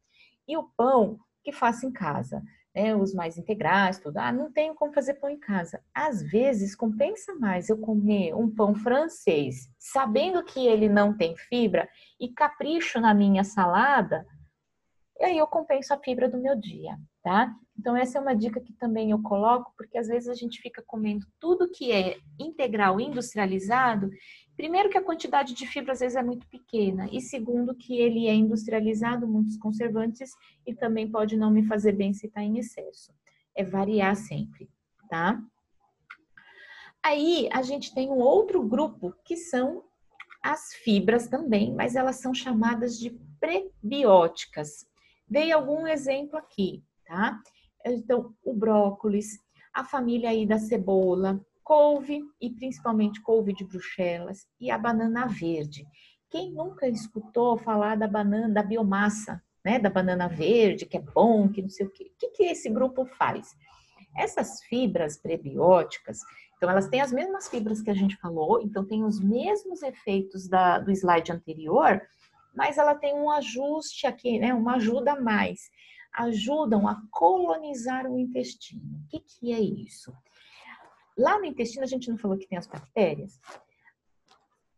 e 0.47 0.55
o 0.55 0.63
pão 0.77 1.19
que 1.43 1.51
faça 1.51 1.85
em 1.85 1.91
casa. 1.91 2.41
Né, 2.75 2.93
os 2.95 3.13
mais 3.13 3.37
integrais, 3.37 3.99
tudo. 3.99 4.17
Ah, 4.17 4.31
não 4.31 4.51
tenho 4.51 4.75
como 4.75 4.93
fazer 4.93 5.15
pão 5.15 5.29
em 5.29 5.39
casa. 5.39 5.81
Às 5.93 6.21
vezes 6.21 6.75
compensa 6.75 7.33
mais 7.35 7.69
eu 7.69 7.77
comer 7.77 8.35
um 8.35 8.53
pão 8.53 8.75
francês, 8.75 9.69
sabendo 9.79 10.43
que 10.43 10.67
ele 10.67 10.89
não 10.89 11.15
tem 11.15 11.35
fibra 11.37 11.87
e 12.19 12.29
capricho 12.29 12.99
na 12.99 13.13
minha 13.13 13.43
salada, 13.43 14.25
e 15.17 15.23
aí 15.23 15.37
eu 15.37 15.47
compenso 15.47 15.93
a 15.93 15.97
fibra 15.97 16.27
do 16.27 16.37
meu 16.37 16.55
dia, 16.57 16.97
tá? 17.23 17.55
Então 17.79 17.95
essa 17.95 18.17
é 18.17 18.21
uma 18.21 18.35
dica 18.35 18.59
que 18.59 18.73
também 18.73 19.11
eu 19.11 19.21
coloco, 19.21 19.73
porque 19.77 19.97
às 19.97 20.07
vezes 20.07 20.27
a 20.27 20.33
gente 20.33 20.61
fica 20.61 20.83
comendo 20.85 21.25
tudo 21.39 21.71
que 21.71 21.91
é 21.91 22.17
integral, 22.37 22.99
industrializado, 22.99 24.09
Primeiro 24.55 24.89
que 24.89 24.97
a 24.97 25.03
quantidade 25.03 25.53
de 25.53 25.67
fibra 25.67 25.91
às 25.91 25.99
vezes 25.99 26.15
é 26.15 26.23
muito 26.23 26.47
pequena 26.47 27.09
e 27.11 27.19
segundo 27.19 27.75
que 27.75 27.99
ele 27.99 28.27
é 28.27 28.33
industrializado, 28.33 29.27
muitos 29.27 29.57
conservantes 29.57 30.31
e 30.65 30.73
também 30.73 31.09
pode 31.09 31.35
não 31.35 31.51
me 31.51 31.65
fazer 31.65 31.91
bem 31.91 32.13
se 32.13 32.27
está 32.27 32.41
em 32.41 32.57
excesso. 32.57 33.13
É 33.53 33.63
variar 33.63 34.15
sempre, 34.15 34.69
tá? 35.09 35.41
Aí 37.03 37.49
a 37.51 37.61
gente 37.61 37.93
tem 37.93 38.09
um 38.09 38.19
outro 38.19 38.63
grupo 38.63 39.13
que 39.23 39.35
são 39.35 39.83
as 40.41 40.73
fibras 40.73 41.27
também, 41.27 41.73
mas 41.73 41.95
elas 41.95 42.17
são 42.17 42.33
chamadas 42.33 42.97
de 42.97 43.11
prebióticas. 43.39 44.87
Dei 45.27 45.51
algum 45.51 45.85
exemplo 45.85 46.37
aqui, 46.37 46.83
tá? 47.05 47.39
Então, 47.85 48.33
o 48.43 48.53
brócolis, 48.53 49.39
a 49.73 49.83
família 49.83 50.29
aí 50.29 50.45
da 50.45 50.57
cebola, 50.57 51.39
couve 51.65 52.23
e 52.39 52.49
principalmente 52.51 53.19
couve 53.21 53.51
de 53.51 53.65
Bruxelas 53.65 54.47
e 54.61 54.69
a 54.69 54.77
banana 54.77 55.25
verde. 55.25 55.83
Quem 56.29 56.51
nunca 56.51 56.87
escutou 56.87 57.57
falar 57.57 57.97
da 57.97 58.07
banana, 58.07 58.53
da 58.53 58.61
biomassa, 58.61 59.41
né, 59.63 59.79
da 59.79 59.89
banana 59.89 60.27
verde, 60.27 60.85
que 60.85 60.95
é 60.95 61.01
bom, 61.01 61.49
que 61.49 61.63
não 61.63 61.69
sei 61.69 61.87
o 61.87 61.89
quê. 61.89 62.11
O 62.13 62.17
que, 62.19 62.29
que 62.29 62.43
esse 62.43 62.69
grupo 62.69 63.03
faz? 63.05 63.55
Essas 64.15 64.61
fibras 64.63 65.17
prebióticas, 65.17 66.19
então 66.55 66.69
elas 66.69 66.87
têm 66.87 67.01
as 67.01 67.11
mesmas 67.11 67.49
fibras 67.49 67.81
que 67.81 67.89
a 67.89 67.95
gente 67.95 68.15
falou, 68.17 68.61
então 68.61 68.85
tem 68.85 69.03
os 69.03 69.19
mesmos 69.19 69.81
efeitos 69.81 70.47
da, 70.47 70.77
do 70.77 70.91
slide 70.91 71.31
anterior, 71.31 71.99
mas 72.55 72.77
ela 72.77 72.93
tem 72.93 73.15
um 73.15 73.29
ajuste 73.31 74.05
aqui, 74.05 74.37
né, 74.37 74.53
uma 74.53 74.75
ajuda 74.75 75.13
a 75.13 75.19
mais. 75.19 75.71
Ajudam 76.13 76.87
a 76.87 77.01
colonizar 77.11 78.05
o 78.05 78.17
intestino. 78.17 79.01
O 79.03 79.07
que, 79.09 79.19
que 79.19 79.51
é 79.51 79.59
isso? 79.59 80.13
Lá 81.17 81.39
no 81.39 81.45
intestino, 81.45 81.83
a 81.83 81.87
gente 81.87 82.09
não 82.09 82.17
falou 82.17 82.37
que 82.37 82.47
tem 82.47 82.57
as 82.57 82.67
bactérias? 82.67 83.39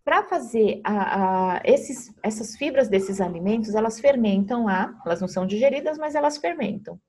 Para 0.04 0.24
fazer 0.24 0.80
a, 0.84 1.56
a, 1.56 1.62
esses, 1.66 2.14
essas 2.24 2.56
fibras 2.56 2.88
desses 2.88 3.20
alimentos, 3.20 3.76
elas 3.76 4.00
fermentam 4.00 4.66
lá, 4.66 4.98
elas 5.06 5.20
não 5.20 5.28
são 5.28 5.46
digeridas, 5.46 5.98
mas 5.98 6.16
elas 6.16 6.38
fermentam. 6.38 7.00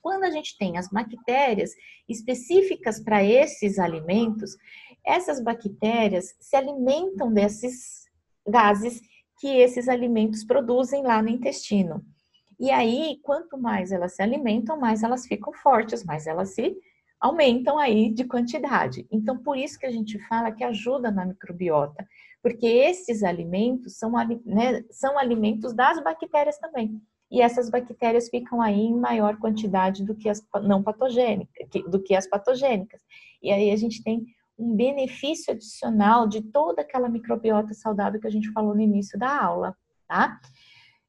Quando 0.00 0.24
a 0.24 0.30
gente 0.30 0.58
tem 0.58 0.76
as 0.76 0.88
bactérias 0.88 1.70
específicas 2.08 3.00
para 3.00 3.22
esses 3.22 3.78
alimentos, 3.78 4.56
essas 5.04 5.40
bactérias 5.40 6.34
se 6.40 6.56
alimentam 6.56 7.32
desses 7.32 8.04
gases 8.46 9.00
que 9.38 9.48
esses 9.48 9.88
alimentos 9.88 10.44
produzem 10.44 11.02
lá 11.02 11.22
no 11.22 11.28
intestino. 11.28 12.04
E 12.58 12.70
aí, 12.70 13.18
quanto 13.22 13.58
mais 13.58 13.92
elas 13.92 14.14
se 14.14 14.22
alimentam, 14.22 14.78
mais 14.78 15.02
elas 15.02 15.26
ficam 15.26 15.52
fortes, 15.52 16.04
mais 16.04 16.26
elas 16.26 16.54
se 16.54 16.76
aumentam 17.24 17.78
aí 17.78 18.12
de 18.12 18.22
quantidade. 18.24 19.06
Então, 19.10 19.38
por 19.38 19.56
isso 19.56 19.78
que 19.78 19.86
a 19.86 19.90
gente 19.90 20.18
fala 20.28 20.52
que 20.52 20.62
ajuda 20.62 21.10
na 21.10 21.24
microbiota, 21.24 22.06
porque 22.42 22.66
esses 22.66 23.22
alimentos 23.22 23.96
são, 23.96 24.12
né, 24.44 24.84
são 24.90 25.18
alimentos 25.18 25.72
das 25.72 26.04
bactérias 26.04 26.58
também. 26.58 27.00
E 27.30 27.40
essas 27.40 27.70
bactérias 27.70 28.28
ficam 28.28 28.60
aí 28.60 28.78
em 28.78 28.94
maior 28.94 29.38
quantidade 29.38 30.04
do 30.04 30.14
que 30.14 30.28
as 30.28 30.46
não 30.62 30.82
patogênicas, 30.82 31.66
do 31.88 31.98
que 32.02 32.14
as 32.14 32.26
patogênicas. 32.26 33.00
E 33.42 33.50
aí 33.50 33.70
a 33.70 33.76
gente 33.76 34.04
tem 34.04 34.26
um 34.58 34.76
benefício 34.76 35.54
adicional 35.54 36.28
de 36.28 36.42
toda 36.42 36.82
aquela 36.82 37.08
microbiota 37.08 37.72
saudável 37.72 38.20
que 38.20 38.26
a 38.26 38.30
gente 38.30 38.52
falou 38.52 38.74
no 38.74 38.82
início 38.82 39.18
da 39.18 39.42
aula, 39.42 39.74
tá? 40.06 40.38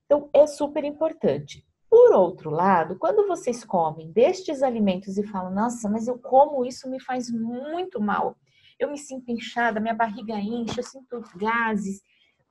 Então, 0.05 0.29
é 0.33 0.47
super 0.47 0.85
importante. 0.85 1.65
Por 1.95 2.11
outro 2.11 2.49
lado, 2.49 2.97
quando 2.97 3.25
vocês 3.25 3.63
comem 3.63 4.11
destes 4.11 4.61
alimentos 4.61 5.17
e 5.17 5.25
falam, 5.25 5.49
nossa, 5.49 5.89
mas 5.89 6.09
eu 6.09 6.19
como 6.19 6.65
isso 6.65 6.89
me 6.89 6.99
faz 6.99 7.31
muito 7.31 8.01
mal, 8.01 8.35
eu 8.77 8.91
me 8.91 8.97
sinto 8.97 9.31
inchada, 9.31 9.79
minha 9.79 9.93
barriga 9.93 10.33
enche, 10.33 10.77
eu 10.77 10.83
sinto 10.83 11.23
gases. 11.37 12.01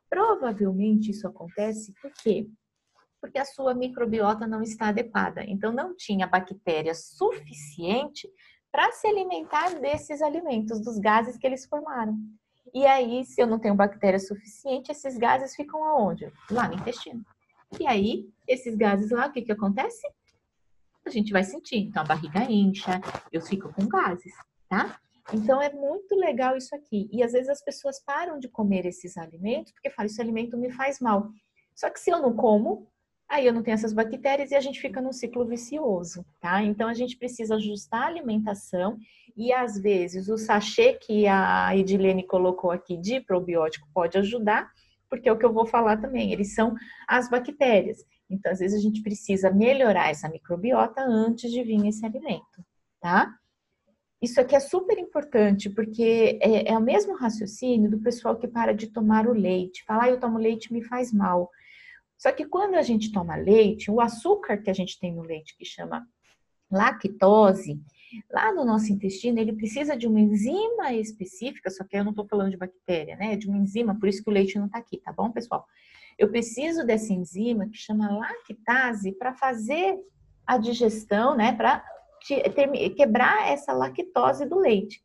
Provavelmente 0.09 1.11
isso 1.11 1.29
acontece 1.29 1.93
por 2.01 2.11
quê? 2.23 2.49
Porque 3.21 3.39
a 3.39 3.45
sua 3.45 3.75
microbiota 3.75 4.47
não 4.47 4.63
está 4.63 4.89
adequada. 4.89 5.45
Então, 5.47 5.71
não 5.71 5.95
tinha 5.95 6.27
bactéria 6.27 6.95
suficiente 6.95 8.27
para 8.73 8.93
se 8.93 9.07
alimentar 9.07 9.79
desses 9.79 10.23
alimentos, 10.23 10.81
dos 10.81 10.99
gases 10.99 11.37
que 11.37 11.47
eles 11.47 11.67
formaram. 11.67 12.17
E 12.73 12.87
aí, 12.87 13.27
se 13.27 13.43
eu 13.43 13.47
não 13.47 13.59
tenho 13.59 13.75
bactéria 13.75 14.19
suficiente, 14.19 14.91
esses 14.91 15.19
gases 15.19 15.55
ficam 15.55 15.85
aonde? 15.85 16.33
Lá 16.51 16.67
no 16.67 16.77
intestino. 16.77 17.23
E 17.79 17.87
aí, 17.87 18.29
esses 18.47 18.77
gases 18.77 19.11
lá, 19.11 19.27
o 19.27 19.33
que 19.33 19.43
que 19.43 19.53
acontece? 19.53 20.07
A 21.05 21.11
gente 21.11 21.33
vai 21.33 21.45
sentir. 21.45 21.77
Então, 21.77 22.03
a 22.03 22.07
barriga 22.07 22.41
incha, 22.51 23.01
eu 23.33 23.41
fico 23.41 23.73
com 23.73 23.87
gases, 23.87 24.33
tá? 24.69 24.99
Então, 25.33 25.61
é 25.61 25.73
muito 25.73 26.15
legal 26.15 26.57
isso 26.57 26.75
aqui. 26.75 27.09
E 27.13 27.23
às 27.23 27.33
vezes 27.33 27.49
as 27.49 27.63
pessoas 27.63 28.03
param 28.05 28.39
de 28.39 28.49
comer 28.49 28.87
esses 28.87 29.17
alimentos 29.17 29.73
porque 29.73 29.91
falam, 29.91 30.07
esse 30.07 30.21
alimento 30.21 30.57
me 30.57 30.71
faz 30.71 31.01
mal. 31.01 31.31
Só 31.75 31.91
que 31.91 31.99
se 31.99 32.11
eu 32.11 32.21
não 32.21 32.35
como, 32.35 32.87
aí 33.29 33.47
eu 33.47 33.53
não 33.53 33.63
tenho 33.63 33.75
essas 33.75 33.93
bactérias 33.93 34.51
e 34.51 34.55
a 34.55 34.61
gente 34.61 34.81
fica 34.81 35.01
num 35.01 35.13
ciclo 35.13 35.45
vicioso, 35.47 36.25
tá? 36.41 36.63
Então, 36.63 36.89
a 36.89 36.95
gente 36.95 37.17
precisa 37.17 37.57
ajustar 37.57 38.03
a 38.03 38.07
alimentação 38.07 38.99
e 39.37 39.53
às 39.53 39.79
vezes 39.79 40.29
o 40.29 40.39
sachê 40.39 40.95
que 40.95 41.27
a 41.27 41.77
Edilene 41.77 42.27
colocou 42.27 42.71
aqui 42.71 42.97
de 42.97 43.21
probiótico 43.21 43.89
pode 43.93 44.17
ajudar, 44.19 44.71
porque 45.09 45.29
é 45.29 45.33
o 45.33 45.39
que 45.39 45.45
eu 45.45 45.53
vou 45.53 45.67
falar 45.67 45.97
também, 45.99 46.33
eles 46.33 46.55
são 46.55 46.75
as 47.07 47.29
bactérias. 47.29 48.05
Então, 48.29 48.51
às 48.53 48.59
vezes, 48.59 48.79
a 48.79 48.83
gente 48.83 49.03
precisa 49.03 49.51
melhorar 49.51 50.11
essa 50.11 50.29
microbiota 50.29 51.03
antes 51.03 51.51
de 51.51 51.63
vir 51.63 51.87
esse 51.87 52.05
alimento, 52.05 52.65
tá? 53.01 53.35
Isso 54.21 54.41
aqui 54.41 54.57
é 54.57 54.61
super 54.61 54.99
importante, 54.99 55.69
porque 55.69 56.39
é, 56.41 56.73
é 56.73 56.79
o 56.79 56.81
mesmo 56.81 57.15
raciocínio 57.15 57.91
do 57.91 58.01
pessoal 58.01 58.37
que 58.37 58.49
para 58.49 58.73
de 58.73 58.87
tomar 58.87 59.27
o 59.27 59.35
leite. 59.35 59.85
Falar, 59.85 60.05
ah, 60.05 60.09
eu 60.09 60.19
tomo 60.19 60.39
leite 60.39 60.73
me 60.73 60.83
faz 60.83 61.13
mal. 61.13 61.51
Só 62.17 62.33
que 62.33 62.47
quando 62.47 62.75
a 62.75 62.83
gente 62.83 63.13
toma 63.13 63.37
leite, 63.37 63.91
o 63.91 64.01
açúcar 64.01 64.57
que 64.57 64.71
a 64.71 64.73
gente 64.73 64.99
tem 64.99 65.15
no 65.15 65.21
leite, 65.21 65.55
que 65.59 65.65
chama 65.65 66.07
lactose, 66.71 67.79
Lá 68.33 68.53
no 68.53 68.65
nosso 68.65 68.93
intestino, 68.93 69.39
ele 69.39 69.53
precisa 69.53 69.97
de 69.97 70.07
uma 70.07 70.21
enzima 70.21 70.93
específica, 70.93 71.71
só 71.71 71.85
que 71.85 71.97
eu 71.97 72.05
não 72.05 72.11
estou 72.11 72.27
falando 72.27 72.51
de 72.51 72.57
bactéria, 72.57 73.17
né? 73.17 73.35
É 73.35 73.37
de 73.37 73.49
uma 73.49 73.59
enzima, 73.59 73.99
por 73.99 74.09
isso 74.09 74.23
que 74.23 74.31
o 74.31 74.33
leite 74.33 74.59
não 74.59 74.67
está 74.67 74.79
aqui, 74.79 74.99
tá 74.99 75.13
bom, 75.13 75.31
pessoal? 75.31 75.67
Eu 76.19 76.31
preciso 76.31 76.85
dessa 76.85 77.13
enzima 77.13 77.69
que 77.69 77.77
chama 77.77 78.17
lactase 78.17 79.13
para 79.13 79.35
fazer 79.35 79.97
a 80.47 80.59
digestão, 80.59 81.37
né? 81.37 81.53
Para 81.53 81.85
quebrar 82.97 83.51
essa 83.51 83.73
lactose 83.73 84.47
do 84.47 84.59
leite. 84.59 85.03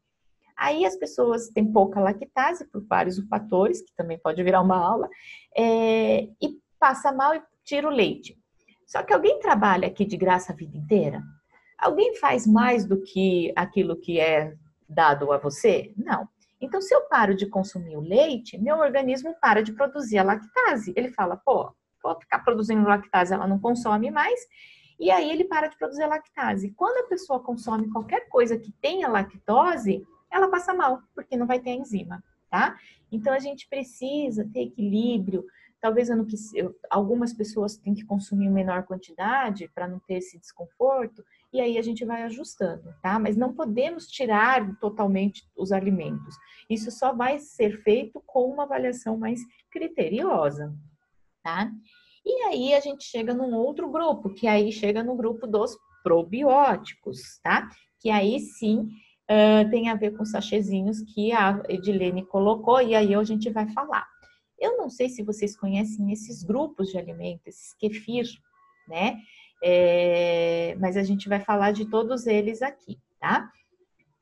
Aí 0.55 0.85
as 0.85 0.97
pessoas 0.97 1.47
têm 1.49 1.71
pouca 1.71 1.99
lactase 1.99 2.65
por 2.69 2.85
vários 2.85 3.17
fatores, 3.27 3.81
que 3.81 3.95
também 3.95 4.19
pode 4.19 4.43
virar 4.43 4.61
uma 4.61 4.77
aula, 4.77 5.09
é, 5.55 6.23
e 6.41 6.59
passa 6.77 7.11
mal 7.11 7.33
e 7.33 7.41
tira 7.63 7.87
o 7.87 7.91
leite. 7.91 8.37
Só 8.85 9.03
que 9.03 9.13
alguém 9.13 9.39
trabalha 9.39 9.87
aqui 9.87 10.05
de 10.05 10.17
graça 10.17 10.51
a 10.51 10.55
vida 10.55 10.77
inteira? 10.77 11.23
Alguém 11.81 12.15
faz 12.15 12.45
mais 12.45 12.85
do 12.85 13.01
que 13.01 13.53
aquilo 13.55 13.95
que 13.95 14.19
é 14.19 14.53
dado 14.87 15.31
a 15.31 15.37
você? 15.37 15.93
Não. 15.95 16.27
Então, 16.61 16.81
se 16.81 16.93
eu 16.93 17.01
paro 17.07 17.33
de 17.35 17.45
consumir 17.45 17.95
o 17.95 18.01
leite, 18.01 18.57
meu 18.57 18.77
organismo 18.77 19.33
para 19.41 19.63
de 19.63 19.71
produzir 19.71 20.17
a 20.17 20.23
lactase. 20.23 20.93
Ele 20.95 21.09
fala, 21.09 21.37
pô, 21.37 21.73
vou 22.03 22.19
ficar 22.19 22.39
produzindo 22.39 22.87
lactase, 22.87 23.33
ela 23.33 23.47
não 23.47 23.59
consome 23.59 24.11
mais, 24.11 24.39
e 24.99 25.09
aí 25.09 25.29
ele 25.29 25.45
para 25.45 25.67
de 25.67 25.77
produzir 25.77 26.05
lactase. 26.05 26.71
Quando 26.71 27.05
a 27.05 27.07
pessoa 27.07 27.39
consome 27.39 27.89
qualquer 27.89 28.27
coisa 28.27 28.57
que 28.57 28.73
tenha 28.81 29.07
lactose, 29.07 30.05
ela 30.29 30.49
passa 30.49 30.73
mal, 30.73 31.01
porque 31.15 31.37
não 31.37 31.47
vai 31.47 31.59
ter 31.59 31.71
enzima, 31.71 32.21
tá? 32.49 32.77
Então, 33.09 33.33
a 33.33 33.39
gente 33.39 33.67
precisa 33.69 34.47
ter 34.53 34.63
equilíbrio, 34.63 35.45
Talvez 35.81 36.09
eu, 36.09 36.75
algumas 36.89 37.33
pessoas 37.33 37.77
têm 37.77 37.93
que 37.93 38.05
consumir 38.05 38.49
menor 38.49 38.83
quantidade 38.83 39.69
para 39.73 39.87
não 39.87 39.99
ter 39.99 40.15
esse 40.15 40.37
desconforto, 40.37 41.23
e 41.51 41.59
aí 41.59 41.77
a 41.77 41.81
gente 41.81 42.05
vai 42.05 42.23
ajustando, 42.23 42.93
tá? 43.01 43.17
Mas 43.17 43.35
não 43.35 43.53
podemos 43.53 44.07
tirar 44.07 44.77
totalmente 44.79 45.43
os 45.57 45.71
alimentos. 45.71 46.35
Isso 46.69 46.91
só 46.91 47.13
vai 47.13 47.39
ser 47.39 47.81
feito 47.81 48.21
com 48.25 48.45
uma 48.45 48.63
avaliação 48.63 49.17
mais 49.17 49.41
criteriosa, 49.71 50.73
tá? 51.43 51.71
E 52.25 52.43
aí 52.43 52.73
a 52.73 52.79
gente 52.79 53.03
chega 53.03 53.33
num 53.33 53.55
outro 53.55 53.89
grupo, 53.89 54.29
que 54.29 54.47
aí 54.47 54.71
chega 54.71 55.03
no 55.03 55.15
grupo 55.15 55.47
dos 55.47 55.75
probióticos, 56.03 57.39
tá? 57.43 57.67
Que 57.99 58.09
aí 58.09 58.39
sim 58.39 58.89
uh, 59.29 59.69
tem 59.71 59.89
a 59.89 59.95
ver 59.95 60.11
com 60.15 60.23
os 60.23 60.31
sachezinhos 60.31 61.01
que 61.01 61.31
a 61.31 61.63
Edilene 61.67 62.25
colocou, 62.25 62.81
e 62.81 62.93
aí 62.93 63.15
a 63.15 63.23
gente 63.23 63.49
vai 63.49 63.67
falar. 63.69 64.07
Eu 64.59 64.77
não 64.77 64.89
sei 64.89 65.09
se 65.09 65.23
vocês 65.23 65.57
conhecem 65.57 66.11
esses 66.11 66.43
grupos 66.43 66.89
de 66.89 66.97
alimentos, 66.97 67.47
esses 67.47 67.73
kefir, 67.73 68.27
né? 68.87 69.17
É, 69.61 70.75
mas 70.79 70.95
a 70.95 71.03
gente 71.03 71.27
vai 71.27 71.39
falar 71.39 71.71
de 71.71 71.85
todos 71.85 72.27
eles 72.27 72.61
aqui, 72.61 72.97
tá? 73.19 73.51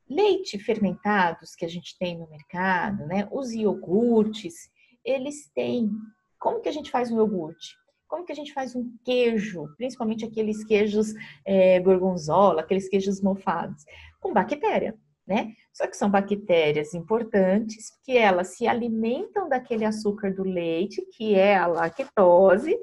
Leite 0.08 0.58
fermentados 0.58 1.54
que 1.54 1.64
a 1.64 1.68
gente 1.68 1.96
tem 1.98 2.18
no 2.18 2.28
mercado, 2.28 3.06
né? 3.06 3.28
Os 3.30 3.52
iogurtes, 3.52 4.70
eles 5.04 5.50
têm. 5.54 5.90
Como 6.38 6.60
que 6.60 6.68
a 6.68 6.72
gente 6.72 6.90
faz 6.90 7.10
um 7.10 7.16
iogurte? 7.16 7.76
Como 8.08 8.24
que 8.24 8.32
a 8.32 8.34
gente 8.34 8.54
faz 8.54 8.74
um 8.74 8.90
queijo, 9.04 9.68
principalmente 9.76 10.24
aqueles 10.24 10.64
queijos 10.64 11.12
é, 11.44 11.78
gorgonzola, 11.78 12.62
aqueles 12.62 12.88
queijos 12.88 13.20
mofados? 13.20 13.84
Com 14.18 14.32
bactéria, 14.32 14.96
né? 15.26 15.52
Só 15.74 15.86
que 15.86 15.96
são 15.96 16.10
bactérias 16.10 16.94
importantes, 16.94 17.90
que 18.02 18.16
elas 18.16 18.56
se 18.56 18.66
alimentam 18.66 19.48
daquele 19.48 19.84
açúcar 19.84 20.34
do 20.34 20.42
leite, 20.42 21.04
que 21.12 21.34
é 21.34 21.54
a 21.54 21.66
lactose, 21.66 22.76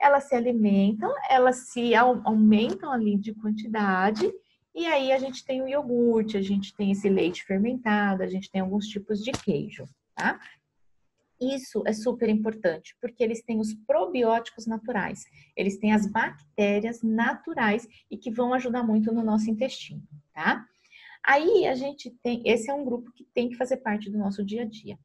elas 0.00 0.24
se 0.24 0.34
alimentam, 0.34 1.12
elas 1.28 1.68
se 1.68 1.94
aumentam 1.94 2.90
ali 2.90 3.16
de 3.16 3.34
quantidade, 3.34 4.32
e 4.74 4.86
aí 4.86 5.12
a 5.12 5.18
gente 5.18 5.44
tem 5.44 5.62
o 5.62 5.68
iogurte, 5.68 6.36
a 6.36 6.42
gente 6.42 6.74
tem 6.74 6.92
esse 6.92 7.08
leite 7.08 7.44
fermentado, 7.44 8.22
a 8.22 8.26
gente 8.26 8.50
tem 8.50 8.60
alguns 8.60 8.86
tipos 8.86 9.22
de 9.22 9.32
queijo, 9.32 9.86
tá? 10.14 10.40
Isso 11.40 11.82
é 11.86 11.92
super 11.92 12.28
importante, 12.28 12.94
porque 13.00 13.22
eles 13.22 13.42
têm 13.42 13.58
os 13.58 13.74
probióticos 13.74 14.66
naturais, 14.66 15.24
eles 15.56 15.78
têm 15.78 15.92
as 15.92 16.06
bactérias 16.06 17.02
naturais 17.02 17.88
e 18.10 18.16
que 18.16 18.30
vão 18.30 18.54
ajudar 18.54 18.82
muito 18.82 19.12
no 19.12 19.22
nosso 19.22 19.50
intestino, 19.50 20.02
tá? 20.32 20.64
Aí 21.22 21.66
a 21.66 21.74
gente 21.74 22.10
tem, 22.22 22.42
esse 22.46 22.70
é 22.70 22.74
um 22.74 22.84
grupo 22.84 23.12
que 23.12 23.24
tem 23.34 23.48
que 23.48 23.56
fazer 23.56 23.78
parte 23.78 24.10
do 24.10 24.18
nosso 24.18 24.44
dia 24.44 24.62
a 24.62 24.66
dia. 24.66 24.98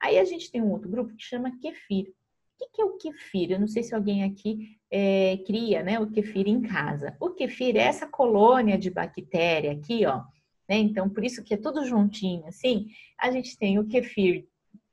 Aí 0.00 0.18
a 0.18 0.24
gente 0.24 0.50
tem 0.50 0.62
um 0.62 0.70
outro 0.70 0.88
grupo 0.88 1.14
que 1.14 1.22
chama 1.22 1.56
kefir. 1.58 2.12
O 2.60 2.70
que 2.72 2.82
é 2.82 2.84
o 2.84 2.96
kefir? 2.96 3.50
Eu 3.50 3.60
não 3.60 3.66
sei 3.66 3.82
se 3.82 3.94
alguém 3.94 4.24
aqui 4.24 4.76
é, 4.90 5.38
cria, 5.46 5.82
né, 5.82 5.98
o 5.98 6.10
kefir 6.10 6.46
em 6.46 6.60
casa. 6.60 7.16
O 7.20 7.30
kefir 7.30 7.76
é 7.76 7.80
essa 7.80 8.06
colônia 8.06 8.76
de 8.76 8.90
bactéria 8.90 9.72
aqui, 9.72 10.04
ó. 10.06 10.22
Né? 10.68 10.78
Então, 10.78 11.08
por 11.08 11.24
isso 11.24 11.42
que 11.42 11.54
é 11.54 11.56
tudo 11.56 11.86
juntinho, 11.86 12.46
assim. 12.46 12.88
A 13.18 13.30
gente 13.30 13.56
tem 13.58 13.78
o 13.78 13.86
kefir 13.86 14.46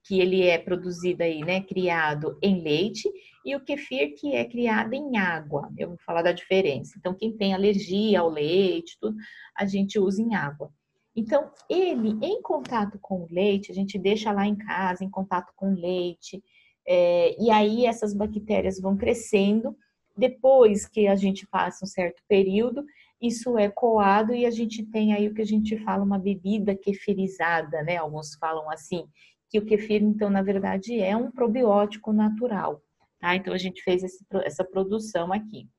que 0.04 0.20
ele 0.22 0.44
é 0.44 0.58
produzido 0.58 1.22
aí, 1.22 1.42
né, 1.42 1.62
criado 1.62 2.38
em 2.42 2.62
leite, 2.62 3.12
e 3.44 3.56
o 3.56 3.60
kefir 3.60 4.16
que 4.18 4.34
é 4.34 4.46
criado 4.46 4.94
em 4.94 5.18
água. 5.18 5.70
Eu 5.78 5.90
vou 5.90 5.98
falar 5.98 6.22
da 6.22 6.32
diferença. 6.32 6.94
Então, 6.98 7.14
quem 7.14 7.36
tem 7.36 7.54
alergia 7.54 8.22
ao 8.22 8.30
leite, 8.30 8.98
tudo, 9.02 9.18
a 9.56 9.66
gente 9.66 10.00
usa 10.00 10.22
em 10.22 10.34
água. 10.34 10.72
Então, 11.14 11.52
ele 11.70 12.18
em 12.22 12.42
contato 12.42 12.98
com 13.02 13.24
o 13.24 13.28
leite, 13.30 13.72
a 13.72 13.76
gente 13.76 13.98
deixa 14.00 14.32
lá 14.32 14.48
em 14.48 14.56
casa, 14.56 15.04
em 15.04 15.10
contato 15.10 15.52
com 15.56 15.74
o 15.74 15.76
leite, 15.76 16.42
é, 16.88 17.36
e 17.42 17.52
aí 17.52 17.86
essas 17.86 18.14
bactérias 18.14 18.80
vão 18.80 18.96
crescendo. 18.96 19.76
Depois 20.16 20.88
que 20.88 21.08
a 21.08 21.16
gente 21.16 21.46
passa 21.46 21.86
um 21.86 21.88
certo 21.88 22.24
período, 22.28 22.84
isso 23.22 23.58
é 23.58 23.70
coado 23.70 24.34
e 24.34 24.46
a 24.46 24.52
gente 24.52 24.84
tem 24.84 25.14
aí 25.14 25.28
o 25.28 25.34
que 25.34 25.42
a 25.42 25.46
gente 25.46 25.78
fala 25.80 26.04
uma 26.04 26.18
bebida 26.18 26.76
kefirizada, 26.76 27.84
né? 27.84 27.98
Alguns 27.98 28.36
falam 28.36 28.70
assim, 28.72 29.08
que 29.50 29.60
o 29.60 29.66
kefir, 29.66 30.02
então, 30.02 30.30
na 30.30 30.42
verdade, 30.42 31.00
é 31.00 31.16
um 31.16 31.32
probiótico 31.32 32.14
natural, 32.14 32.82
tá? 33.20 33.36
Então, 33.36 33.54
a 33.54 33.58
gente 33.58 33.82
fez 33.82 34.04
esse, 34.04 34.26
essa 34.44 34.64
produção 34.64 35.34
aqui. 35.34 35.70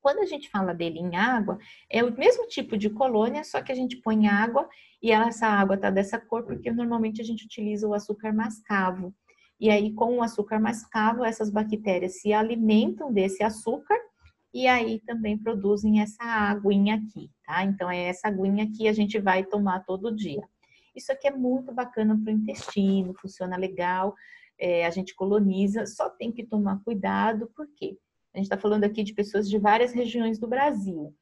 Quando 0.00 0.18
a 0.18 0.26
gente 0.26 0.50
fala 0.50 0.74
dele 0.74 0.98
em 0.98 1.16
água, 1.16 1.58
é 1.88 2.04
o 2.04 2.12
mesmo 2.12 2.46
tipo 2.46 2.76
de 2.76 2.90
colônia, 2.90 3.42
só 3.42 3.62
que 3.62 3.72
a 3.72 3.74
gente 3.74 3.96
põe 3.96 4.26
água 4.26 4.68
e 5.02 5.10
essa 5.10 5.46
água 5.46 5.78
tá 5.78 5.90
dessa 5.90 6.18
cor 6.18 6.44
porque 6.44 6.70
normalmente 6.70 7.22
a 7.22 7.24
gente 7.24 7.46
utiliza 7.46 7.88
o 7.88 7.94
açúcar 7.94 8.32
mascavo. 8.32 9.14
E 9.60 9.70
aí, 9.70 9.92
com 9.92 10.18
o 10.18 10.22
açúcar 10.22 10.58
mascavo, 10.58 11.24
essas 11.24 11.50
bactérias 11.50 12.20
se 12.20 12.32
alimentam 12.32 13.12
desse 13.12 13.42
açúcar 13.42 13.98
e 14.52 14.66
aí 14.66 15.00
também 15.00 15.36
produzem 15.38 16.00
essa 16.00 16.22
aguinha 16.22 16.96
aqui, 16.96 17.30
tá? 17.44 17.64
Então, 17.64 17.90
é 17.90 18.04
essa 18.04 18.28
aguinha 18.28 18.70
que 18.70 18.86
a 18.88 18.92
gente 18.92 19.18
vai 19.18 19.44
tomar 19.44 19.84
todo 19.84 20.14
dia. 20.14 20.42
Isso 20.94 21.10
aqui 21.10 21.26
é 21.26 21.32
muito 21.32 21.72
bacana 21.72 22.16
para 22.16 22.32
o 22.32 22.36
intestino, 22.36 23.14
funciona 23.20 23.56
legal, 23.56 24.14
é, 24.58 24.86
a 24.86 24.90
gente 24.90 25.14
coloniza, 25.14 25.86
só 25.86 26.08
tem 26.08 26.30
que 26.30 26.44
tomar 26.44 26.80
cuidado, 26.84 27.50
porque 27.56 27.98
a 28.32 28.38
gente 28.38 28.46
está 28.46 28.56
falando 28.56 28.84
aqui 28.84 29.02
de 29.02 29.12
pessoas 29.12 29.48
de 29.48 29.58
várias 29.58 29.92
regiões 29.92 30.38
do 30.38 30.46
Brasil. 30.46 31.14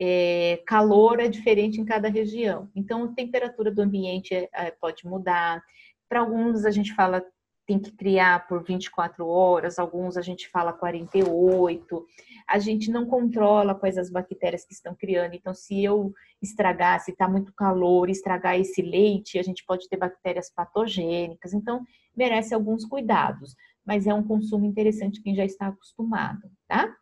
É, 0.00 0.62
calor 0.66 1.20
é 1.20 1.28
diferente 1.28 1.80
em 1.80 1.84
cada 1.84 2.08
região, 2.08 2.68
então 2.74 3.04
a 3.04 3.14
temperatura 3.14 3.70
do 3.70 3.80
ambiente 3.80 4.34
é 4.34 4.70
pode 4.72 5.06
mudar. 5.06 5.62
Para 6.08 6.20
alguns 6.20 6.64
a 6.64 6.70
gente 6.70 6.92
fala 6.94 7.24
tem 7.66 7.78
que 7.78 7.92
criar 7.92 8.46
por 8.46 8.62
24 8.62 9.26
horas, 9.26 9.78
alguns 9.78 10.16
a 10.16 10.22
gente 10.22 10.48
fala 10.48 10.72
48. 10.72 12.06
A 12.48 12.58
gente 12.58 12.90
não 12.90 13.06
controla 13.06 13.74
quais 13.74 13.96
as 13.96 14.10
bactérias 14.10 14.64
que 14.64 14.74
estão 14.74 14.94
criando. 14.94 15.34
Então, 15.34 15.54
se 15.54 15.82
eu 15.82 16.12
estragar, 16.42 17.00
se 17.00 17.12
está 17.12 17.28
muito 17.28 17.52
calor, 17.54 18.10
estragar 18.10 18.58
esse 18.58 18.82
leite, 18.82 19.38
a 19.38 19.42
gente 19.42 19.64
pode 19.64 19.88
ter 19.88 19.96
bactérias 19.96 20.50
patogênicas. 20.50 21.54
Então, 21.54 21.84
merece 22.14 22.54
alguns 22.54 22.84
cuidados, 22.84 23.56
mas 23.84 24.06
é 24.06 24.14
um 24.14 24.22
consumo 24.22 24.66
interessante 24.66 25.22
quem 25.22 25.34
já 25.34 25.44
está 25.44 25.68
acostumado, 25.68 26.50
tá? 26.68 26.94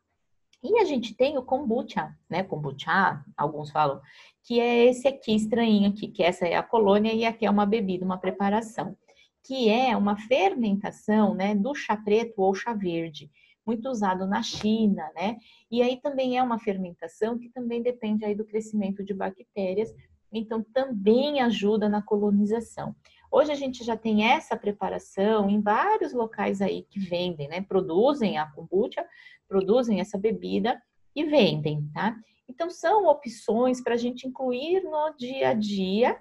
E 0.63 0.79
a 0.79 0.85
gente 0.85 1.17
tem 1.17 1.37
o 1.37 1.43
kombucha, 1.43 2.17
né? 2.31 2.45
Kombucha, 2.45 3.21
alguns 3.37 3.71
falam, 3.73 4.01
que 4.45 4.61
é 4.61 4.87
esse 4.87 5.09
aqui 5.09 5.35
estranho 5.35 5.89
aqui, 5.89 6.07
que 6.07 6.23
essa 6.23 6.47
é 6.47 6.55
a 6.55 6.63
colônia 6.63 7.13
e 7.13 7.25
aqui 7.25 7.45
é 7.45 7.51
uma 7.51 7.67
bebida, 7.67 8.05
uma 8.05 8.19
preparação 8.19 8.97
que 9.43 9.69
é 9.69 9.97
uma 9.97 10.17
fermentação 10.17 11.35
né, 11.35 11.55
do 11.55 11.75
chá 11.75 11.97
preto 11.97 12.41
ou 12.41 12.55
chá 12.55 12.73
verde, 12.73 13.31
muito 13.67 13.89
usado 13.89 14.27
na 14.27 14.43
China, 14.43 15.11
né? 15.15 15.37
E 15.71 15.83
aí 15.83 16.01
também 16.01 16.39
é 16.39 16.43
uma 16.43 16.59
fermentação 16.59 17.39
que 17.39 17.49
também 17.49 17.83
depende 17.83 18.25
aí 18.25 18.35
do 18.35 18.45
crescimento 18.45 19.05
de 19.05 19.15
bactérias, 19.15 19.93
então 20.33 20.65
também 20.73 21.41
ajuda 21.41 21.89
na 21.89 22.03
colonização. 22.03 22.95
Hoje 23.31 23.51
a 23.51 23.55
gente 23.55 23.85
já 23.85 23.97
tem 23.97 24.25
essa 24.25 24.57
preparação 24.57 25.49
em 25.49 25.61
vários 25.61 26.13
locais 26.13 26.61
aí 26.61 26.83
que 26.91 27.01
vendem, 27.01 27.49
né? 27.49 27.63
Produzem 27.63 28.39
a 28.39 28.47
kombucha, 28.47 29.05
produzem 29.49 30.01
essa 30.01 30.19
bebida 30.19 30.81
e 31.15 31.25
vendem, 31.25 31.89
tá? 31.95 32.17
Então 32.49 32.69
são 32.69 33.07
opções 33.07 33.81
para 33.81 33.95
a 33.95 33.97
gente 33.99 34.27
incluir 34.27 34.83
no 34.83 35.15
dia 35.17 35.51
a 35.51 35.55
dia 35.55 36.19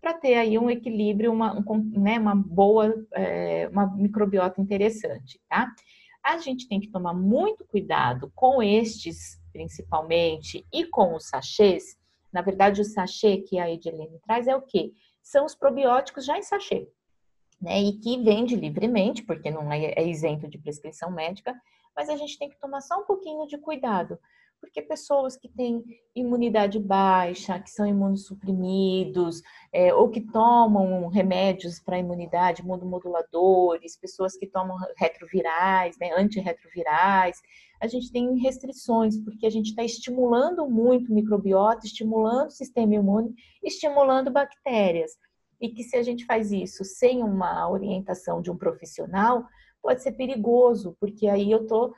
para 0.00 0.14
ter 0.14 0.34
aí 0.34 0.58
um 0.58 0.70
equilíbrio, 0.70 1.32
uma, 1.32 1.52
um, 1.52 1.90
né, 2.00 2.18
uma 2.18 2.34
boa, 2.34 2.94
é, 3.12 3.68
uma 3.68 3.86
microbiota 3.94 4.60
interessante, 4.60 5.40
tá? 5.48 5.70
A 6.22 6.38
gente 6.38 6.68
tem 6.68 6.80
que 6.80 6.88
tomar 6.88 7.14
muito 7.14 7.64
cuidado 7.64 8.30
com 8.34 8.62
estes, 8.62 9.40
principalmente, 9.52 10.66
e 10.72 10.84
com 10.86 11.14
os 11.14 11.28
sachês. 11.28 11.96
Na 12.32 12.42
verdade, 12.42 12.80
o 12.80 12.84
sachê 12.84 13.38
que 13.38 13.58
a 13.58 13.70
Edilene 13.70 14.18
traz 14.26 14.46
é 14.46 14.54
o 14.54 14.62
quê? 14.62 14.92
São 15.22 15.44
os 15.44 15.54
probióticos 15.54 16.24
já 16.24 16.38
em 16.38 16.42
sachê, 16.42 16.88
né? 17.60 17.80
E 17.80 17.98
que 17.98 18.22
vende 18.22 18.56
livremente, 18.56 19.22
porque 19.22 19.50
não 19.50 19.70
é, 19.72 19.92
é 19.96 20.06
isento 20.06 20.48
de 20.48 20.58
prescrição 20.58 21.10
médica, 21.10 21.54
mas 21.96 22.08
a 22.08 22.16
gente 22.16 22.38
tem 22.38 22.48
que 22.48 22.58
tomar 22.58 22.80
só 22.80 23.00
um 23.00 23.04
pouquinho 23.04 23.46
de 23.46 23.58
cuidado, 23.58 24.18
porque 24.60 24.82
pessoas 24.82 25.36
que 25.36 25.48
têm 25.48 25.82
imunidade 26.14 26.78
baixa, 26.78 27.58
que 27.58 27.70
são 27.70 27.86
imunossuprimidos, 27.86 29.40
é, 29.72 29.94
ou 29.94 30.08
que 30.08 30.20
tomam 30.20 31.08
remédios 31.08 31.80
para 31.80 31.98
imunidade, 31.98 32.62
imunomoduladores, 32.62 33.96
pessoas 33.96 34.36
que 34.36 34.46
tomam 34.46 34.76
retrovirais, 34.96 35.96
né, 35.98 36.10
antirretrovirais, 36.16 37.40
a 37.80 37.86
gente 37.86 38.12
tem 38.12 38.38
restrições, 38.38 39.16
porque 39.24 39.46
a 39.46 39.50
gente 39.50 39.70
está 39.70 39.82
estimulando 39.82 40.68
muito 40.68 41.10
o 41.10 41.14
microbiota, 41.14 41.86
estimulando 41.86 42.48
o 42.48 42.52
sistema 42.52 42.94
imune, 42.94 43.34
estimulando 43.62 44.30
bactérias. 44.30 45.12
E 45.58 45.70
que 45.70 45.82
se 45.82 45.96
a 45.96 46.02
gente 46.02 46.26
faz 46.26 46.52
isso 46.52 46.84
sem 46.84 47.22
uma 47.22 47.68
orientação 47.70 48.42
de 48.42 48.50
um 48.50 48.56
profissional, 48.56 49.44
pode 49.82 50.02
ser 50.02 50.12
perigoso, 50.12 50.94
porque 51.00 51.26
aí 51.26 51.50
eu 51.50 51.62
estou 51.62 51.94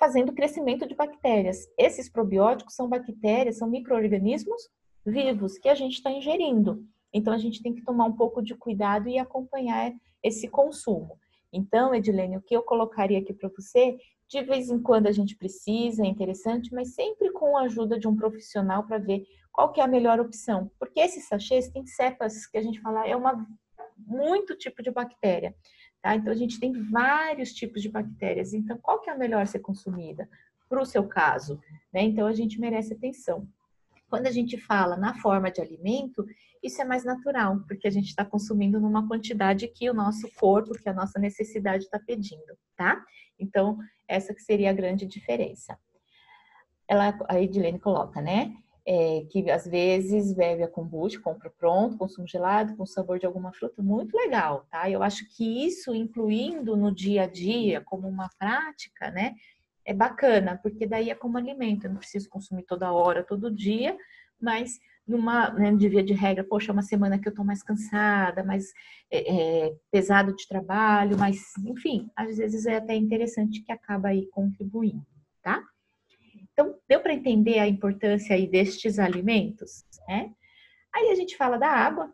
fazendo 0.00 0.32
crescimento 0.32 0.88
de 0.88 0.94
bactérias. 0.94 1.68
Esses 1.76 2.08
probióticos 2.08 2.74
são 2.74 2.88
bactérias, 2.88 3.58
são 3.58 3.68
micro-organismos 3.68 4.70
vivos 5.04 5.58
que 5.58 5.68
a 5.68 5.74
gente 5.74 5.92
está 5.92 6.10
ingerindo. 6.10 6.82
Então, 7.12 7.34
a 7.34 7.38
gente 7.38 7.62
tem 7.62 7.74
que 7.74 7.84
tomar 7.84 8.06
um 8.06 8.16
pouco 8.16 8.40
de 8.40 8.54
cuidado 8.54 9.10
e 9.10 9.18
acompanhar 9.18 9.92
esse 10.22 10.48
consumo. 10.48 11.18
Então, 11.52 11.94
Edilene, 11.94 12.38
o 12.38 12.42
que 12.42 12.56
eu 12.56 12.62
colocaria 12.62 13.18
aqui 13.18 13.34
para 13.34 13.50
você, 13.50 13.98
de 14.26 14.42
vez 14.42 14.70
em 14.70 14.80
quando 14.80 15.06
a 15.06 15.12
gente 15.12 15.36
precisa, 15.36 16.02
é 16.02 16.06
interessante, 16.06 16.72
mas 16.72 16.94
sempre 16.94 17.30
com 17.32 17.58
a 17.58 17.64
ajuda 17.64 17.98
de 17.98 18.08
um 18.08 18.16
profissional 18.16 18.86
para 18.86 18.96
ver 18.96 19.26
qual 19.52 19.70
que 19.70 19.82
é 19.82 19.84
a 19.84 19.88
melhor 19.88 20.18
opção. 20.18 20.70
Porque 20.78 21.00
esses 21.00 21.28
sachês 21.28 21.68
têm 21.68 21.84
cepas 21.84 22.46
que 22.46 22.56
a 22.56 22.62
gente 22.62 22.80
fala, 22.80 23.06
é 23.06 23.14
uma 23.14 23.46
muito 23.98 24.56
tipo 24.56 24.82
de 24.82 24.90
bactéria. 24.90 25.54
Tá? 26.02 26.14
Então, 26.14 26.32
a 26.32 26.36
gente 26.36 26.58
tem 26.58 26.72
vários 26.90 27.52
tipos 27.52 27.82
de 27.82 27.88
bactérias. 27.88 28.54
Então, 28.54 28.78
qual 28.78 29.00
que 29.00 29.10
é 29.10 29.12
a 29.12 29.18
melhor 29.18 29.46
ser 29.46 29.60
consumida 29.60 30.28
para 30.68 30.80
o 30.80 30.86
seu 30.86 31.06
caso? 31.06 31.60
Né? 31.92 32.02
Então, 32.02 32.26
a 32.26 32.32
gente 32.32 32.58
merece 32.58 32.94
atenção. 32.94 33.46
Quando 34.08 34.26
a 34.26 34.30
gente 34.30 34.56
fala 34.56 34.96
na 34.96 35.14
forma 35.14 35.50
de 35.50 35.60
alimento, 35.60 36.26
isso 36.62 36.82
é 36.82 36.84
mais 36.84 37.04
natural, 37.04 37.60
porque 37.66 37.86
a 37.86 37.90
gente 37.90 38.08
está 38.08 38.24
consumindo 38.24 38.80
numa 38.80 39.06
quantidade 39.06 39.68
que 39.68 39.88
o 39.88 39.94
nosso 39.94 40.28
corpo, 40.34 40.74
que 40.74 40.88
a 40.88 40.94
nossa 40.94 41.18
necessidade 41.18 41.84
está 41.84 41.98
pedindo, 41.98 42.58
tá? 42.76 43.02
Então, 43.38 43.78
essa 44.08 44.34
que 44.34 44.42
seria 44.42 44.70
a 44.70 44.74
grande 44.74 45.06
diferença. 45.06 45.78
ela, 46.88 47.16
a 47.28 47.40
Edilene 47.40 47.78
coloca, 47.78 48.20
né? 48.20 48.52
É, 48.86 49.26
que 49.30 49.50
às 49.50 49.66
vezes 49.66 50.32
bebe 50.32 50.62
a 50.62 50.68
kombucha, 50.68 51.20
compra 51.20 51.50
pronto, 51.50 51.98
consumo 51.98 52.26
gelado, 52.26 52.74
com 52.76 52.86
sabor 52.86 53.18
de 53.18 53.26
alguma 53.26 53.52
fruta, 53.52 53.82
muito 53.82 54.16
legal, 54.16 54.66
tá? 54.70 54.88
Eu 54.88 55.02
acho 55.02 55.24
que 55.36 55.66
isso, 55.66 55.94
incluindo 55.94 56.76
no 56.76 56.92
dia 56.92 57.24
a 57.24 57.26
dia, 57.26 57.82
como 57.82 58.08
uma 58.08 58.30
prática, 58.38 59.10
né? 59.10 59.34
É 59.84 59.92
bacana, 59.92 60.58
porque 60.62 60.86
daí 60.86 61.10
é 61.10 61.14
como 61.14 61.36
alimento, 61.36 61.84
eu 61.84 61.90
não 61.90 61.98
preciso 61.98 62.28
consumir 62.30 62.62
toda 62.62 62.90
hora, 62.90 63.22
todo 63.22 63.54
dia, 63.54 63.96
mas 64.40 64.78
numa, 65.06 65.50
né, 65.50 65.74
de 65.74 65.88
via 65.88 66.02
de 66.02 66.12
regra, 66.12 66.44
poxa, 66.44 66.70
é 66.70 66.72
uma 66.72 66.82
semana 66.82 67.18
que 67.18 67.28
eu 67.28 67.34
tô 67.34 67.42
mais 67.42 67.62
cansada, 67.62 68.44
mais 68.44 68.72
é, 69.10 69.66
é, 69.66 69.76
pesado 69.90 70.34
de 70.34 70.46
trabalho, 70.46 71.18
mas, 71.18 71.52
enfim, 71.66 72.08
às 72.16 72.36
vezes 72.36 72.64
é 72.64 72.76
até 72.76 72.94
interessante 72.94 73.60
que 73.62 73.72
acaba 73.72 74.08
aí 74.08 74.26
contribuindo, 74.28 75.04
tá? 75.42 75.62
Então, 76.52 76.78
deu 76.88 77.00
para 77.00 77.14
entender 77.14 77.58
a 77.58 77.68
importância 77.68 78.34
aí 78.34 78.46
destes 78.46 78.98
alimentos, 78.98 79.84
né? 80.08 80.32
Aí 80.94 81.10
a 81.10 81.14
gente 81.14 81.36
fala 81.36 81.56
da 81.56 81.68
água, 81.68 82.12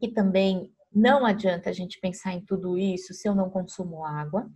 que 0.00 0.08
também 0.08 0.72
não 0.92 1.26
adianta 1.26 1.68
a 1.68 1.72
gente 1.72 2.00
pensar 2.00 2.32
em 2.32 2.40
tudo 2.40 2.78
isso 2.78 3.12
se 3.12 3.28
eu 3.28 3.34
não 3.34 3.50
consumo 3.50 4.04
água. 4.04 4.48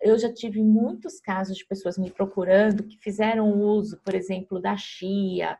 Eu 0.00 0.18
já 0.18 0.32
tive 0.32 0.62
muitos 0.62 1.20
casos 1.20 1.56
de 1.56 1.66
pessoas 1.66 1.98
me 1.98 2.10
procurando 2.10 2.84
que 2.84 2.98
fizeram 2.98 3.60
uso, 3.60 4.00
por 4.04 4.14
exemplo, 4.14 4.60
da 4.60 4.76
chia, 4.76 5.58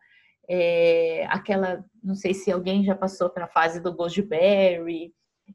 é, 0.49 1.27
aquela, 1.27 1.85
não 2.03 2.15
sei 2.15 2.33
se 2.33 2.51
alguém 2.51 2.85
já 2.85 2.95
passou 2.95 3.29
pela 3.29 3.49
fase 3.49 3.81
do 3.81 3.95
goji 3.95 4.27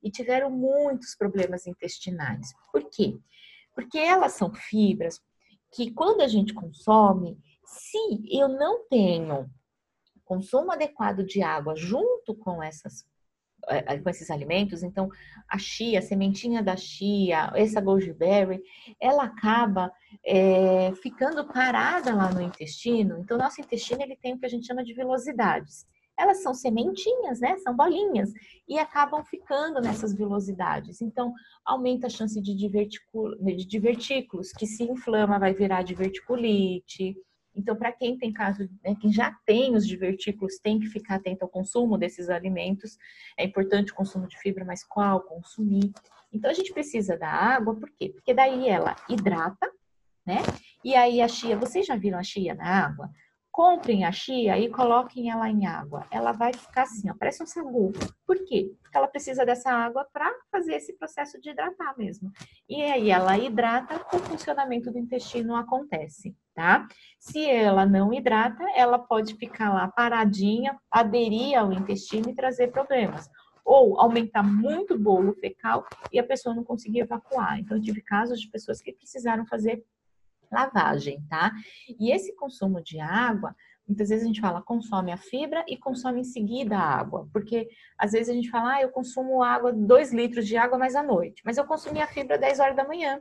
e 0.01 0.11
tiveram 0.11 0.49
muitos 0.51 1.15
problemas 1.15 1.65
intestinais. 1.65 2.53
Por 2.71 2.89
quê? 2.89 3.17
Porque 3.73 3.97
elas 3.97 4.33
são 4.33 4.53
fibras 4.53 5.19
que 5.73 5.91
quando 5.91 6.21
a 6.21 6.27
gente 6.27 6.53
consome, 6.53 7.37
se 7.65 7.97
eu 8.29 8.47
não 8.47 8.87
tenho 8.87 9.49
consumo 10.23 10.71
adequado 10.71 11.23
de 11.23 11.41
água 11.41 11.75
junto 11.75 12.35
com 12.35 12.61
essas 12.61 13.05
é, 13.67 13.93
é, 13.93 13.97
com 13.97 14.09
esses 14.09 14.29
alimentos, 14.29 14.83
então 14.83 15.09
a 15.47 15.57
chia, 15.57 15.99
a 15.99 16.01
sementinha 16.01 16.61
da 16.61 16.75
chia, 16.75 17.49
essa 17.55 17.79
goji 17.79 18.11
berry, 18.11 18.61
ela 18.99 19.23
acaba 19.23 19.89
é, 20.25 20.93
ficando 20.95 21.45
parada 21.47 22.13
lá 22.13 22.29
no 22.29 22.41
intestino. 22.41 23.17
Então, 23.19 23.37
nosso 23.37 23.61
intestino 23.61 24.01
ele 24.01 24.17
tem 24.17 24.33
o 24.33 24.39
que 24.39 24.45
a 24.45 24.49
gente 24.49 24.67
chama 24.67 24.83
de 24.83 24.93
velocidades. 24.93 25.87
Elas 26.17 26.41
são 26.41 26.53
sementinhas, 26.53 27.39
né? 27.39 27.57
São 27.57 27.75
bolinhas 27.75 28.31
e 28.67 28.77
acabam 28.77 29.23
ficando 29.23 29.81
nessas 29.81 30.13
velocidades. 30.13 31.01
Então, 31.01 31.33
aumenta 31.65 32.07
a 32.07 32.09
chance 32.09 32.39
de, 32.41 32.55
de 32.55 33.65
divertículos, 33.65 34.51
que 34.51 34.67
se 34.67 34.83
inflama 34.83 35.39
vai 35.39 35.53
virar 35.53 35.83
diverticulite 35.83 37.15
então, 37.55 37.75
para 37.75 37.91
quem 37.91 38.17
tem 38.17 38.33
caso, 38.33 38.67
né, 38.83 38.95
quem 38.99 39.11
já 39.11 39.31
tem 39.45 39.75
os 39.75 39.87
divertículos, 39.87 40.57
tem 40.57 40.79
que 40.79 40.87
ficar 40.87 41.15
atento 41.15 41.43
ao 41.43 41.49
consumo 41.49 41.97
desses 41.97 42.29
alimentos. 42.29 42.97
É 43.37 43.43
importante 43.43 43.91
o 43.91 43.95
consumo 43.95 44.27
de 44.27 44.37
fibra, 44.39 44.65
mas 44.65 44.83
qual 44.83 45.21
consumir? 45.21 45.91
Então, 46.31 46.49
a 46.49 46.53
gente 46.53 46.73
precisa 46.73 47.17
da 47.17 47.29
água, 47.29 47.75
por 47.75 47.89
quê? 47.91 48.09
Porque 48.09 48.33
daí 48.33 48.67
ela 48.67 48.95
hidrata, 49.07 49.71
né? 50.25 50.37
E 50.83 50.95
aí 50.95 51.21
a 51.21 51.27
chia, 51.27 51.55
vocês 51.55 51.85
já 51.85 51.95
viram 51.95 52.17
a 52.17 52.23
chia 52.23 52.55
na 52.55 52.85
água? 52.85 53.09
Comprem 53.53 54.03
a 54.03 54.11
chia 54.11 54.57
e 54.57 54.67
coloquem 54.67 55.29
ela 55.29 55.47
em 55.47 55.67
água. 55.67 56.07
Ela 56.09 56.31
vai 56.31 56.51
ficar 56.51 56.81
assim, 56.81 57.11
ó, 57.11 57.13
parece 57.13 57.43
um 57.43 57.45
sagu. 57.45 57.91
Por 58.25 58.43
quê? 58.45 58.73
Porque 58.81 58.97
ela 58.97 59.07
precisa 59.07 59.45
dessa 59.45 59.71
água 59.71 60.07
para 60.11 60.27
fazer 60.51 60.73
esse 60.73 60.97
processo 60.97 61.39
de 61.39 61.51
hidratar 61.51 61.95
mesmo. 61.95 62.31
E 62.67 62.81
aí 62.81 63.11
ela 63.11 63.37
hidrata, 63.37 64.03
o 64.11 64.17
funcionamento 64.17 64.91
do 64.91 64.97
intestino 64.97 65.55
acontece, 65.55 66.35
tá? 66.55 66.87
Se 67.19 67.47
ela 67.47 67.85
não 67.85 68.11
hidrata, 68.11 68.65
ela 68.75 68.97
pode 68.97 69.35
ficar 69.35 69.71
lá 69.71 69.87
paradinha, 69.87 70.75
aderir 70.89 71.55
ao 71.55 71.71
intestino 71.71 72.31
e 72.31 72.35
trazer 72.35 72.71
problemas 72.71 73.29
ou 73.65 73.99
aumentar 73.99 74.43
muito 74.43 74.95
o 74.95 74.99
bolo 74.99 75.33
fecal 75.35 75.85
e 76.11 76.19
a 76.19 76.23
pessoa 76.23 76.55
não 76.55 76.63
conseguir 76.63 77.01
evacuar. 77.01 77.59
Então, 77.59 77.77
eu 77.77 77.83
tive 77.83 78.01
casos 78.01 78.39
de 78.41 78.49
pessoas 78.49 78.81
que 78.81 78.91
precisaram 78.91 79.45
fazer 79.45 79.83
lavagem, 80.53 81.21
tá? 81.29 81.51
E 81.99 82.11
esse 82.11 82.35
consumo 82.35 82.81
de 82.81 82.99
água, 82.99 83.55
muitas 83.87 84.09
vezes 84.09 84.23
a 84.23 84.27
gente 84.27 84.39
fala 84.39 84.61
consome 84.61 85.11
a 85.11 85.17
fibra 85.17 85.63
e 85.67 85.77
consome 85.77 86.21
em 86.21 86.23
seguida 86.23 86.77
a 86.77 86.99
água, 86.99 87.27
porque 87.33 87.67
às 87.97 88.11
vezes 88.11 88.29
a 88.29 88.33
gente 88.33 88.49
fala, 88.49 88.75
ah, 88.75 88.81
eu 88.81 88.89
consumo 88.89 89.43
água, 89.43 89.73
2 89.73 90.13
litros 90.13 90.47
de 90.47 90.55
água 90.55 90.77
mais 90.77 90.95
à 90.95 91.03
noite, 91.03 91.41
mas 91.45 91.57
eu 91.57 91.65
consumi 91.65 92.01
a 92.01 92.07
fibra 92.07 92.37
10 92.37 92.59
horas 92.59 92.75
da 92.75 92.87
manhã, 92.87 93.19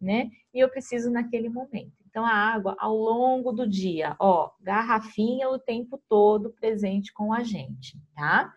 né? 0.00 0.30
E 0.54 0.60
eu 0.60 0.68
preciso 0.68 1.10
naquele 1.10 1.48
momento. 1.48 1.92
Então 2.08 2.24
a 2.24 2.32
água 2.32 2.74
ao 2.78 2.96
longo 2.96 3.52
do 3.52 3.68
dia, 3.68 4.16
ó, 4.18 4.50
garrafinha 4.60 5.50
o 5.50 5.58
tempo 5.58 6.00
todo 6.08 6.54
presente 6.58 7.12
com 7.12 7.32
a 7.32 7.42
gente, 7.42 7.98
tá? 8.14 8.52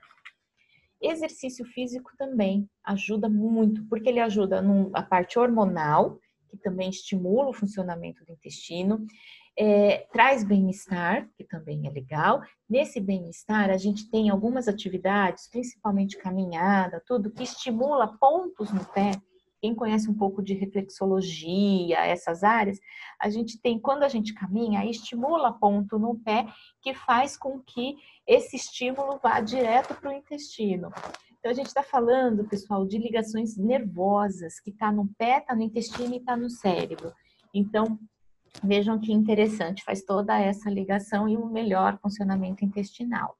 Exercício 1.01 1.65
físico 1.65 2.11
também 2.17 2.69
ajuda 2.83 3.27
muito, 3.27 3.83
porque 3.87 4.07
ele 4.07 4.19
ajuda 4.19 4.61
na 4.61 5.01
parte 5.01 5.37
hormonal, 5.37 6.19
que 6.51 6.57
também 6.57 6.89
estimula 6.89 7.49
o 7.49 7.53
funcionamento 7.53 8.25
do 8.25 8.33
intestino, 8.33 9.07
é, 9.57 10.05
traz 10.11 10.43
bem-estar, 10.43 11.27
que 11.37 11.43
também 11.43 11.87
é 11.87 11.89
legal. 11.89 12.41
Nesse 12.69 12.99
bem-estar, 12.99 13.69
a 13.69 13.77
gente 13.77 14.09
tem 14.09 14.29
algumas 14.29 14.67
atividades, 14.67 15.47
principalmente 15.47 16.17
caminhada, 16.17 17.01
tudo 17.05 17.31
que 17.31 17.43
estimula 17.43 18.17
pontos 18.17 18.71
no 18.71 18.85
pé. 18.85 19.11
Quem 19.61 19.75
conhece 19.75 20.09
um 20.09 20.13
pouco 20.13 20.41
de 20.41 20.55
reflexologia, 20.55 21.99
essas 21.99 22.43
áreas, 22.43 22.79
a 23.19 23.29
gente 23.29 23.61
tem, 23.61 23.79
quando 23.79 24.03
a 24.03 24.09
gente 24.09 24.33
caminha, 24.33 24.85
estimula 24.85 25.53
ponto 25.53 25.99
no 25.99 26.19
pé, 26.19 26.47
que 26.81 26.95
faz 26.95 27.37
com 27.37 27.59
que 27.59 27.95
esse 28.25 28.55
estímulo 28.55 29.19
vá 29.21 29.39
direto 29.39 29.93
para 29.93 30.09
o 30.09 30.13
intestino. 30.13 30.91
Então, 31.41 31.49
a 31.49 31.55
gente 31.55 31.67
está 31.67 31.81
falando, 31.81 32.47
pessoal, 32.47 32.85
de 32.85 32.99
ligações 32.99 33.57
nervosas, 33.57 34.59
que 34.59 34.69
está 34.69 34.91
no 34.91 35.07
pé, 35.17 35.39
está 35.39 35.55
no 35.55 35.63
intestino 35.63 36.13
e 36.13 36.17
está 36.17 36.37
no 36.37 36.51
cérebro. 36.51 37.11
Então, 37.51 37.97
vejam 38.63 38.99
que 38.99 39.11
interessante, 39.11 39.83
faz 39.83 40.03
toda 40.03 40.39
essa 40.39 40.69
ligação 40.69 41.27
e 41.27 41.35
um 41.35 41.47
melhor 41.47 41.97
funcionamento 41.99 42.63
intestinal. 42.63 43.35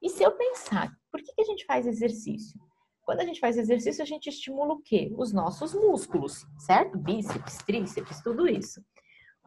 E 0.00 0.08
se 0.08 0.22
eu 0.22 0.30
pensar, 0.30 0.96
por 1.10 1.20
que, 1.20 1.34
que 1.34 1.42
a 1.42 1.44
gente 1.44 1.66
faz 1.66 1.88
exercício? 1.88 2.56
Quando 3.02 3.18
a 3.18 3.24
gente 3.24 3.40
faz 3.40 3.58
exercício, 3.58 4.00
a 4.00 4.06
gente 4.06 4.28
estimula 4.28 4.74
o 4.74 4.80
quê? 4.80 5.12
Os 5.18 5.32
nossos 5.32 5.74
músculos, 5.74 6.46
certo? 6.56 6.96
Bíceps, 6.96 7.56
tríceps, 7.66 8.22
tudo 8.22 8.46
isso. 8.46 8.80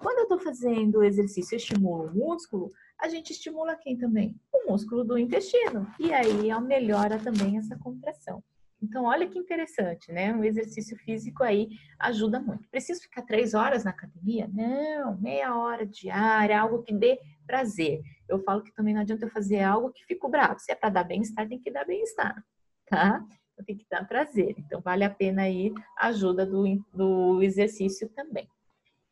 Quando 0.04 0.18
eu 0.18 0.24
estou 0.24 0.40
fazendo 0.40 1.00
o 1.00 1.04
exercício 1.04 1.56
e 1.56 1.58
estimulo 1.58 2.10
o 2.10 2.14
músculo, 2.14 2.70
a 3.00 3.08
gente 3.08 3.32
estimula 3.32 3.74
quem 3.78 3.98
também? 3.98 4.36
O 4.52 4.70
músculo 4.70 5.06
do 5.06 5.18
intestino. 5.18 5.88
E 5.98 6.14
aí 6.14 6.52
melhora 6.60 7.18
também 7.18 7.58
essa 7.58 7.78
contração. 7.78 8.44
Então, 8.82 9.06
olha 9.06 9.30
que 9.30 9.40
interessante, 9.40 10.12
né? 10.12 10.34
Um 10.34 10.44
exercício 10.44 10.98
físico 10.98 11.42
aí 11.42 11.70
ajuda 11.98 12.38
muito. 12.38 12.68
Preciso 12.68 13.04
ficar 13.04 13.22
três 13.22 13.54
horas 13.54 13.86
na 13.86 13.92
academia? 13.92 14.46
Não, 14.52 15.18
meia 15.22 15.56
hora 15.56 15.86
diária, 15.86 16.60
algo 16.60 16.84
que 16.84 16.94
dê 16.94 17.18
prazer. 17.48 18.02
Eu 18.28 18.44
falo 18.44 18.62
que 18.62 18.74
também 18.74 18.94
não 18.94 19.02
adianta 19.02 19.26
eu 19.26 19.32
fazer 19.32 19.62
algo 19.62 19.90
que 19.90 20.04
fico 20.04 20.28
bravo. 20.28 20.60
Se 20.60 20.74
é 20.74 20.76
para 20.76 20.90
dar 20.90 21.06
bem-estar, 21.06 21.48
tem 21.48 21.60
que 21.60 21.72
dar 21.72 21.86
bem-estar, 21.86 22.44
tá? 22.90 23.26
Então, 23.54 23.66
tem 23.66 23.78
que 23.78 23.86
dar 23.90 24.06
prazer. 24.06 24.54
Então, 24.58 24.82
vale 24.82 25.06
a 25.06 25.10
pena 25.10 25.44
aí 25.44 25.74
a 25.98 26.08
ajuda 26.08 26.46
do, 26.46 26.66
do 26.94 27.42
exercício 27.42 28.10
também. 28.10 28.50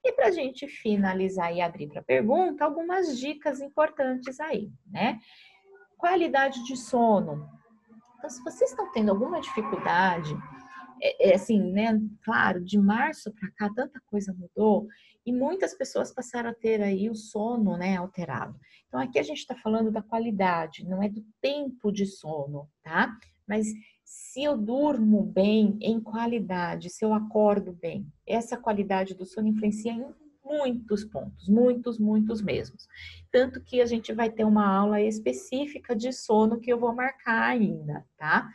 E 0.04 0.12
para 0.14 0.28
a 0.28 0.32
gente 0.32 0.68
finalizar 0.68 1.54
e 1.54 1.62
abrir 1.62 1.88
para 1.88 2.02
pergunta, 2.02 2.66
algumas 2.66 3.18
dicas 3.20 3.62
importantes 3.62 4.40
aí, 4.40 4.72
né? 4.88 5.20
Qualidade 5.98 6.64
de 6.66 6.76
sono. 6.76 7.48
Então, 8.18 8.30
se 8.30 8.44
vocês 8.44 8.72
estão 8.72 8.92
tendo 8.92 9.12
alguma 9.12 9.40
dificuldade, 9.40 10.36
é, 11.02 11.30
é 11.30 11.36
assim, 11.36 11.72
né? 11.72 12.00
Claro, 12.24 12.64
de 12.64 12.78
março 12.78 13.32
para 13.32 13.52
cá 13.52 13.74
tanta 13.76 14.02
coisa 14.08 14.34
mudou 14.34 14.88
e 15.26 15.32
muitas 15.32 15.74
pessoas 15.76 16.14
passaram 16.14 16.50
a 16.50 16.54
ter 16.54 16.82
aí 16.82 17.10
o 17.10 17.16
sono, 17.16 17.78
né, 17.78 17.98
alterado. 17.98 18.60
Então, 18.88 19.00
aqui 19.00 19.20
a 19.20 19.24
gente 19.24 19.38
está 19.38 19.56
falando 19.56 19.92
da 19.92 20.02
qualidade, 20.02 20.86
não 20.86 21.02
é 21.02 21.10
do 21.10 21.24
tempo 21.40 21.92
de 21.92 22.06
sono, 22.06 22.68
tá? 22.84 23.16
Mas 23.48 23.68
se 24.12 24.44
eu 24.44 24.58
durmo 24.58 25.24
bem 25.24 25.78
em 25.82 25.98
qualidade, 26.02 26.90
se 26.90 27.06
eu 27.06 27.14
acordo 27.14 27.72
bem, 27.72 28.06
essa 28.28 28.58
qualidade 28.58 29.16
do 29.16 29.26
sono 29.26 29.48
influencia 29.48 29.94
em 29.94 30.06
muitos 30.44 31.06
pontos, 31.06 31.48
muitos, 31.48 31.98
muitos 31.98 32.42
mesmos. 32.42 32.90
Tanto 33.32 33.64
que 33.64 33.80
a 33.80 33.86
gente 33.86 34.12
vai 34.12 34.30
ter 34.30 34.44
uma 34.44 34.68
aula 34.68 35.00
específica 35.00 35.96
de 35.96 36.12
sono 36.12 36.60
que 36.60 36.70
eu 36.70 36.78
vou 36.78 36.94
marcar 36.94 37.42
ainda, 37.42 38.06
tá? 38.18 38.50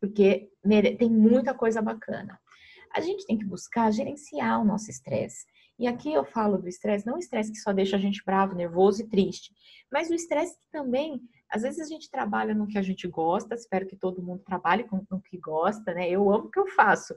Porque 0.00 0.50
tem 0.98 1.08
muita 1.08 1.54
coisa 1.54 1.80
bacana. 1.80 2.36
A 2.92 3.00
gente 3.00 3.24
tem 3.26 3.38
que 3.38 3.44
buscar 3.44 3.92
gerenciar 3.92 4.60
o 4.60 4.64
nosso 4.64 4.90
estresse. 4.90 5.46
E 5.78 5.86
aqui 5.86 6.12
eu 6.12 6.24
falo 6.24 6.58
do 6.58 6.68
estresse, 6.68 7.06
não 7.06 7.14
o 7.14 7.18
estresse 7.18 7.52
que 7.52 7.58
só 7.58 7.72
deixa 7.72 7.94
a 7.94 8.00
gente 8.00 8.24
bravo, 8.24 8.56
nervoso 8.56 9.02
e 9.02 9.08
triste, 9.08 9.52
mas 9.92 10.10
o 10.10 10.14
estresse 10.14 10.58
que 10.58 10.68
também 10.72 11.20
às 11.50 11.62
vezes 11.62 11.80
a 11.80 11.84
gente 11.84 12.10
trabalha 12.10 12.54
no 12.54 12.66
que 12.66 12.78
a 12.78 12.82
gente 12.82 13.06
gosta, 13.08 13.54
espero 13.54 13.86
que 13.86 13.96
todo 13.96 14.22
mundo 14.22 14.42
trabalhe 14.44 14.84
com 14.84 15.04
o 15.10 15.20
que 15.20 15.38
gosta, 15.38 15.94
né? 15.94 16.08
Eu 16.08 16.30
amo 16.32 16.46
o 16.46 16.50
que 16.50 16.58
eu 16.58 16.66
faço, 16.68 17.14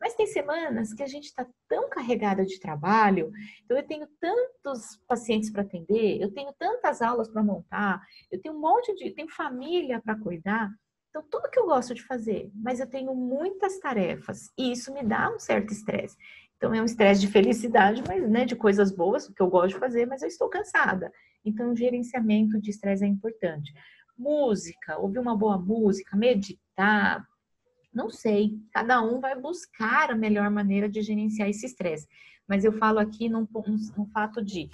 Mas 0.00 0.14
tem 0.14 0.26
semanas 0.26 0.92
que 0.92 1.02
a 1.02 1.06
gente 1.06 1.26
está 1.26 1.46
tão 1.68 1.88
carregada 1.88 2.44
de 2.44 2.58
trabalho, 2.58 3.30
então 3.64 3.76
eu 3.76 3.86
tenho 3.86 4.08
tantos 4.20 4.96
pacientes 5.06 5.50
para 5.50 5.62
atender, 5.62 6.20
eu 6.20 6.32
tenho 6.32 6.52
tantas 6.58 7.00
aulas 7.00 7.28
para 7.28 7.42
montar, 7.42 8.02
eu 8.30 8.40
tenho 8.40 8.54
um 8.54 8.60
monte 8.60 8.94
de, 8.96 9.10
tenho 9.12 9.28
família 9.28 10.00
para 10.00 10.18
cuidar, 10.18 10.70
então 11.10 11.22
tudo 11.30 11.50
que 11.50 11.58
eu 11.58 11.66
gosto 11.66 11.94
de 11.94 12.02
fazer, 12.02 12.50
mas 12.54 12.80
eu 12.80 12.88
tenho 12.88 13.14
muitas 13.14 13.78
tarefas 13.78 14.48
e 14.58 14.72
isso 14.72 14.92
me 14.92 15.02
dá 15.04 15.30
um 15.30 15.38
certo 15.38 15.72
estresse. 15.72 16.16
Então 16.56 16.72
é 16.72 16.80
um 16.80 16.84
estresse 16.84 17.20
de 17.20 17.26
felicidade, 17.26 18.02
mas 18.06 18.28
né, 18.30 18.44
de 18.44 18.54
coisas 18.54 18.90
boas 18.90 19.28
que 19.28 19.42
eu 19.42 19.48
gosto 19.48 19.74
de 19.74 19.80
fazer, 19.80 20.06
mas 20.06 20.22
eu 20.22 20.28
estou 20.28 20.48
cansada. 20.48 21.12
Então 21.44 21.76
gerenciamento 21.76 22.60
de 22.60 22.70
estresse 22.70 23.04
é 23.04 23.08
importante. 23.08 23.72
Música, 24.16 24.98
ouvir 24.98 25.18
uma 25.18 25.36
boa 25.36 25.58
música, 25.58 26.16
meditar, 26.16 27.26
não 27.92 28.08
sei, 28.08 28.58
cada 28.72 29.02
um 29.02 29.20
vai 29.20 29.38
buscar 29.38 30.10
a 30.10 30.16
melhor 30.16 30.50
maneira 30.50 30.88
de 30.88 31.02
gerenciar 31.02 31.48
esse 31.48 31.66
estresse. 31.66 32.06
Mas 32.48 32.64
eu 32.64 32.72
falo 32.72 32.98
aqui 32.98 33.28
num, 33.28 33.46
num 33.96 34.06
fato 34.06 34.42
de 34.42 34.70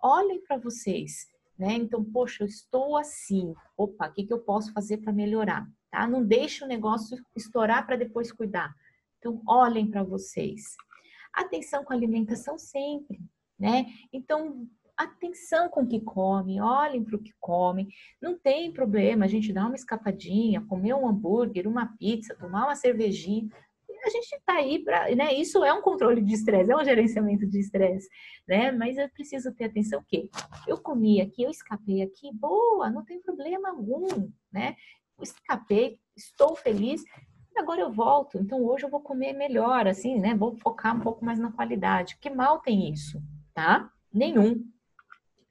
olhem 0.00 0.40
para 0.42 0.58
vocês, 0.58 1.26
né? 1.58 1.74
Então, 1.74 2.04
poxa, 2.04 2.44
eu 2.44 2.46
estou 2.46 2.96
assim. 2.96 3.54
Opa, 3.76 4.08
o 4.08 4.12
que, 4.12 4.24
que 4.24 4.32
eu 4.32 4.38
posso 4.38 4.72
fazer 4.72 4.98
para 4.98 5.12
melhorar? 5.12 5.68
Tá? 5.90 6.06
Não 6.06 6.24
deixe 6.24 6.64
o 6.64 6.68
negócio 6.68 7.18
estourar 7.34 7.86
para 7.86 7.96
depois 7.96 8.30
cuidar. 8.30 8.74
Então, 9.18 9.42
olhem 9.46 9.90
para 9.90 10.04
vocês. 10.04 10.76
Atenção 11.32 11.84
com 11.84 11.92
a 11.92 11.96
alimentação 11.96 12.58
sempre, 12.58 13.20
né? 13.58 13.86
Então, 14.12 14.68
atenção 14.98 15.68
com 15.68 15.82
o 15.82 15.86
que 15.86 16.00
come, 16.00 16.60
olhem 16.60 17.04
para 17.04 17.16
o 17.16 17.22
que 17.22 17.32
comem. 17.38 17.88
Não 18.20 18.36
tem 18.36 18.72
problema 18.72 19.24
a 19.24 19.28
gente 19.28 19.52
dar 19.52 19.66
uma 19.66 19.76
escapadinha, 19.76 20.60
comer 20.62 20.94
um 20.94 21.08
hambúrguer, 21.08 21.68
uma 21.68 21.86
pizza, 21.96 22.34
tomar 22.34 22.64
uma 22.64 22.74
cervejinha. 22.74 23.48
A 24.04 24.10
gente 24.10 24.32
está 24.32 24.54
aí 24.54 24.78
para, 24.78 25.14
né? 25.14 25.34
Isso 25.34 25.64
é 25.64 25.72
um 25.72 25.82
controle 25.82 26.20
de 26.20 26.34
estresse, 26.34 26.70
é 26.70 26.76
um 26.76 26.84
gerenciamento 26.84 27.46
de 27.46 27.58
estresse, 27.58 28.08
né? 28.46 28.70
Mas 28.72 28.96
eu 28.96 29.08
preciso 29.10 29.52
ter 29.54 29.64
atenção 29.64 30.02
que 30.06 30.28
eu 30.66 30.78
comi 30.78 31.20
aqui, 31.20 31.42
eu 31.42 31.50
escapei 31.50 32.02
aqui, 32.02 32.32
boa, 32.32 32.90
não 32.90 33.04
tem 33.04 33.20
problema 33.20 33.70
algum, 33.70 34.30
né? 34.52 34.76
Eu 35.16 35.24
escapei, 35.24 35.98
estou 36.16 36.54
feliz, 36.54 37.02
agora 37.56 37.80
eu 37.80 37.92
volto. 37.92 38.38
Então 38.38 38.64
hoje 38.64 38.84
eu 38.84 38.90
vou 38.90 39.00
comer 39.00 39.32
melhor, 39.32 39.86
assim, 39.86 40.18
né? 40.20 40.34
Vou 40.34 40.56
focar 40.56 40.96
um 40.96 41.00
pouco 41.00 41.24
mais 41.24 41.38
na 41.38 41.52
qualidade. 41.52 42.16
Que 42.20 42.30
mal 42.30 42.60
tem 42.60 42.92
isso, 42.92 43.20
tá? 43.54 43.90
Nenhum. 44.12 44.64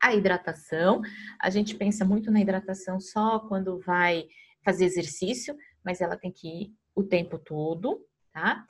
A 0.02 0.14
hidratação, 0.14 1.02
a 1.40 1.50
gente 1.50 1.76
pensa 1.76 2.06
muito 2.06 2.32
na 2.32 2.40
hidratação 2.40 3.00
só 3.00 3.40
quando 3.40 3.80
vai 3.80 4.26
fazer 4.64 4.86
exercício, 4.86 5.56
mas 5.84 6.02
ela 6.02 6.18
tem 6.18 6.32
que 6.32 6.48
ir 6.48 6.74
o 6.96 7.04
tempo 7.04 7.40
todo, 7.40 8.06
tá? 8.34 8.66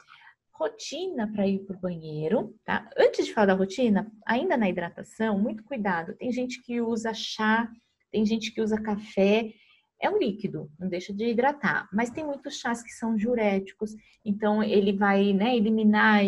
Rotina 0.51 1.31
para 1.31 1.47
ir 1.47 1.59
para 1.59 1.75
o 1.75 1.79
banheiro, 1.79 2.55
tá? 2.63 2.89
Antes 2.97 3.25
de 3.25 3.33
falar 3.33 3.47
da 3.47 3.53
rotina, 3.53 4.11
ainda 4.25 4.55
na 4.57 4.69
hidratação, 4.69 5.37
muito 5.39 5.63
cuidado. 5.63 6.15
Tem 6.15 6.31
gente 6.31 6.61
que 6.61 6.81
usa 6.81 7.13
chá, 7.13 7.69
tem 8.11 8.25
gente 8.25 8.51
que 8.51 8.61
usa 8.61 8.81
café. 8.81 9.53
É 10.01 10.09
um 10.09 10.17
líquido, 10.17 10.71
não 10.79 10.87
deixa 10.87 11.11
de 11.11 11.25
hidratar, 11.25 11.89
mas 11.91 12.11
tem 12.11 12.23
muitos 12.23 12.59
chás 12.59 12.83
que 12.83 12.91
são 12.91 13.15
diuréticos, 13.15 13.95
então 14.23 14.61
ele 14.61 14.93
vai 14.93 15.33
né, 15.33 15.55
eliminar 15.55 16.21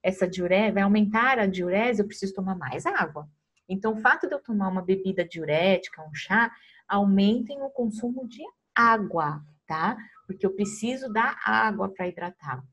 essa 0.00 0.28
diurese, 0.28 0.72
vai 0.72 0.84
aumentar 0.84 1.38
a 1.40 1.46
diurese, 1.46 2.00
eu 2.00 2.06
preciso 2.06 2.32
tomar 2.34 2.56
mais 2.56 2.86
água. 2.86 3.28
Então, 3.68 3.92
o 3.92 4.00
fato 4.00 4.26
de 4.26 4.34
eu 4.34 4.40
tomar 4.40 4.68
uma 4.68 4.82
bebida 4.82 5.24
diurética, 5.24 6.02
um 6.02 6.14
chá, 6.14 6.50
aumentem 6.88 7.60
o 7.60 7.68
consumo 7.68 8.26
de 8.26 8.42
água, 8.74 9.42
tá? 9.66 9.96
Porque 10.26 10.46
eu 10.46 10.54
preciso 10.54 11.12
da 11.12 11.36
água 11.44 11.88
para 11.88 12.08
hidratar, 12.08 12.64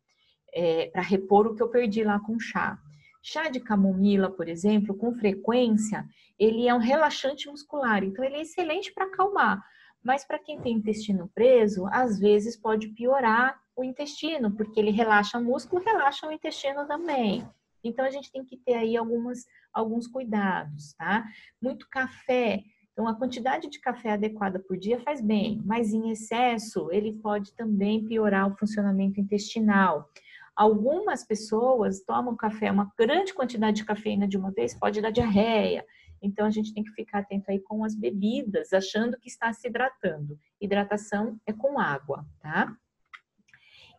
é, 0.54 0.88
para 0.88 1.02
repor 1.02 1.48
o 1.48 1.56
que 1.56 1.62
eu 1.62 1.70
perdi 1.70 2.04
lá 2.04 2.20
com 2.20 2.36
o 2.36 2.39
chá. 2.39 2.80
Chá 3.22 3.50
de 3.50 3.60
camomila, 3.60 4.30
por 4.30 4.48
exemplo, 4.48 4.96
com 4.96 5.14
frequência, 5.16 6.08
ele 6.38 6.68
é 6.68 6.74
um 6.74 6.80
relaxante 6.80 7.48
muscular, 7.50 8.04
então 8.04 8.24
ele 8.24 8.36
é 8.36 8.41
excelente 8.41 8.93
para 8.93 9.06
acalmar. 9.06 9.64
Mas 10.04 10.24
para 10.24 10.38
quem 10.38 10.62
tem 10.62 10.76
intestino 10.76 11.30
preso, 11.34 11.88
às 11.88 12.20
vezes 12.20 12.56
pode 12.56 12.89
piorar 12.89 13.60
o 13.76 13.84
intestino, 13.84 14.52
porque 14.52 14.80
ele 14.80 14.91
relaxa 14.91 15.39
o 15.39 15.43
músculo, 15.43 15.84
relaxa 15.84 16.28
o 16.28 16.32
intestino 16.32 16.86
também. 16.86 17.43
Então 17.88 18.03
a 18.03 18.09
gente 18.09 18.31
tem 18.31 18.43
que 18.43 18.57
ter 18.57 18.73
aí 18.73 18.97
algumas, 18.97 19.45
alguns 19.73 20.07
cuidados, 20.07 20.93
tá? 20.93 21.25
Muito 21.61 21.88
café. 21.89 22.63
Então, 22.95 23.09
a 23.09 23.15
quantidade 23.15 23.69
de 23.69 23.79
café 23.81 24.13
adequada 24.13 24.57
por 24.57 24.77
dia 24.77 25.01
faz 25.01 25.19
bem, 25.19 25.61
mas 25.65 25.93
em 25.93 26.11
excesso 26.11 26.89
ele 26.91 27.11
pode 27.11 27.53
também 27.53 28.05
piorar 28.05 28.49
o 28.49 28.57
funcionamento 28.57 29.19
intestinal. 29.19 30.09
Algumas 30.55 31.25
pessoas 31.27 32.01
tomam 32.05 32.38
café, 32.38 32.71
uma 32.71 32.89
grande 32.97 33.33
quantidade 33.33 33.77
de 33.77 33.86
cafeína 33.86 34.25
de 34.25 34.38
uma 34.38 34.49
vez 34.49 34.73
pode 34.73 35.01
dar 35.01 35.11
diarreia. 35.11 35.86
Então, 36.21 36.45
a 36.45 36.49
gente 36.49 36.73
tem 36.73 36.86
que 36.86 36.91
ficar 36.91 37.19
atento 37.19 37.51
aí 37.51 37.59
com 37.59 37.83
as 37.83 37.93
bebidas, 37.93 38.71
achando 38.71 39.17
que 39.19 39.27
está 39.27 39.51
se 39.51 39.67
hidratando. 39.67 40.39
Hidratação 40.61 41.38
é 41.45 41.51
com 41.51 41.77
água, 41.77 42.25
tá? 42.39 42.73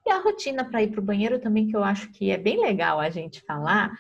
E 0.07 0.11
a 0.11 0.21
rotina 0.21 0.65
para 0.65 0.85
ir 0.85 0.93
para 0.93 1.01
o 1.01 1.05
banheiro 1.05 1.41
também, 1.41 1.67
que 1.67 1.75
eu 1.75 1.83
acho 1.83 2.13
que 2.13 2.31
é 2.31 2.39
bem 2.39 2.61
legal 2.61 3.01
a 3.01 3.11
gente 3.11 3.41
falar, 3.41 3.91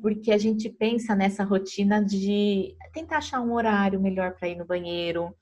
porque 0.00 0.32
a 0.32 0.38
gente 0.38 0.70
pensa 0.70 1.14
nessa 1.14 1.44
rotina 1.44 2.02
de 2.02 2.74
tentar 2.94 3.18
achar 3.18 3.42
um 3.42 3.52
horário 3.52 4.00
melhor 4.00 4.32
para 4.32 4.48
ir 4.48 4.56
no 4.56 4.64
banheiro. 4.64 5.36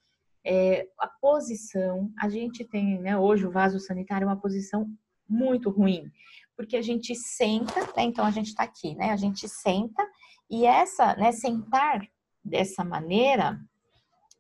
É, 0.45 0.89
a 0.99 1.07
posição, 1.07 2.11
a 2.19 2.29
gente 2.29 2.65
tem, 2.65 2.99
né, 2.99 3.17
hoje 3.17 3.47
o 3.47 3.51
vaso 3.53 3.79
sanitário 3.79 4.25
é 4.25 4.29
uma 4.29 4.41
posição 4.41 4.91
muito 5.29 5.71
ruim, 5.71 6.11
porque 6.57 6.77
a 6.77 6.83
gente 6.83 7.15
senta, 7.15 7.81
né, 7.97 8.03
então 8.03 8.25
a 8.25 8.31
gente 8.33 8.49
está 8.49 8.65
aqui, 8.65 8.97
né, 8.97 9.11
a 9.11 9.17
gente 9.17 9.49
senta 9.49 10.05
e 10.51 10.67
essa, 10.67 11.15
né, 11.15 11.31
sentar 11.31 12.01
dessa 12.45 12.83
maneira 12.83 13.61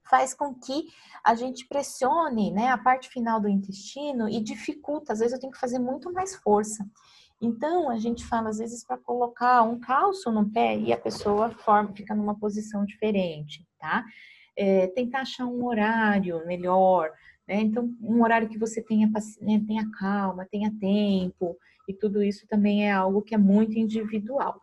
faz 0.08 0.34
com 0.34 0.54
que 0.54 0.88
a 1.24 1.34
gente 1.34 1.66
pressione 1.66 2.50
né, 2.50 2.68
a 2.68 2.78
parte 2.78 3.08
final 3.08 3.40
do 3.40 3.48
intestino 3.48 4.28
e 4.28 4.40
dificulta. 4.40 5.12
Às 5.12 5.18
vezes 5.18 5.34
eu 5.34 5.40
tenho 5.40 5.52
que 5.52 5.60
fazer 5.60 5.78
muito 5.78 6.12
mais 6.12 6.34
força. 6.36 6.86
Então, 7.40 7.88
a 7.88 7.98
gente 7.98 8.24
fala, 8.24 8.48
às 8.48 8.58
vezes, 8.58 8.84
para 8.84 8.98
colocar 8.98 9.62
um 9.62 9.78
calço 9.78 10.30
no 10.30 10.50
pé 10.50 10.76
e 10.76 10.92
a 10.92 10.98
pessoa 10.98 11.50
forma, 11.50 11.94
fica 11.94 12.14
numa 12.14 12.36
posição 12.36 12.84
diferente, 12.84 13.64
tá? 13.78 14.04
É, 14.56 14.88
tentar 14.88 15.20
achar 15.20 15.46
um 15.46 15.64
horário 15.64 16.44
melhor, 16.46 17.12
né? 17.46 17.60
Então, 17.60 17.94
um 18.02 18.22
horário 18.22 18.48
que 18.48 18.58
você 18.58 18.82
tenha, 18.82 19.08
né, 19.40 19.62
tenha 19.66 19.88
calma, 19.98 20.48
tenha 20.50 20.72
tempo, 20.80 21.56
e 21.88 21.94
tudo 21.94 22.22
isso 22.22 22.46
também 22.48 22.88
é 22.88 22.92
algo 22.92 23.22
que 23.22 23.34
é 23.36 23.38
muito 23.38 23.78
individual. 23.78 24.60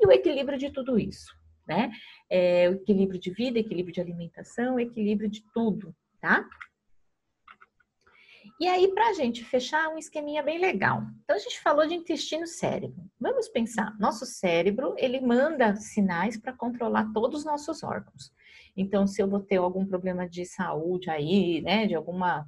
E 0.00 0.06
o 0.06 0.10
equilíbrio 0.10 0.58
de 0.58 0.70
tudo 0.70 0.98
isso, 0.98 1.34
né? 1.66 1.90
É, 2.30 2.66
equilíbrio 2.66 3.20
de 3.20 3.30
vida, 3.30 3.58
equilíbrio 3.58 3.94
de 3.94 4.00
alimentação, 4.00 4.78
equilíbrio 4.78 5.28
de 5.28 5.42
tudo, 5.52 5.94
tá? 6.20 6.44
E 8.58 8.66
aí, 8.66 8.88
para 8.88 9.10
a 9.10 9.12
gente 9.12 9.44
fechar, 9.44 9.88
um 9.88 9.98
esqueminha 9.98 10.42
bem 10.42 10.58
legal. 10.58 11.02
Então, 11.24 11.36
a 11.36 11.38
gente 11.38 11.60
falou 11.60 11.86
de 11.86 11.94
intestino 11.94 12.46
cérebro. 12.46 13.04
Vamos 13.20 13.48
pensar, 13.48 13.94
nosso 13.98 14.24
cérebro, 14.24 14.94
ele 14.96 15.20
manda 15.20 15.76
sinais 15.76 16.38
para 16.38 16.54
controlar 16.54 17.12
todos 17.12 17.40
os 17.40 17.44
nossos 17.44 17.82
órgãos. 17.82 18.32
Então, 18.74 19.06
se 19.06 19.22
eu 19.22 19.28
vou 19.28 19.40
ter 19.40 19.56
algum 19.56 19.84
problema 19.84 20.26
de 20.28 20.46
saúde 20.46 21.10
aí, 21.10 21.60
né, 21.60 21.86
de 21.86 21.94
alguma 21.94 22.46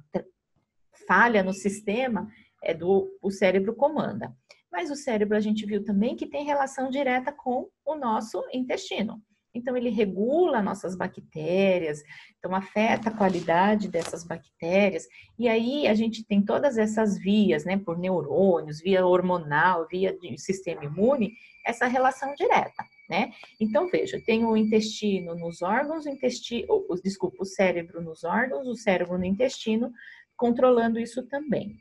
falha 1.07 1.43
no 1.43 1.53
sistema, 1.53 2.27
é 2.63 2.73
do 2.73 3.07
o 3.21 3.29
cérebro 3.29 3.75
comanda. 3.75 4.35
Mas 4.71 4.91
o 4.91 4.95
cérebro 4.95 5.35
a 5.35 5.39
gente 5.39 5.65
viu 5.65 5.83
também 5.83 6.15
que 6.15 6.27
tem 6.27 6.45
relação 6.45 6.89
direta 6.89 7.31
com 7.31 7.69
o 7.85 7.95
nosso 7.95 8.43
intestino. 8.53 9.21
Então, 9.53 9.75
ele 9.75 9.89
regula 9.89 10.61
nossas 10.61 10.95
bactérias, 10.95 12.03
então 12.37 12.53
afeta 12.55 13.09
a 13.09 13.17
qualidade 13.17 13.87
dessas 13.87 14.23
bactérias. 14.23 15.07
E 15.37 15.49
aí 15.49 15.87
a 15.87 15.93
gente 15.93 16.23
tem 16.23 16.43
todas 16.43 16.77
essas 16.77 17.17
vias, 17.17 17.65
né, 17.65 17.77
por 17.77 17.97
neurônios, 17.97 18.79
via 18.79 19.05
hormonal, 19.05 19.87
via 19.87 20.15
sistema 20.37 20.85
imune, 20.85 21.33
essa 21.65 21.87
relação 21.87 22.33
direta, 22.35 22.83
né? 23.09 23.31
Então, 23.59 23.89
veja, 23.89 24.21
tem 24.23 24.45
o 24.45 24.55
intestino 24.55 25.35
nos 25.35 25.61
órgãos, 25.61 26.05
o 26.05 26.09
intestino, 26.09 26.85
desculpa, 27.03 27.37
o 27.41 27.45
cérebro 27.45 28.01
nos 28.01 28.23
órgãos, 28.23 28.67
o 28.67 28.75
cérebro 28.75 29.17
no 29.17 29.25
intestino, 29.25 29.91
controlando 30.37 30.99
isso 30.99 31.27
também. 31.27 31.75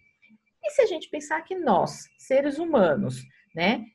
E 0.68 0.70
se 0.70 0.82
a 0.82 0.86
gente 0.86 1.08
pensar 1.08 1.40
que 1.42 1.54
nós, 1.54 2.10
seres 2.18 2.58
humanos, 2.58 3.22
né, 3.54 3.86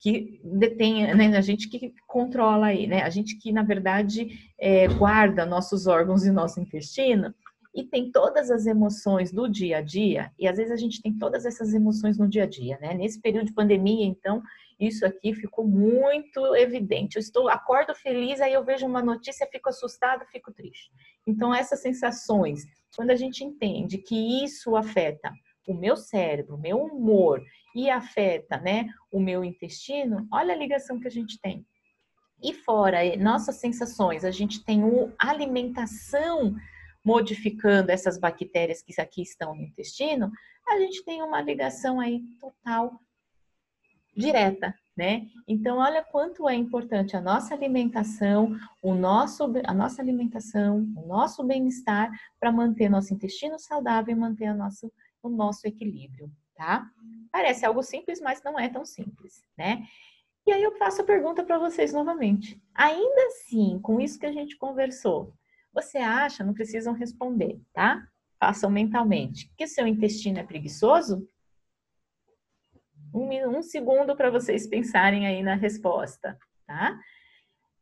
que 0.00 0.40
detém, 0.42 1.14
né, 1.14 1.36
a 1.36 1.42
gente 1.42 1.68
que 1.68 1.92
controla 2.06 2.68
aí, 2.68 2.86
né, 2.86 3.02
a 3.02 3.10
gente 3.10 3.38
que 3.38 3.52
na 3.52 3.62
verdade 3.62 4.50
é, 4.58 4.88
guarda 4.88 5.44
nossos 5.44 5.86
órgãos 5.86 6.24
e 6.24 6.30
nosso 6.30 6.58
intestino 6.58 7.34
e 7.74 7.84
tem 7.84 8.10
todas 8.10 8.50
as 8.50 8.64
emoções 8.64 9.30
do 9.30 9.46
dia 9.46 9.76
a 9.76 9.80
dia, 9.82 10.32
e 10.38 10.48
às 10.48 10.56
vezes 10.56 10.72
a 10.72 10.76
gente 10.76 11.02
tem 11.02 11.12
todas 11.18 11.44
essas 11.44 11.74
emoções 11.74 12.16
no 12.16 12.26
dia 12.26 12.44
a 12.44 12.46
dia, 12.46 12.78
né? 12.80 12.94
Nesse 12.94 13.20
período 13.20 13.48
de 13.48 13.52
pandemia, 13.52 14.06
então, 14.06 14.42
isso 14.80 15.04
aqui 15.04 15.34
ficou 15.34 15.68
muito 15.68 16.56
evidente. 16.56 17.16
Eu 17.16 17.20
estou, 17.20 17.50
acordo 17.50 17.94
feliz, 17.94 18.40
aí 18.40 18.54
eu 18.54 18.64
vejo 18.64 18.86
uma 18.86 19.02
notícia, 19.02 19.46
fico 19.52 19.68
assustada, 19.68 20.24
fico 20.32 20.50
triste. 20.54 20.90
Então, 21.26 21.54
essas 21.54 21.82
sensações, 21.82 22.64
quando 22.96 23.10
a 23.10 23.14
gente 23.14 23.44
entende 23.44 23.98
que 23.98 24.42
isso 24.42 24.74
afeta 24.74 25.30
o 25.66 25.74
meu 25.74 25.96
cérebro, 25.96 26.56
o 26.56 26.60
meu 26.60 26.78
humor 26.78 27.42
e 27.74 27.90
afeta, 27.90 28.58
né, 28.58 28.88
o 29.10 29.20
meu 29.20 29.44
intestino, 29.44 30.26
olha 30.32 30.54
a 30.54 30.56
ligação 30.56 30.98
que 31.00 31.08
a 31.08 31.10
gente 31.10 31.40
tem. 31.40 31.66
E 32.42 32.52
fora 32.52 32.98
nossas 33.16 33.56
sensações, 33.56 34.24
a 34.24 34.30
gente 34.30 34.64
tem 34.64 34.82
a 35.18 35.30
alimentação 35.30 36.54
modificando 37.04 37.90
essas 37.90 38.18
bactérias 38.18 38.82
que 38.82 39.00
aqui 39.00 39.22
estão 39.22 39.54
no 39.54 39.62
intestino, 39.62 40.30
a 40.66 40.78
gente 40.80 41.04
tem 41.04 41.22
uma 41.22 41.40
ligação 41.40 42.00
aí 42.00 42.20
total 42.40 43.00
direta, 44.16 44.74
né? 44.96 45.26
Então, 45.46 45.76
olha 45.78 46.02
quanto 46.02 46.48
é 46.48 46.54
importante 46.54 47.14
a 47.14 47.20
nossa 47.20 47.54
alimentação, 47.54 48.56
o 48.82 48.94
nosso, 48.94 49.44
a 49.64 49.74
nossa 49.74 50.00
alimentação, 50.00 50.78
o 50.96 51.06
nosso 51.06 51.44
bem-estar 51.44 52.10
para 52.40 52.50
manter 52.50 52.88
nosso 52.88 53.12
intestino 53.12 53.58
saudável 53.58 54.16
e 54.16 54.18
manter 54.18 54.46
a 54.46 54.54
nosso, 54.54 54.90
o 55.26 55.30
nosso 55.30 55.66
equilíbrio, 55.66 56.30
tá? 56.54 56.88
Parece 57.30 57.66
algo 57.66 57.82
simples, 57.82 58.20
mas 58.20 58.42
não 58.42 58.58
é 58.58 58.68
tão 58.68 58.84
simples, 58.84 59.44
né? 59.56 59.86
E 60.46 60.52
aí 60.52 60.62
eu 60.62 60.76
faço 60.76 61.02
a 61.02 61.04
pergunta 61.04 61.44
para 61.44 61.58
vocês 61.58 61.92
novamente. 61.92 62.60
Ainda 62.74 63.26
assim, 63.26 63.80
com 63.80 64.00
isso 64.00 64.18
que 64.18 64.26
a 64.26 64.32
gente 64.32 64.56
conversou, 64.56 65.34
você 65.72 65.98
acha, 65.98 66.44
não 66.44 66.54
precisam 66.54 66.94
responder, 66.94 67.60
tá? 67.72 68.06
Façam 68.38 68.70
mentalmente, 68.70 69.50
que 69.56 69.66
seu 69.66 69.86
intestino 69.86 70.38
é 70.38 70.44
preguiçoso? 70.44 71.28
Um, 73.12 73.58
um 73.58 73.62
segundo 73.62 74.14
para 74.14 74.30
vocês 74.30 74.66
pensarem 74.66 75.26
aí 75.26 75.42
na 75.42 75.54
resposta, 75.54 76.38
tá? 76.66 76.98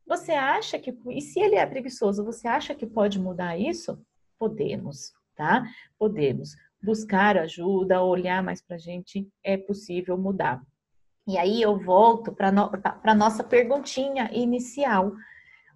Você 0.07 0.31
acha 0.31 0.79
que, 0.79 0.97
e 1.09 1.21
se 1.21 1.39
ele 1.39 1.55
é 1.55 1.65
preguiçoso, 1.65 2.23
você 2.23 2.47
acha 2.47 2.75
que 2.75 2.85
pode 2.85 3.19
mudar 3.19 3.57
isso? 3.57 4.03
Podemos, 4.39 5.13
tá? 5.35 5.63
Podemos 5.97 6.55
buscar 6.81 7.37
ajuda, 7.37 8.01
olhar 8.01 8.43
mais 8.43 8.61
para 8.61 8.75
a 8.75 8.79
gente, 8.79 9.27
é 9.43 9.57
possível 9.57 10.17
mudar. 10.17 10.61
E 11.27 11.37
aí 11.37 11.61
eu 11.61 11.79
volto 11.79 12.31
para 12.31 12.51
no, 12.51 12.69
a 13.03 13.15
nossa 13.15 13.43
perguntinha 13.43 14.29
inicial. 14.31 15.13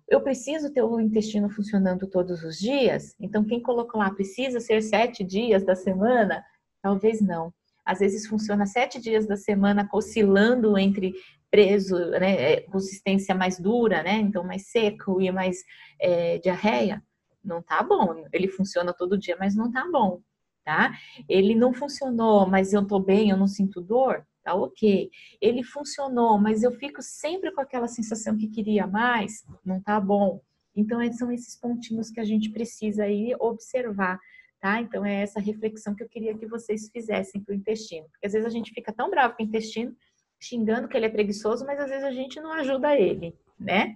Eu 0.08 0.22
preciso 0.22 0.72
ter 0.72 0.84
o 0.84 1.00
intestino 1.00 1.50
funcionando 1.50 2.08
todos 2.08 2.44
os 2.44 2.58
dias? 2.58 3.16
Então, 3.20 3.44
quem 3.44 3.62
colocou 3.62 4.00
lá 4.00 4.12
precisa 4.12 4.60
ser 4.60 4.82
sete 4.82 5.24
dias 5.24 5.64
da 5.64 5.76
semana? 5.76 6.44
Talvez 6.82 7.22
não 7.22 7.54
às 7.90 7.98
vezes 7.98 8.28
funciona 8.28 8.68
sete 8.68 9.02
dias 9.02 9.26
da 9.26 9.36
semana 9.36 9.90
oscilando 9.92 10.78
entre 10.78 11.12
preso, 11.50 11.98
né, 12.12 12.54
é, 12.54 12.62
consistência 12.62 13.34
mais 13.34 13.60
dura, 13.60 14.04
né, 14.04 14.18
então 14.18 14.44
mais 14.44 14.70
seco 14.70 15.20
e 15.20 15.32
mais 15.32 15.58
é, 16.00 16.38
diarreia, 16.38 17.04
não 17.44 17.64
tá 17.64 17.82
bom. 17.82 18.26
Ele 18.32 18.48
funciona 18.48 18.94
todo 18.94 19.18
dia, 19.18 19.36
mas 19.40 19.56
não 19.56 19.72
tá 19.72 19.90
bom, 19.92 20.22
tá? 20.64 20.92
Ele 21.28 21.56
não 21.56 21.74
funcionou, 21.74 22.48
mas 22.48 22.74
eu 22.74 22.86
tô 22.86 23.00
bem, 23.00 23.30
eu 23.30 23.38
não 23.38 23.48
sinto 23.48 23.82
dor, 23.82 24.26
tá 24.44 24.54
ok. 24.54 25.10
Ele 25.42 25.64
funcionou, 25.64 26.40
mas 26.40 26.64
eu 26.64 26.72
fico 26.72 27.02
sempre 27.02 27.52
com 27.52 27.62
aquela 27.62 27.88
sensação 27.88 28.38
que 28.38 28.48
queria 28.48 28.88
mais, 28.88 29.46
não 29.66 29.82
tá 29.82 30.00
bom. 30.00 30.42
Então, 30.76 31.00
são 31.14 31.32
esses 31.32 31.56
pontinhos 31.56 32.10
que 32.10 32.20
a 32.20 32.26
gente 32.26 32.52
precisa 32.52 33.04
aí 33.04 33.36
observar 33.40 34.20
tá? 34.60 34.82
Então 34.82 35.06
é 35.06 35.22
essa 35.22 35.40
reflexão 35.40 35.96
que 35.96 36.04
eu 36.04 36.10
queria 36.10 36.38
que 36.38 36.46
vocês 36.46 36.90
fizessem 36.90 37.42
para 37.42 37.54
o 37.54 37.56
intestino. 37.56 38.08
Porque 38.10 38.28
às 38.28 38.34
vezes 38.34 38.46
a 38.46 38.52
gente 38.52 38.72
fica 38.72 38.92
tão 38.92 39.10
bravo 39.10 39.36
com 39.36 39.44
o 39.44 39.46
intestino, 39.46 39.96
xingando 40.40 40.88
que 40.88 40.96
ele 40.96 41.06
é 41.06 41.10
preguiçoso, 41.10 41.66
mas 41.66 41.80
às 41.80 41.90
vezes 41.90 42.04
a 42.04 42.12
gente 42.12 42.40
não 42.40 42.52
ajuda 42.54 42.98
ele, 42.98 43.36
né? 43.60 43.96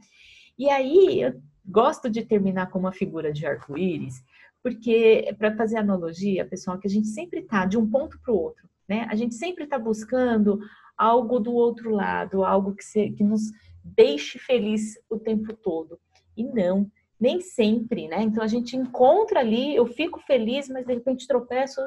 E 0.57 0.69
aí 0.69 1.21
eu 1.21 1.41
gosto 1.65 2.09
de 2.09 2.23
terminar 2.23 2.69
com 2.69 2.79
uma 2.79 2.91
figura 2.91 3.31
de 3.31 3.45
arco-íris, 3.45 4.23
porque 4.63 5.35
para 5.37 5.55
fazer 5.55 5.77
analogia, 5.77 6.45
pessoal, 6.45 6.79
que 6.79 6.87
a 6.87 6.89
gente 6.89 7.09
sempre 7.09 7.41
tá 7.41 7.65
de 7.65 7.77
um 7.77 7.87
ponto 7.87 8.17
para 8.21 8.33
o 8.33 8.37
outro, 8.37 8.67
né? 8.87 9.05
A 9.11 9.15
gente 9.15 9.35
sempre 9.35 9.65
está 9.65 9.77
buscando 9.77 10.59
algo 10.97 11.37
do 11.37 11.53
outro 11.53 11.91
lado, 11.91 12.45
algo 12.45 12.73
que, 12.73 12.83
se, 12.83 13.11
que 13.11 13.23
nos 13.23 13.51
deixe 13.83 14.39
feliz 14.39 14.97
o 15.09 15.19
tempo 15.19 15.53
todo. 15.53 15.99
E 16.37 16.45
não, 16.45 16.89
nem 17.19 17.41
sempre, 17.41 18.07
né? 18.07 18.21
Então 18.21 18.41
a 18.41 18.47
gente 18.47 18.77
encontra 18.77 19.41
ali, 19.41 19.75
eu 19.75 19.85
fico 19.85 20.19
feliz, 20.21 20.69
mas 20.69 20.85
de 20.85 20.93
repente 20.93 21.27
tropeço 21.27 21.81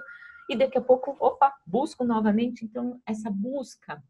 e 0.49 0.55
daqui 0.55 0.77
a 0.77 0.83
pouco, 0.83 1.17
opa, 1.19 1.53
busco 1.67 2.05
novamente. 2.05 2.63
Então 2.63 3.01
essa 3.07 3.31
busca 3.31 4.03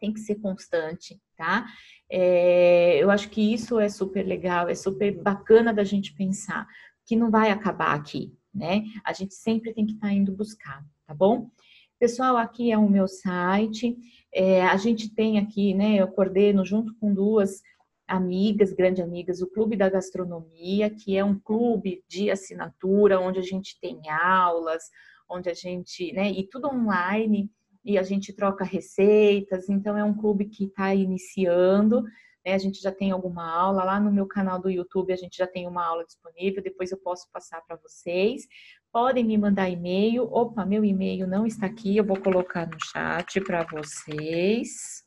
tem 0.00 0.12
que 0.12 0.20
ser 0.20 0.36
constante, 0.36 1.20
tá? 1.36 1.66
É, 2.10 3.02
eu 3.02 3.10
acho 3.10 3.28
que 3.28 3.52
isso 3.52 3.78
é 3.78 3.88
super 3.88 4.24
legal, 4.24 4.68
é 4.68 4.74
super 4.74 5.12
bacana 5.20 5.74
da 5.74 5.84
gente 5.84 6.14
pensar 6.14 6.66
que 7.08 7.16
não 7.16 7.30
vai 7.30 7.50
acabar 7.50 7.94
aqui, 7.94 8.36
né? 8.54 8.84
A 9.02 9.14
gente 9.14 9.34
sempre 9.34 9.72
tem 9.72 9.86
que 9.86 9.94
estar 9.94 10.08
tá 10.08 10.12
indo 10.12 10.30
buscar, 10.30 10.84
tá 11.06 11.14
bom? 11.14 11.50
Pessoal, 11.98 12.36
aqui 12.36 12.70
é 12.70 12.76
o 12.76 12.88
meu 12.88 13.08
site. 13.08 13.96
É, 14.32 14.62
a 14.66 14.76
gente 14.76 15.14
tem 15.14 15.38
aqui, 15.38 15.72
né? 15.72 15.96
Eu 15.96 16.08
coordeno 16.08 16.66
junto 16.66 16.94
com 17.00 17.14
duas 17.14 17.62
amigas, 18.06 18.74
grandes 18.74 19.02
amigas, 19.02 19.40
o 19.40 19.50
Clube 19.50 19.74
da 19.74 19.88
Gastronomia, 19.88 20.90
que 20.90 21.16
é 21.16 21.24
um 21.24 21.38
clube 21.38 22.04
de 22.06 22.30
assinatura, 22.30 23.18
onde 23.18 23.38
a 23.38 23.42
gente 23.42 23.78
tem 23.80 24.00
aulas, 24.10 24.82
onde 25.28 25.48
a 25.48 25.54
gente, 25.54 26.12
né, 26.12 26.30
e 26.30 26.48
tudo 26.48 26.68
online, 26.68 27.50
e 27.84 27.98
a 27.98 28.02
gente 28.02 28.32
troca 28.32 28.64
receitas, 28.64 29.68
então 29.68 29.96
é 29.96 30.02
um 30.02 30.14
clube 30.14 30.46
que 30.46 30.64
está 30.64 30.94
iniciando, 30.94 32.02
né, 32.48 32.54
a 32.54 32.58
gente 32.58 32.80
já 32.80 32.92
tem 32.92 33.10
alguma 33.10 33.50
aula, 33.50 33.84
lá 33.84 34.00
no 34.00 34.10
meu 34.10 34.26
canal 34.26 34.58
do 34.58 34.70
YouTube 34.70 35.12
a 35.12 35.16
gente 35.16 35.36
já 35.36 35.46
tem 35.46 35.66
uma 35.66 35.84
aula 35.84 36.04
disponível, 36.04 36.62
depois 36.62 36.90
eu 36.90 36.98
posso 36.98 37.30
passar 37.32 37.60
para 37.62 37.76
vocês. 37.76 38.46
Podem 38.90 39.24
me 39.24 39.36
mandar 39.36 39.68
e-mail, 39.68 40.24
opa, 40.24 40.64
meu 40.64 40.84
e-mail 40.84 41.26
não 41.26 41.46
está 41.46 41.66
aqui, 41.66 41.96
eu 41.96 42.04
vou 42.04 42.18
colocar 42.20 42.66
no 42.66 42.78
chat 42.80 43.40
para 43.42 43.64
vocês 43.64 45.04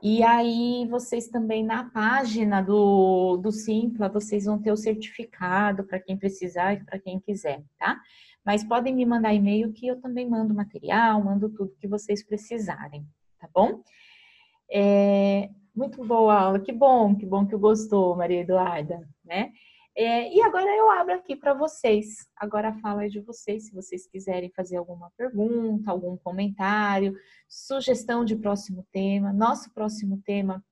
E 0.00 0.22
aí 0.22 0.86
vocês 0.88 1.28
também 1.28 1.64
na 1.64 1.90
página 1.90 2.62
do, 2.62 3.36
do 3.36 3.50
Simpla, 3.50 4.08
vocês 4.08 4.44
vão 4.44 4.60
ter 4.60 4.70
o 4.70 4.76
certificado 4.76 5.82
para 5.84 5.98
quem 5.98 6.16
precisar 6.16 6.74
e 6.74 6.84
para 6.84 7.00
quem 7.00 7.18
quiser, 7.18 7.64
tá? 7.76 8.00
Mas 8.44 8.62
podem 8.62 8.94
me 8.94 9.04
mandar 9.04 9.34
e-mail 9.34 9.72
que 9.72 9.88
eu 9.88 10.00
também 10.00 10.28
mando 10.28 10.54
material, 10.54 11.22
mando 11.22 11.50
tudo 11.50 11.76
que 11.80 11.88
vocês 11.88 12.24
precisarem, 12.24 13.04
tá 13.40 13.48
bom? 13.52 13.82
É, 14.70 15.50
muito 15.74 16.04
boa 16.04 16.34
aula, 16.34 16.60
que 16.60 16.72
bom, 16.72 17.16
que 17.16 17.26
bom 17.26 17.44
que 17.44 17.56
gostou, 17.56 18.16
Maria 18.16 18.40
Eduarda, 18.40 19.08
né? 19.24 19.52
É, 20.00 20.32
e 20.32 20.40
agora 20.42 20.70
eu 20.76 20.88
abro 20.92 21.14
aqui 21.14 21.34
para 21.34 21.52
vocês. 21.52 22.28
Agora 22.36 22.68
a 22.68 22.74
fala 22.74 23.06
é 23.06 23.08
de 23.08 23.18
vocês, 23.18 23.66
se 23.66 23.74
vocês 23.74 24.06
quiserem 24.06 24.48
fazer 24.54 24.76
alguma 24.76 25.10
pergunta, 25.16 25.90
algum 25.90 26.16
comentário, 26.16 27.16
sugestão 27.48 28.24
de 28.24 28.36
próximo 28.36 28.86
tema. 28.92 29.32
Nosso 29.32 29.74
próximo 29.74 30.22
tema 30.24 30.64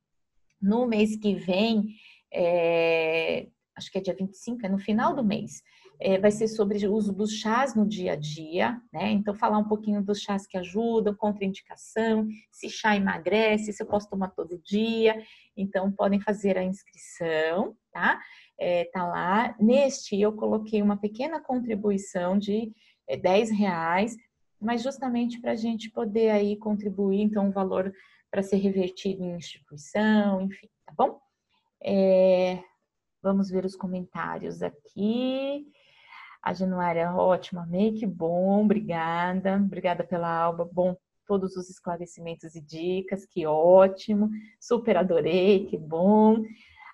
no 0.63 0.87
mês 0.87 1.17
que 1.17 1.35
vem, 1.35 1.89
é, 2.33 3.49
acho 3.75 3.91
que 3.91 3.99
é 3.99 4.01
dia 4.01 4.15
25, 4.15 4.65
é 4.65 4.69
no 4.69 4.79
final 4.79 5.13
do 5.13 5.25
mês 5.25 5.61
é, 5.99 6.19
vai 6.19 6.31
ser 6.31 6.49
sobre 6.49 6.87
o 6.87 6.93
uso 6.93 7.13
dos 7.13 7.33
chás 7.33 7.75
no 7.75 7.87
dia 7.87 8.13
a 8.13 8.17
dia, 8.17 8.81
né? 8.93 9.11
Então, 9.11 9.35
falar 9.35 9.59
um 9.59 9.69
pouquinho 9.69 10.03
dos 10.03 10.21
chás 10.21 10.47
que 10.47 10.57
ajudam, 10.59 11.15
contraindicação, 11.15 12.27
se 12.51 12.69
chá 12.69 12.97
emagrece, 12.97 13.73
se 13.73 13.83
eu 13.83 13.87
posso 13.87 14.09
tomar 14.09 14.29
todo 14.29 14.61
dia. 14.63 15.23
Então, 15.57 15.91
podem 15.91 16.21
fazer 16.21 16.59
a 16.59 16.65
inscrição, 16.65 17.77
tá? 17.93 18.21
É, 18.59 18.85
tá 18.87 19.07
lá. 19.07 19.55
Neste, 19.61 20.21
eu 20.21 20.33
coloquei 20.33 20.83
uma 20.83 20.97
pequena 20.97 21.41
contribuição 21.41 22.39
de 22.39 22.73
é, 23.09 23.17
10 23.17 23.51
reais, 23.51 24.17
mas 24.61 24.83
justamente 24.83 25.41
para 25.41 25.53
a 25.53 25.57
gente 25.57 25.91
poder 25.91 26.31
aí 26.31 26.57
contribuir, 26.57 27.21
então, 27.21 27.47
um 27.47 27.53
valor 27.53 27.93
para 28.31 28.43
ser 28.43 28.57
revertido 28.57 29.23
em 29.23 29.37
instituição, 29.37 30.43
enfim, 30.43 30.69
tá 30.85 30.93
bom? 30.97 31.19
É, 31.83 32.59
vamos 33.23 33.51
ver 33.51 33.65
os 33.65 33.77
comentários 33.77 34.63
aqui. 34.63 35.67
A 36.43 36.53
Januária, 36.53 37.13
ótima, 37.13 37.63
amei, 37.63 37.93
que 37.93 38.07
bom, 38.07 38.63
obrigada. 38.63 39.57
Obrigada 39.57 40.05
pela 40.05 40.29
aula, 40.29 40.65
bom, 40.65 40.97
todos 41.27 41.57
os 41.57 41.69
esclarecimentos 41.69 42.55
e 42.55 42.61
dicas, 42.61 43.27
que 43.27 43.47
ótimo. 43.47 44.31
Super 44.61 44.97
adorei, 44.97 45.67
que 45.67 45.77
bom. 45.77 46.43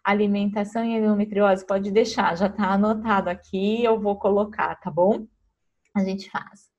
Alimentação 0.05 0.85
e 0.85 0.97
endometriose, 0.97 1.67
pode 1.67 1.91
deixar, 1.91 2.37
já 2.37 2.47
está 2.47 2.73
anotado 2.73 3.31
aqui, 3.31 3.85
eu 3.85 4.01
vou 4.01 4.17
colocar, 4.17 4.75
tá 4.77 4.91
bom? 4.91 5.27
A 5.95 6.03
gente 6.03 6.31
faz. 6.31 6.71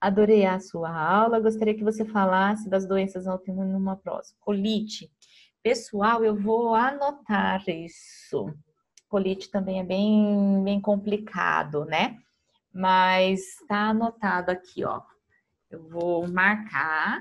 Adorei 0.00 0.44
a 0.44 0.58
sua 0.58 0.90
aula, 0.90 1.40
gostaria 1.40 1.74
que 1.74 1.84
você 1.84 2.04
falasse 2.04 2.68
das 2.68 2.86
doenças 2.86 3.26
autoimunes 3.26 3.72
numa 3.72 3.96
próxima. 3.96 4.36
Colite. 4.40 5.10
Pessoal, 5.62 6.24
eu 6.24 6.34
vou 6.36 6.74
anotar 6.74 7.62
isso 7.68 8.52
colite 9.08 9.48
também 9.48 9.78
é 9.78 9.84
bem, 9.84 10.64
bem 10.64 10.80
complicado, 10.80 11.84
né? 11.84 12.18
mas 12.74 13.60
está 13.60 13.90
anotado 13.90 14.50
aqui, 14.50 14.84
ó. 14.84 15.00
Eu 15.70 15.88
vou 15.88 16.26
marcar 16.26 17.20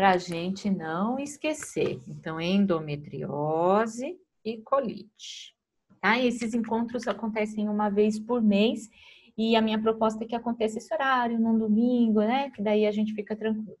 para 0.00 0.12
a 0.12 0.16
gente 0.16 0.70
não 0.70 1.18
esquecer. 1.18 2.00
Então, 2.08 2.40
endometriose 2.40 4.16
e 4.42 4.56
colite. 4.62 5.54
Tá? 6.00 6.18
E 6.18 6.26
esses 6.26 6.54
encontros 6.54 7.06
acontecem 7.06 7.68
uma 7.68 7.90
vez 7.90 8.18
por 8.18 8.40
mês 8.40 8.88
e 9.36 9.54
a 9.54 9.60
minha 9.60 9.78
proposta 9.78 10.24
é 10.24 10.26
que 10.26 10.34
aconteça 10.34 10.78
esse 10.78 10.94
horário, 10.94 11.38
num 11.38 11.58
domingo, 11.58 12.20
né? 12.20 12.48
Que 12.48 12.62
daí 12.62 12.86
a 12.86 12.90
gente 12.90 13.12
fica 13.12 13.36
tranquilo. 13.36 13.76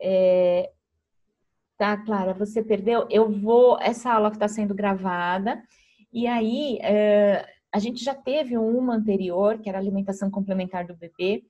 É... 0.00 0.68
Tá, 1.78 1.96
Clara, 1.96 2.34
você 2.34 2.60
perdeu? 2.60 3.06
Eu 3.08 3.30
vou. 3.30 3.78
Essa 3.80 4.14
aula 4.14 4.30
que 4.30 4.36
está 4.36 4.48
sendo 4.48 4.74
gravada, 4.74 5.62
e 6.12 6.26
aí 6.26 6.76
é... 6.82 7.46
a 7.72 7.78
gente 7.78 8.02
já 8.02 8.16
teve 8.16 8.58
uma 8.58 8.96
anterior, 8.96 9.60
que 9.60 9.68
era 9.68 9.78
alimentação 9.78 10.28
complementar 10.28 10.84
do 10.84 10.96
bebê. 10.96 11.44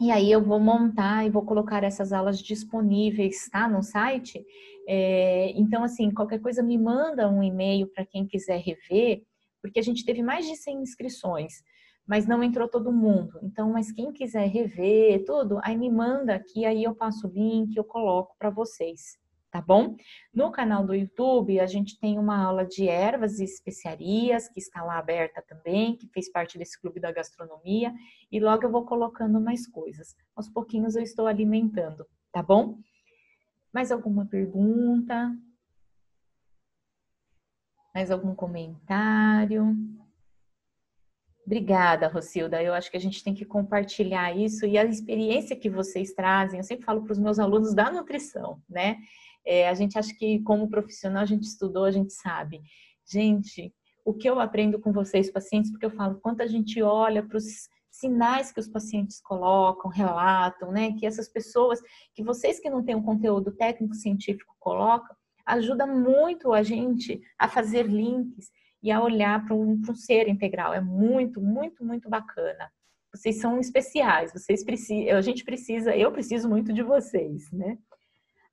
E 0.00 0.10
aí 0.10 0.30
eu 0.30 0.42
vou 0.42 0.58
montar 0.58 1.24
e 1.24 1.30
vou 1.30 1.44
colocar 1.44 1.84
essas 1.84 2.12
aulas 2.12 2.40
disponíveis, 2.40 3.48
tá, 3.48 3.68
no 3.68 3.82
site. 3.82 4.44
É, 4.88 5.52
então, 5.56 5.84
assim, 5.84 6.10
qualquer 6.10 6.40
coisa 6.40 6.62
me 6.62 6.76
manda 6.76 7.30
um 7.30 7.42
e-mail 7.42 7.86
para 7.86 8.04
quem 8.04 8.26
quiser 8.26 8.60
rever, 8.60 9.22
porque 9.62 9.78
a 9.78 9.82
gente 9.82 10.04
teve 10.04 10.22
mais 10.22 10.46
de 10.46 10.56
100 10.56 10.82
inscrições, 10.82 11.62
mas 12.06 12.26
não 12.26 12.42
entrou 12.42 12.68
todo 12.68 12.92
mundo. 12.92 13.38
Então, 13.42 13.70
mas 13.72 13.92
quem 13.92 14.12
quiser 14.12 14.48
rever 14.48 15.24
tudo, 15.24 15.58
aí 15.62 15.76
me 15.76 15.90
manda 15.90 16.34
aqui, 16.34 16.64
aí 16.64 16.84
eu 16.84 16.94
passo 16.94 17.28
o 17.28 17.30
link, 17.30 17.76
eu 17.76 17.84
coloco 17.84 18.34
para 18.38 18.50
vocês 18.50 19.16
tá 19.54 19.60
bom? 19.60 19.94
No 20.34 20.50
canal 20.50 20.84
do 20.84 20.92
YouTube, 20.92 21.60
a 21.60 21.66
gente 21.66 21.96
tem 22.00 22.18
uma 22.18 22.44
aula 22.44 22.66
de 22.66 22.88
ervas 22.88 23.38
e 23.38 23.44
especiarias, 23.44 24.48
que 24.48 24.58
está 24.58 24.82
lá 24.82 24.98
aberta 24.98 25.40
também, 25.46 25.96
que 25.96 26.08
fez 26.08 26.28
parte 26.28 26.58
desse 26.58 26.76
clube 26.80 26.98
da 26.98 27.12
gastronomia, 27.12 27.94
e 28.32 28.40
logo 28.40 28.64
eu 28.64 28.70
vou 28.72 28.84
colocando 28.84 29.40
mais 29.40 29.64
coisas. 29.68 30.16
Aos 30.34 30.48
pouquinhos 30.48 30.96
eu 30.96 31.04
estou 31.04 31.28
alimentando, 31.28 32.04
tá 32.32 32.42
bom? 32.42 32.80
Mais 33.72 33.92
alguma 33.92 34.26
pergunta? 34.26 35.32
Mais 37.94 38.10
algum 38.10 38.34
comentário? 38.34 39.72
Obrigada, 41.46 42.08
Rocilda. 42.08 42.60
Eu 42.60 42.74
acho 42.74 42.90
que 42.90 42.96
a 42.96 43.00
gente 43.00 43.22
tem 43.22 43.34
que 43.34 43.44
compartilhar 43.44 44.36
isso 44.36 44.66
e 44.66 44.76
a 44.76 44.84
experiência 44.84 45.54
que 45.54 45.70
vocês 45.70 46.12
trazem. 46.12 46.58
Eu 46.58 46.64
sempre 46.64 46.84
falo 46.84 47.04
para 47.04 47.12
os 47.12 47.20
meus 47.20 47.38
alunos 47.38 47.72
da 47.72 47.92
nutrição, 47.92 48.60
né? 48.68 48.96
É, 49.46 49.68
a 49.68 49.74
gente 49.74 49.98
acha 49.98 50.14
que, 50.14 50.40
como 50.40 50.68
profissional, 50.68 51.22
a 51.22 51.26
gente 51.26 51.44
estudou, 51.44 51.84
a 51.84 51.90
gente 51.90 52.12
sabe. 52.12 52.60
Gente, 53.06 53.72
o 54.04 54.14
que 54.14 54.28
eu 54.28 54.40
aprendo 54.40 54.78
com 54.78 54.92
vocês, 54.92 55.30
pacientes, 55.30 55.70
porque 55.70 55.86
eu 55.86 55.90
falo, 55.90 56.20
quanto 56.20 56.42
a 56.42 56.46
gente 56.46 56.82
olha 56.82 57.22
para 57.22 57.38
os 57.38 57.68
sinais 57.90 58.50
que 58.50 58.60
os 58.60 58.68
pacientes 58.68 59.20
colocam, 59.20 59.90
relatam, 59.90 60.72
né? 60.72 60.92
Que 60.92 61.06
essas 61.06 61.28
pessoas, 61.28 61.80
que 62.14 62.22
vocês 62.22 62.58
que 62.58 62.68
não 62.68 62.82
têm 62.82 62.94
um 62.94 63.02
conteúdo 63.02 63.52
técnico 63.52 63.94
científico 63.94 64.54
colocam, 64.58 65.14
ajuda 65.46 65.86
muito 65.86 66.52
a 66.52 66.62
gente 66.62 67.20
a 67.38 67.48
fazer 67.48 67.86
links 67.86 68.50
e 68.82 68.90
a 68.90 69.02
olhar 69.02 69.44
para 69.44 69.54
um, 69.54 69.80
um, 69.88 69.94
ser 69.94 70.28
integral. 70.28 70.74
É 70.74 70.80
muito, 70.80 71.40
muito, 71.40 71.84
muito 71.84 72.08
bacana. 72.08 72.70
Vocês 73.14 73.40
são 73.40 73.60
especiais, 73.60 74.32
vocês 74.32 74.64
precisam, 74.64 75.16
a 75.16 75.20
gente 75.20 75.44
precisa, 75.44 75.96
eu 75.96 76.10
preciso 76.10 76.48
muito 76.48 76.72
de 76.72 76.82
vocês, 76.82 77.50
né? 77.52 77.78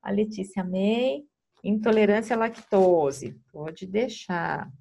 A 0.02 0.12
Letícia 0.12 0.64
May, 0.64 1.24
intolerância 1.64 2.36
à 2.36 2.40
lactose. 2.40 3.40
Pode 3.52 3.86
deixar. 3.86 4.72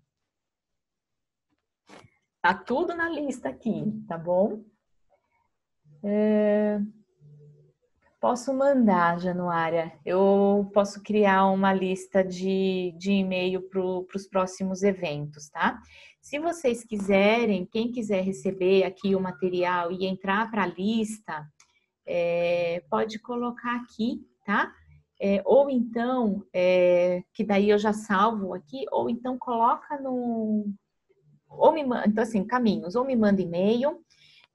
Tá 2.42 2.54
tudo 2.54 2.94
na 2.94 3.08
lista 3.08 3.48
aqui, 3.50 3.84
tá 4.08 4.16
bom? 4.16 4.64
É... 6.02 6.80
Posso 8.20 8.52
mandar, 8.52 9.18
Januária. 9.18 9.98
Eu 10.04 10.70
posso 10.74 11.02
criar 11.02 11.46
uma 11.46 11.72
lista 11.72 12.22
de, 12.22 12.94
de 12.98 13.12
e-mail 13.12 13.62
para 13.62 13.80
os 13.80 14.26
próximos 14.28 14.82
eventos, 14.82 15.48
tá? 15.48 15.80
Se 16.20 16.38
vocês 16.38 16.84
quiserem, 16.84 17.64
quem 17.64 17.90
quiser 17.90 18.22
receber 18.22 18.84
aqui 18.84 19.14
o 19.14 19.20
material 19.20 19.90
e 19.90 20.04
entrar 20.04 20.50
para 20.50 20.64
a 20.64 20.66
lista, 20.66 21.46
é, 22.06 22.84
pode 22.90 23.18
colocar 23.20 23.76
aqui, 23.76 24.20
tá? 24.44 24.70
É, 25.22 25.42
ou 25.44 25.68
então, 25.68 26.46
é, 26.50 27.22
que 27.34 27.44
daí 27.44 27.68
eu 27.68 27.78
já 27.78 27.92
salvo 27.92 28.54
aqui, 28.54 28.86
ou 28.90 29.10
então 29.10 29.38
coloca 29.38 30.00
no. 30.00 30.72
Ou 31.46 31.72
me 31.72 31.84
manda, 31.84 32.06
então 32.08 32.22
assim, 32.22 32.42
caminhos, 32.42 32.94
ou 32.94 33.04
me 33.04 33.14
manda 33.14 33.42
e-mail. 33.42 34.02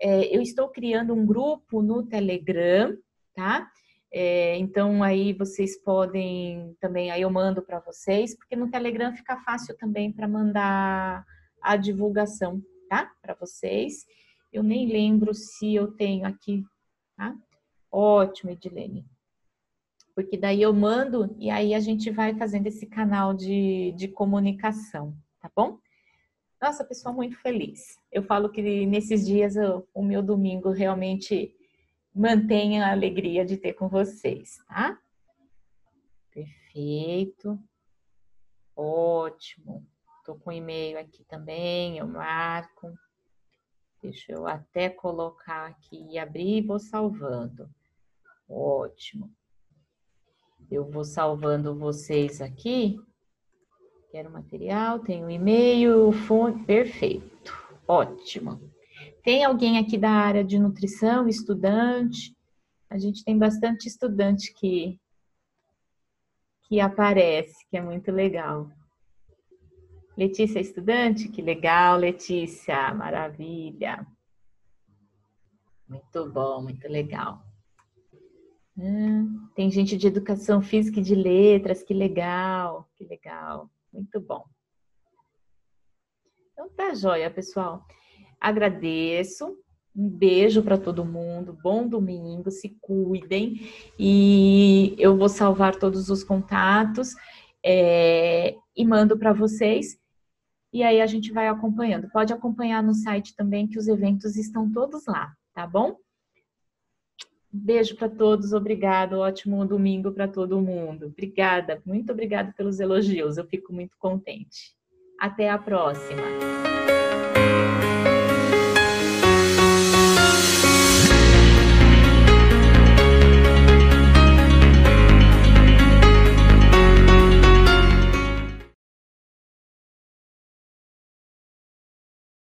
É, 0.01 0.35
eu 0.35 0.41
estou 0.41 0.67
criando 0.69 1.13
um 1.13 1.23
grupo 1.23 1.83
no 1.83 2.03
Telegram, 2.03 2.97
tá? 3.35 3.69
É, 4.11 4.57
então 4.57 5.03
aí 5.03 5.33
vocês 5.33 5.77
podem 5.83 6.75
também, 6.79 7.11
aí 7.11 7.21
eu 7.21 7.29
mando 7.29 7.61
para 7.61 7.79
vocês, 7.79 8.35
porque 8.35 8.55
no 8.55 8.71
Telegram 8.71 9.15
fica 9.15 9.37
fácil 9.41 9.77
também 9.77 10.11
para 10.11 10.27
mandar 10.27 11.23
a 11.61 11.75
divulgação, 11.75 12.59
tá? 12.89 13.11
Para 13.21 13.35
vocês. 13.35 14.05
Eu 14.51 14.63
nem 14.63 14.87
lembro 14.87 15.33
se 15.33 15.75
eu 15.75 15.91
tenho 15.91 16.25
aqui, 16.25 16.63
tá? 17.15 17.35
Ótimo, 17.91 18.49
Edilene 18.51 19.05
porque 20.15 20.37
daí 20.37 20.61
eu 20.61 20.73
mando 20.73 21.35
e 21.37 21.49
aí 21.49 21.73
a 21.73 21.79
gente 21.79 22.09
vai 22.09 22.33
fazendo 22.33 22.67
esse 22.67 22.87
canal 22.87 23.33
de, 23.33 23.91
de 23.97 24.07
comunicação, 24.07 25.13
tá 25.41 25.51
bom? 25.53 25.77
Nossa, 26.61 26.85
pessoal, 26.85 27.13
muito 27.13 27.37
feliz. 27.41 27.99
Eu 28.09 28.23
falo 28.23 28.49
que 28.49 28.85
nesses 28.85 29.25
dias 29.25 29.57
eu, 29.57 29.87
o 29.93 30.01
meu 30.01 30.23
domingo 30.23 30.71
realmente 30.71 31.53
mantém 32.13 32.81
a 32.81 32.91
alegria 32.91 33.45
de 33.45 33.57
ter 33.57 33.73
com 33.73 33.89
vocês, 33.89 34.57
tá? 34.69 34.97
Perfeito. 36.31 37.59
Ótimo. 38.73 39.85
Tô 40.23 40.35
com 40.35 40.51
e-mail 40.51 40.97
aqui 40.97 41.25
também, 41.25 41.97
eu 41.97 42.07
marco. 42.07 42.97
Deixa 44.01 44.31
eu 44.31 44.47
até 44.47 44.89
colocar 44.89 45.67
aqui 45.67 46.07
e 46.09 46.17
abrir 46.17 46.57
e 46.57 46.61
vou 46.61 46.79
salvando. 46.79 47.69
Ótimo. 48.47 49.29
Eu 50.69 50.89
vou 50.89 51.03
salvando 51.03 51.75
vocês 51.75 52.41
aqui. 52.41 52.99
Quero 54.11 54.31
material, 54.31 54.99
tenho 54.99 55.29
e-mail, 55.29 56.11
fone, 56.11 56.63
perfeito, 56.65 57.53
ótimo. 57.87 58.59
Tem 59.23 59.43
alguém 59.43 59.77
aqui 59.77 59.97
da 59.97 60.09
área 60.09 60.43
de 60.43 60.57
nutrição, 60.57 61.27
estudante? 61.27 62.35
A 62.89 62.97
gente 62.97 63.23
tem 63.23 63.37
bastante 63.37 63.87
estudante 63.87 64.53
que, 64.53 64.99
que 66.63 66.79
aparece, 66.79 67.55
que 67.69 67.77
é 67.77 67.81
muito 67.81 68.11
legal. 68.11 68.69
Letícia 70.17 70.59
é 70.59 70.61
estudante? 70.61 71.27
Que 71.27 71.41
legal, 71.41 71.97
Letícia, 71.97 72.93
maravilha. 72.93 74.07
Muito 75.87 76.31
bom, 76.31 76.61
muito 76.61 76.87
legal. 76.87 77.43
Hum, 78.77 79.47
tem 79.55 79.71
gente 79.71 79.95
de 79.95 80.07
educação 80.07 80.61
física 80.61 80.99
e 80.99 81.03
de 81.03 81.15
letras, 81.15 81.81
que 81.81 81.93
legal, 81.93 82.89
que 82.95 83.05
legal, 83.05 83.69
muito 83.93 84.19
bom. 84.19 84.43
Então 86.51 86.69
tá 86.69 86.93
joia, 86.93 87.31
pessoal. 87.31 87.85
Agradeço, 88.39 89.57
um 89.95 90.09
beijo 90.09 90.61
para 90.61 90.77
todo 90.77 91.05
mundo, 91.05 91.57
bom 91.63 91.87
domingo, 91.87 92.51
se 92.51 92.77
cuidem 92.81 93.61
e 93.97 94.93
eu 94.99 95.17
vou 95.17 95.29
salvar 95.29 95.77
todos 95.77 96.09
os 96.09 96.21
contatos 96.21 97.15
é, 97.63 98.55
e 98.75 98.85
mando 98.85 99.17
para 99.17 99.31
vocês. 99.31 99.97
E 100.73 100.83
aí 100.83 100.99
a 100.99 101.05
gente 101.05 101.31
vai 101.31 101.47
acompanhando. 101.47 102.09
Pode 102.09 102.33
acompanhar 102.33 102.83
no 102.83 102.93
site 102.93 103.33
também 103.37 103.67
que 103.67 103.79
os 103.79 103.87
eventos 103.87 104.35
estão 104.35 104.69
todos 104.69 105.05
lá, 105.07 105.33
tá 105.53 105.65
bom? 105.65 105.95
Beijo 107.57 107.95
para 107.95 108.09
todos, 108.09 108.51
obrigado. 108.51 109.19
Ótimo 109.19 109.65
domingo 109.65 110.11
para 110.11 110.27
todo 110.27 110.61
mundo. 110.61 111.07
Obrigada, 111.07 111.81
muito 111.85 112.11
obrigada 112.11 112.53
pelos 112.55 112.79
elogios. 112.79 113.37
Eu 113.37 113.45
fico 113.45 113.71
muito 113.71 113.97
contente. 113.97 114.75
Até 115.19 115.49
a 115.49 115.57
próxima. 115.57 116.21